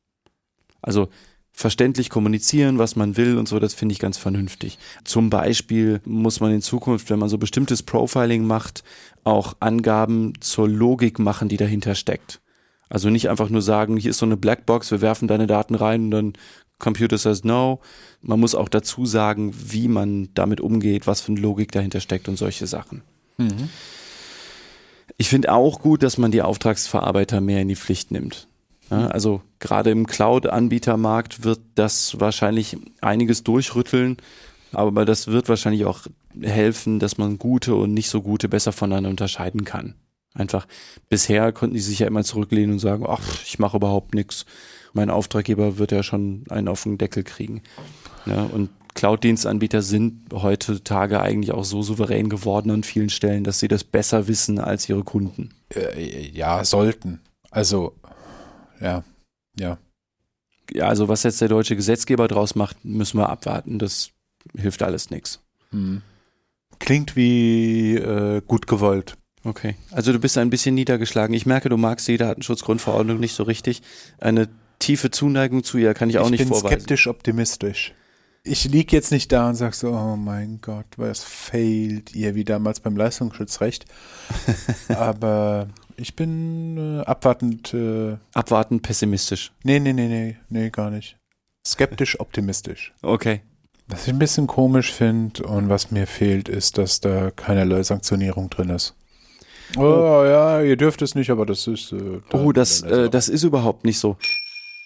Also 0.81 1.09
verständlich 1.53 2.09
kommunizieren, 2.09 2.79
was 2.79 2.95
man 2.95 3.17
will 3.17 3.37
und 3.37 3.47
so, 3.47 3.59
das 3.59 3.73
finde 3.73 3.93
ich 3.93 3.99
ganz 3.99 4.17
vernünftig. 4.17 4.77
Zum 5.03 5.29
Beispiel 5.29 6.01
muss 6.05 6.39
man 6.39 6.51
in 6.51 6.61
Zukunft, 6.61 7.09
wenn 7.09 7.19
man 7.19 7.29
so 7.29 7.37
bestimmtes 7.37 7.83
Profiling 7.83 8.45
macht, 8.45 8.83
auch 9.23 9.55
Angaben 9.59 10.33
zur 10.41 10.67
Logik 10.67 11.19
machen, 11.19 11.49
die 11.49 11.57
dahinter 11.57 11.95
steckt. 11.95 12.41
Also 12.89 13.09
nicht 13.09 13.29
einfach 13.29 13.49
nur 13.49 13.61
sagen, 13.61 13.95
hier 13.95 14.11
ist 14.11 14.17
so 14.17 14.25
eine 14.25 14.37
Blackbox, 14.37 14.91
wir 14.91 15.01
werfen 15.01 15.27
deine 15.27 15.47
Daten 15.47 15.75
rein 15.75 16.05
und 16.05 16.11
dann 16.11 16.33
Computer 16.81 17.17
says 17.17 17.45
no. 17.45 17.79
Man 18.21 18.39
muss 18.39 18.55
auch 18.55 18.69
dazu 18.69 19.05
sagen, 19.05 19.53
wie 19.55 19.87
man 19.87 20.29
damit 20.33 20.61
umgeht, 20.61 21.07
was 21.07 21.21
für 21.21 21.31
eine 21.31 21.41
Logik 21.41 21.71
dahinter 21.71 21.99
steckt 21.99 22.27
und 22.27 22.37
solche 22.37 22.67
Sachen. 22.67 23.01
Mhm. 23.37 23.69
Ich 25.17 25.29
finde 25.29 25.51
auch 25.51 25.81
gut, 25.81 26.03
dass 26.03 26.17
man 26.17 26.31
die 26.31 26.41
Auftragsverarbeiter 26.41 27.41
mehr 27.41 27.61
in 27.61 27.67
die 27.67 27.75
Pflicht 27.75 28.11
nimmt. 28.11 28.47
Ja, 28.89 29.07
also 29.07 29.41
gerade 29.59 29.89
im 29.89 30.05
Cloud-Anbietermarkt 30.05 31.43
wird 31.43 31.59
das 31.75 32.19
wahrscheinlich 32.19 32.77
einiges 32.99 33.43
durchrütteln, 33.43 34.17
aber 34.73 35.05
das 35.05 35.27
wird 35.27 35.47
wahrscheinlich 35.47 35.85
auch 35.85 36.01
helfen, 36.39 36.99
dass 36.99 37.17
man 37.17 37.39
gute 37.39 37.75
und 37.75 37.93
nicht 37.93 38.09
so 38.09 38.21
gute 38.21 38.49
besser 38.49 38.71
voneinander 38.71 39.09
unterscheiden 39.09 39.63
kann. 39.63 39.95
Einfach 40.33 40.65
bisher 41.09 41.51
konnten 41.51 41.75
die 41.75 41.81
sich 41.81 41.99
ja 41.99 42.07
immer 42.07 42.23
zurücklehnen 42.23 42.73
und 42.73 42.79
sagen, 42.79 43.05
ach, 43.07 43.43
ich 43.45 43.59
mache 43.59 43.77
überhaupt 43.77 44.13
nichts. 44.13 44.45
Mein 44.93 45.09
Auftraggeber 45.09 45.77
wird 45.77 45.91
ja 45.91 46.03
schon 46.03 46.43
einen 46.49 46.67
auf 46.67 46.83
den 46.83 46.97
Deckel 46.97 47.23
kriegen. 47.23 47.61
Ja, 48.25 48.43
und 48.43 48.69
Cloud-Dienstanbieter 48.93 49.81
sind 49.81 50.33
heutzutage 50.33 51.21
eigentlich 51.21 51.51
auch 51.51 51.63
so 51.63 51.81
souverän 51.81 52.29
geworden 52.29 52.71
an 52.71 52.83
vielen 52.83 53.09
Stellen, 53.09 53.43
dass 53.43 53.59
sie 53.59 53.67
das 53.67 53.83
besser 53.83 54.27
wissen 54.27 54.59
als 54.59 54.87
ihre 54.89 55.03
Kunden. 55.03 55.53
Äh, 55.73 56.27
ja, 56.29 56.63
sollten. 56.65 57.21
Also, 57.49 57.95
ja, 58.79 59.03
ja. 59.57 59.77
Ja, 60.73 60.87
also 60.87 61.07
was 61.07 61.23
jetzt 61.23 61.41
der 61.41 61.49
deutsche 61.49 61.75
Gesetzgeber 61.75 62.27
draus 62.27 62.55
macht, 62.55 62.83
müssen 62.83 63.17
wir 63.17 63.29
abwarten. 63.29 63.79
Das 63.79 64.11
hilft 64.57 64.83
alles 64.83 65.09
nichts. 65.09 65.39
Hm. 65.71 66.01
Klingt 66.79 67.15
wie 67.15 67.95
äh, 67.95 68.41
gut 68.45 68.67
gewollt. 68.67 69.17
Okay. 69.43 69.75
Also 69.91 70.13
du 70.13 70.19
bist 70.19 70.37
ein 70.37 70.49
bisschen 70.49 70.75
niedergeschlagen. 70.75 71.33
Ich 71.35 71.45
merke, 71.45 71.69
du 71.69 71.77
magst 71.77 72.07
die 72.07 72.17
Datenschutzgrundverordnung 72.17 73.19
nicht 73.19 73.33
so 73.33 73.43
richtig. 73.43 73.81
Eine 74.19 74.49
tiefe 74.79 75.11
Zuneigung 75.11 75.63
zu 75.63 75.77
ihr 75.77 75.93
kann 75.93 76.09
ich 76.09 76.19
auch 76.19 76.25
ich 76.25 76.31
nicht 76.31 76.43
vorweisen. 76.43 76.65
Ich 76.65 76.69
bin 76.69 76.79
skeptisch 76.79 77.07
optimistisch. 77.07 77.93
Ich 78.43 78.65
lieg 78.65 78.91
jetzt 78.91 79.11
nicht 79.11 79.31
da 79.31 79.49
und 79.49 79.55
sag 79.55 79.75
so, 79.75 79.91
oh 79.91 80.15
mein 80.15 80.61
Gott, 80.61 80.87
was 80.97 81.23
fehlt 81.23 82.15
ihr 82.15 82.33
wie 82.33 82.43
damals 82.43 82.79
beim 82.79 82.97
Leistungsschutzrecht. 82.97 83.85
Aber 84.87 85.67
ich 85.95 86.15
bin 86.15 86.77
äh, 86.77 87.05
abwartend. 87.05 87.71
Äh, 87.75 88.17
abwartend 88.33 88.81
pessimistisch. 88.81 89.51
Nee, 89.63 89.79
nee, 89.79 89.93
nee, 89.93 90.07
nee, 90.07 90.37
nee, 90.49 90.69
gar 90.71 90.89
nicht. 90.89 91.17
Skeptisch 91.67 92.19
optimistisch. 92.19 92.93
Okay. 93.03 93.41
Was 93.87 94.07
ich 94.07 94.13
ein 94.13 94.19
bisschen 94.19 94.47
komisch 94.47 94.91
finde 94.91 95.43
und 95.43 95.69
was 95.69 95.91
mir 95.91 96.07
fehlt, 96.07 96.49
ist, 96.49 96.79
dass 96.79 96.99
da 96.99 97.29
keinerlei 97.29 97.83
Sanktionierung 97.83 98.49
drin 98.49 98.69
ist. 98.69 98.95
Oh, 99.77 99.81
oh 99.81 100.25
ja, 100.25 100.61
ihr 100.61 100.77
dürft 100.77 101.03
es 101.03 101.13
nicht, 101.13 101.29
aber 101.29 101.45
das 101.45 101.67
ist. 101.67 101.91
Äh, 101.91 102.21
oh, 102.33 102.51
das, 102.51 102.81
äh, 102.81 103.07
das 103.09 103.29
ist 103.29 103.43
überhaupt 103.43 103.85
nicht 103.85 103.99
so. 103.99 104.17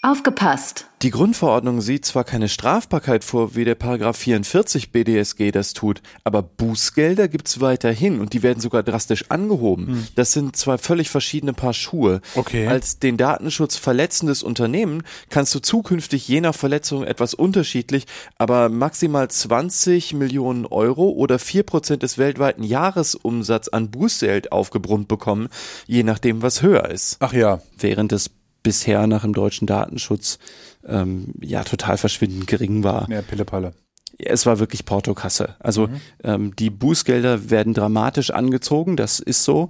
Aufgepasst! 0.06 0.86
Die 1.02 1.10
Grundverordnung 1.10 1.82
sieht 1.82 2.06
zwar 2.06 2.24
keine 2.24 2.48
Strafbarkeit 2.48 3.24
vor, 3.24 3.56
wie 3.56 3.66
der 3.66 3.74
Paragraph 3.74 4.16
44 4.18 4.92
BDSG 4.92 5.50
das 5.50 5.74
tut, 5.74 6.04
aber 6.24 6.44
Bußgelder 6.44 7.28
gibt's 7.28 7.60
weiterhin 7.60 8.20
und 8.20 8.34
die 8.34 8.44
werden 8.44 8.60
sogar 8.60 8.84
drastisch 8.84 9.32
angehoben. 9.32 9.88
Hm. 9.88 10.08
Das 10.14 10.32
sind 10.32 10.56
zwei 10.56 10.78
völlig 10.78 11.10
verschiedene 11.10 11.54
Paar 11.54 11.74
Schuhe. 11.74 12.22
Okay. 12.36 12.68
Als 12.68 13.00
den 13.00 13.18
Datenschutz 13.18 13.78
verletzendes 13.78 14.44
Unternehmen 14.44 15.02
kannst 15.32 15.56
du 15.56 15.60
zukünftig 15.60 16.28
je 16.28 16.40
nach 16.40 16.54
Verletzung 16.54 17.04
etwas 17.04 17.34
unterschiedlich, 17.34 18.06
aber 18.38 18.70
maximal 18.70 19.28
20 19.28 20.14
Millionen 20.14 20.68
Euro 20.68 21.10
oder 21.10 21.38
4% 21.38 21.96
des 21.96 22.20
weltweiten 22.20 22.62
Jahresumsatz 22.62 23.70
an 23.70 23.90
Bußgeld 23.90 24.52
aufgebrummt 24.52 25.08
bekommen, 25.08 25.50
je 25.88 26.04
nachdem, 26.04 26.44
was 26.44 26.62
höher 26.62 26.92
ist. 26.92 27.18
Ach 27.22 27.34
ja. 27.34 27.60
Während 27.76 28.12
des 28.12 28.30
bisher 28.66 29.06
nach 29.06 29.22
dem 29.22 29.34
deutschen 29.34 29.68
Datenschutz 29.68 30.40
ähm, 30.88 31.34
ja 31.40 31.64
total 31.64 31.98
verschwindend 31.98 32.48
gering 32.48 32.84
war. 32.84 33.08
Ja, 33.12 33.22
Pillepalle. 33.22 33.74
Es 34.18 34.48
war 34.48 34.58
wirklich 34.58 34.86
Portokasse. 34.86 35.56
Also 35.60 35.88
mhm. 35.88 36.02
ähm, 36.24 36.56
die 36.56 36.72
Bußgelder 36.72 37.52
werden 37.52 37.76
dramatisch 37.76 38.32
angezogen, 38.32 38.98
das 38.98 39.20
ist 39.20 39.44
so. 39.44 39.70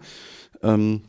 Ähm, 0.64 1.02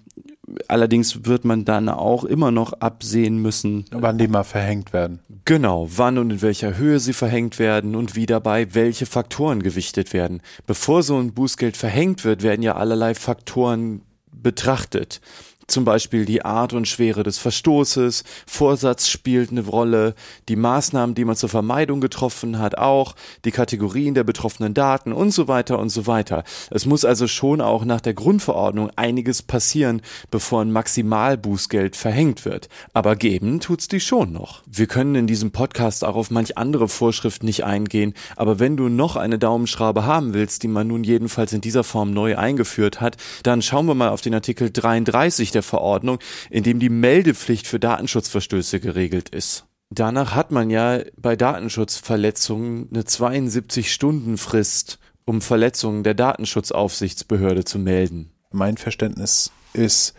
allerdings 0.66 1.24
wird 1.26 1.45
man 1.45 1.64
dann 1.64 1.89
auch 1.89 2.24
immer 2.24 2.51
noch 2.51 2.72
absehen 2.72 3.41
müssen. 3.41 3.84
Wann 3.93 4.18
die 4.18 4.26
mal 4.26 4.43
verhängt 4.43 4.93
werden. 4.93 5.20
Genau, 5.45 5.89
wann 5.89 6.18
und 6.18 6.30
in 6.30 6.43
welcher 6.43 6.76
Höhe 6.76 6.99
sie 6.99 7.12
verhängt 7.12 7.61
werden 7.61 7.95
und 7.95 8.16
wie 8.16 8.26
dabei 8.26 8.74
welche 8.74 9.07
Faktoren 9.07 9.62
gewichtet 9.62 10.12
werden. 10.12 10.43
Bevor 10.66 11.05
so 11.05 11.16
ein 11.18 11.34
Bußgeld 11.34 11.76
verhängt 11.76 12.24
wird, 12.24 12.43
werden 12.43 12.62
ja 12.62 12.74
allerlei 12.74 13.14
Faktoren 13.14 14.03
betrachtet. 14.32 15.20
Zum 15.66 15.84
Beispiel 15.84 16.24
die 16.26 16.44
Art 16.44 16.72
und 16.74 16.86
Schwere 16.86 17.24
des 17.24 17.38
Verstoßes, 17.38 18.22
Vorsatz 18.46 19.08
spielt 19.08 19.50
eine 19.50 19.62
Rolle, 19.64 20.14
die 20.48 20.54
Maßnahmen, 20.54 21.16
die 21.16 21.24
man 21.24 21.34
zur 21.34 21.48
Vermeidung 21.48 22.00
getroffen 22.00 22.60
hat, 22.60 22.78
auch, 22.78 23.16
die 23.44 23.50
Kategorien 23.50 24.14
der 24.14 24.22
betroffenen 24.22 24.74
Daten 24.74 25.12
und 25.12 25.32
so 25.32 25.48
weiter 25.48 25.80
und 25.80 25.88
so 25.88 26.06
weiter. 26.06 26.44
Es 26.70 26.86
muss 26.86 27.04
also 27.04 27.26
schon 27.26 27.60
auch 27.60 27.84
nach 27.84 28.00
der 28.00 28.14
Grundverordnung 28.14 28.90
einiges 28.94 29.42
passieren, 29.42 30.02
bevor 30.30 30.62
ein 30.62 30.70
Maximalbußgeld 30.70 31.96
verhängt 31.96 32.44
wird. 32.44 32.68
Aber 32.92 33.16
geben 33.16 33.58
tut's 33.58 33.88
die 33.88 34.00
schon 34.00 34.32
noch. 34.32 34.62
Wir 34.66 34.86
können 34.86 35.16
in 35.16 35.26
diesem 35.26 35.50
Podcast 35.50 36.04
auch 36.04 36.14
auf 36.14 36.30
manch 36.30 36.56
andere 36.56 36.88
Vorschriften 36.88 37.46
nicht 37.46 37.64
eingehen, 37.64 38.14
aber 38.36 38.60
wenn 38.60 38.76
du 38.76 38.88
noch 38.88 39.16
eine 39.16 39.38
Daumenschraube 39.38 40.06
haben 40.06 40.32
willst, 40.32 40.62
die 40.62 40.68
man 40.68 40.86
nun 40.86 41.02
jedenfalls 41.02 41.52
in 41.52 41.60
dieser 41.60 41.82
Form 41.82 42.12
neu 42.12 42.36
eingeführt 42.36 43.00
hat, 43.00 43.16
dann 43.42 43.62
schauen 43.62 43.86
wir 43.86 43.94
mal 43.94 44.10
auf 44.10 44.20
den 44.20 44.34
Artikel 44.34 44.70
33 44.70 45.55
der 45.57 45.64
Verordnung, 45.64 46.18
in 46.50 46.62
dem 46.62 46.78
die 46.78 46.88
Meldepflicht 46.88 47.66
für 47.66 47.80
Datenschutzverstöße 47.80 48.78
geregelt 48.78 49.30
ist. 49.30 49.64
Danach 49.90 50.34
hat 50.34 50.50
man 50.50 50.70
ja 50.70 51.00
bei 51.16 51.34
Datenschutzverletzungen 51.36 52.88
eine 52.92 53.02
72-Stunden-Frist, 53.02 54.98
um 55.24 55.40
Verletzungen 55.40 56.04
der 56.04 56.14
Datenschutzaufsichtsbehörde 56.14 57.64
zu 57.64 57.78
melden. 57.78 58.30
Mein 58.52 58.76
Verständnis 58.76 59.50
ist, 59.72 60.14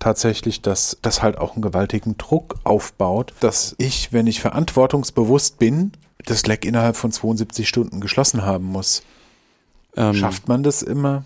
tatsächlich, 0.00 0.62
dass 0.62 0.98
das 1.02 1.22
halt 1.22 1.38
auch 1.38 1.52
einen 1.52 1.62
gewaltigen 1.62 2.18
Druck 2.18 2.56
aufbaut, 2.64 3.32
dass 3.38 3.76
ich, 3.78 4.12
wenn 4.12 4.26
ich 4.26 4.40
verantwortungsbewusst 4.40 5.58
bin, 5.58 5.92
das 6.24 6.46
Leck 6.46 6.64
innerhalb 6.64 6.96
von 6.96 7.12
72 7.12 7.68
Stunden 7.68 8.00
geschlossen 8.00 8.42
haben 8.42 8.64
muss. 8.64 9.02
Ähm, 9.96 10.14
Schafft 10.14 10.48
man 10.48 10.62
das 10.62 10.82
immer? 10.82 11.24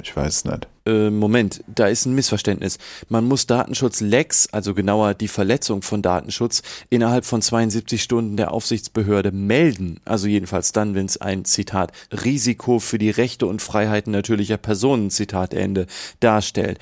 Ich 0.00 0.16
weiß 0.16 0.46
nicht. 0.46 0.68
Äh, 0.86 1.10
Moment, 1.10 1.64
da 1.66 1.86
ist 1.86 2.04
ein 2.04 2.14
Missverständnis. 2.14 2.78
Man 3.08 3.24
muss 3.24 3.46
Datenschutz-Lecks, 3.46 4.48
also 4.52 4.74
genauer 4.74 5.14
die 5.14 5.28
Verletzung 5.28 5.80
von 5.80 6.02
Datenschutz, 6.02 6.62
innerhalb 6.90 7.24
von 7.24 7.40
72 7.40 8.02
Stunden 8.02 8.36
der 8.36 8.52
Aufsichtsbehörde 8.52 9.32
melden. 9.32 10.00
Also 10.04 10.26
jedenfalls 10.28 10.72
dann, 10.72 10.94
wenn 10.94 11.06
es 11.06 11.16
ein 11.16 11.46
Zitat 11.46 11.92
Risiko 12.12 12.80
für 12.80 12.98
die 12.98 13.10
Rechte 13.10 13.46
und 13.46 13.62
Freiheiten 13.62 14.12
natürlicher 14.12 14.58
Personen, 14.58 15.10
Zitat 15.10 15.54
Ende, 15.54 15.86
darstellt. 16.20 16.78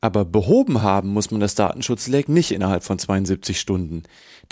Aber 0.00 0.24
behoben 0.24 0.82
haben 0.82 1.08
muss 1.08 1.30
man 1.30 1.40
das 1.40 1.54
Datenschutzleck 1.54 2.28
nicht 2.28 2.52
innerhalb 2.52 2.84
von 2.84 2.98
72 2.98 3.58
Stunden. 3.58 4.02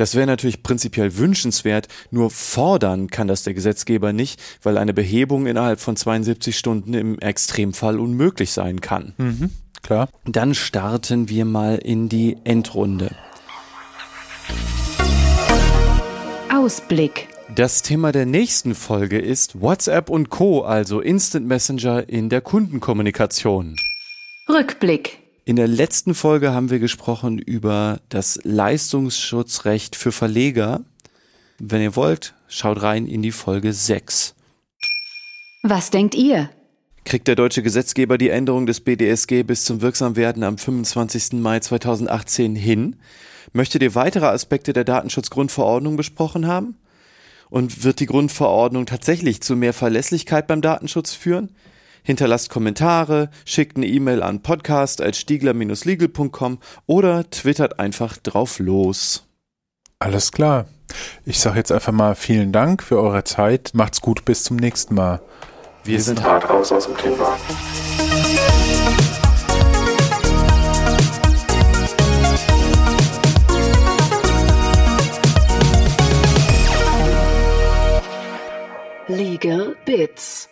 Das 0.01 0.15
wäre 0.15 0.27
natürlich 0.27 0.63
prinzipiell 0.63 1.19
wünschenswert, 1.19 1.87
nur 2.11 2.31
fordern 2.31 3.09
kann 3.09 3.29
das 3.29 3.43
der 3.43 3.53
Gesetzgeber 3.53 4.15
nicht, 4.15 4.41
weil 4.63 4.79
eine 4.79 4.95
Behebung 4.95 5.45
innerhalb 5.47 5.79
von 5.79 5.95
72 5.95 6.57
Stunden 6.57 6.95
im 6.95 7.19
Extremfall 7.19 8.01
unmöglich 8.01 8.51
sein 8.53 8.81
kann. 8.81 9.13
Mhm, 9.19 9.51
klar. 9.83 10.09
Dann 10.25 10.55
starten 10.55 11.29
wir 11.29 11.45
mal 11.45 11.77
in 11.77 12.09
die 12.09 12.39
Endrunde. 12.45 13.15
Ausblick. 16.51 17.29
Das 17.55 17.83
Thema 17.83 18.11
der 18.11 18.25
nächsten 18.25 18.75
Folge 18.75 19.19
ist 19.19 19.61
WhatsApp 19.61 20.09
und 20.09 20.31
Co., 20.31 20.63
also 20.63 21.01
Instant 21.03 21.47
Messenger 21.47 22.09
in 22.09 22.31
der 22.31 22.41
Kundenkommunikation. 22.41 23.77
Rückblick. 24.49 25.20
In 25.45 25.57
der 25.57 25.69
letzten 25.69 26.15
Folge 26.15 26.53
haben 26.53 26.71
wir 26.71 26.79
gesprochen 26.79 27.39
über 27.39 28.01
das 28.11 28.39
Leistungsschutzrecht 28.43 29.97
für 29.97 30.13
Verleger. 30.13 30.83
Wenn 31.59 31.81
ihr 31.81 31.97
wollt, 31.97 32.35
schaut 32.47 32.83
rein 32.83 33.07
in 33.07 33.23
die 33.23 33.33
Folge 33.33 33.73
6. 33.73 34.35
Was 35.63 35.91
denkt 35.91 36.15
ihr? 36.15 36.51
Kriegt 37.05 37.27
der 37.27 37.37
deutsche 37.37 37.63
Gesetzgeber 37.63 38.19
die 38.19 38.29
Änderung 38.29 38.67
des 38.67 38.81
BDSG 38.81 39.43
bis 39.43 39.65
zum 39.65 39.81
Wirksamwerden 39.81 40.43
am 40.43 40.59
25. 40.59 41.33
Mai 41.41 41.61
2018 41.61 42.55
hin? 42.55 42.97
Möchtet 43.53 43.83
ihr 43.83 43.95
weitere 43.95 44.27
Aspekte 44.27 44.75
der 44.75 44.85
Datenschutzgrundverordnung 44.85 45.97
besprochen 45.97 46.47
haben? 46.47 46.77
Und 47.49 47.83
wird 47.83 47.99
die 47.99 48.07
Grundverordnung 48.07 48.87
tatsächlich 48.87 49.41
zu 49.41 49.57
mehr 49.57 49.73
Verlässlichkeit 49.73 50.47
beim 50.47 50.61
Datenschutz 50.61 51.15
führen? 51.15 51.49
Hinterlasst 52.03 52.51
Kommentare, 52.51 53.31
schickt 53.45 53.77
eine 53.77 53.87
E-Mail 53.87 54.23
an 54.23 54.43
podcast.stiegler-legal.com 54.43 56.59
oder 56.87 57.31
twittert 57.31 57.79
einfach 57.79 58.17
drauf 58.17 58.59
los. 58.59 59.27
Alles 59.99 60.33
klar. 60.33 60.67
Ich 61.25 61.41
sage 61.41 61.59
jetzt 61.59 61.73
einfach 61.73 61.93
mal 61.93 62.15
vielen 62.15 62.53
Dank 62.53 62.83
für 62.83 63.01
eure 63.01 63.25
Zeit. 63.25 63.71
Macht's 63.75 64.01
gut, 64.01 64.25
bis 64.25 64.45
zum 64.45 64.57
nächsten 64.57 64.95
Mal. 64.95 65.21
Wir, 65.85 65.95
Wir 65.95 66.03
sind 66.03 66.23
hart 66.23 66.49
raus 66.49 66.73
aus 66.73 66.87
dem 66.87 66.97
Thema. 66.97 67.37
Legal 79.09 79.77
Bits 79.85 80.50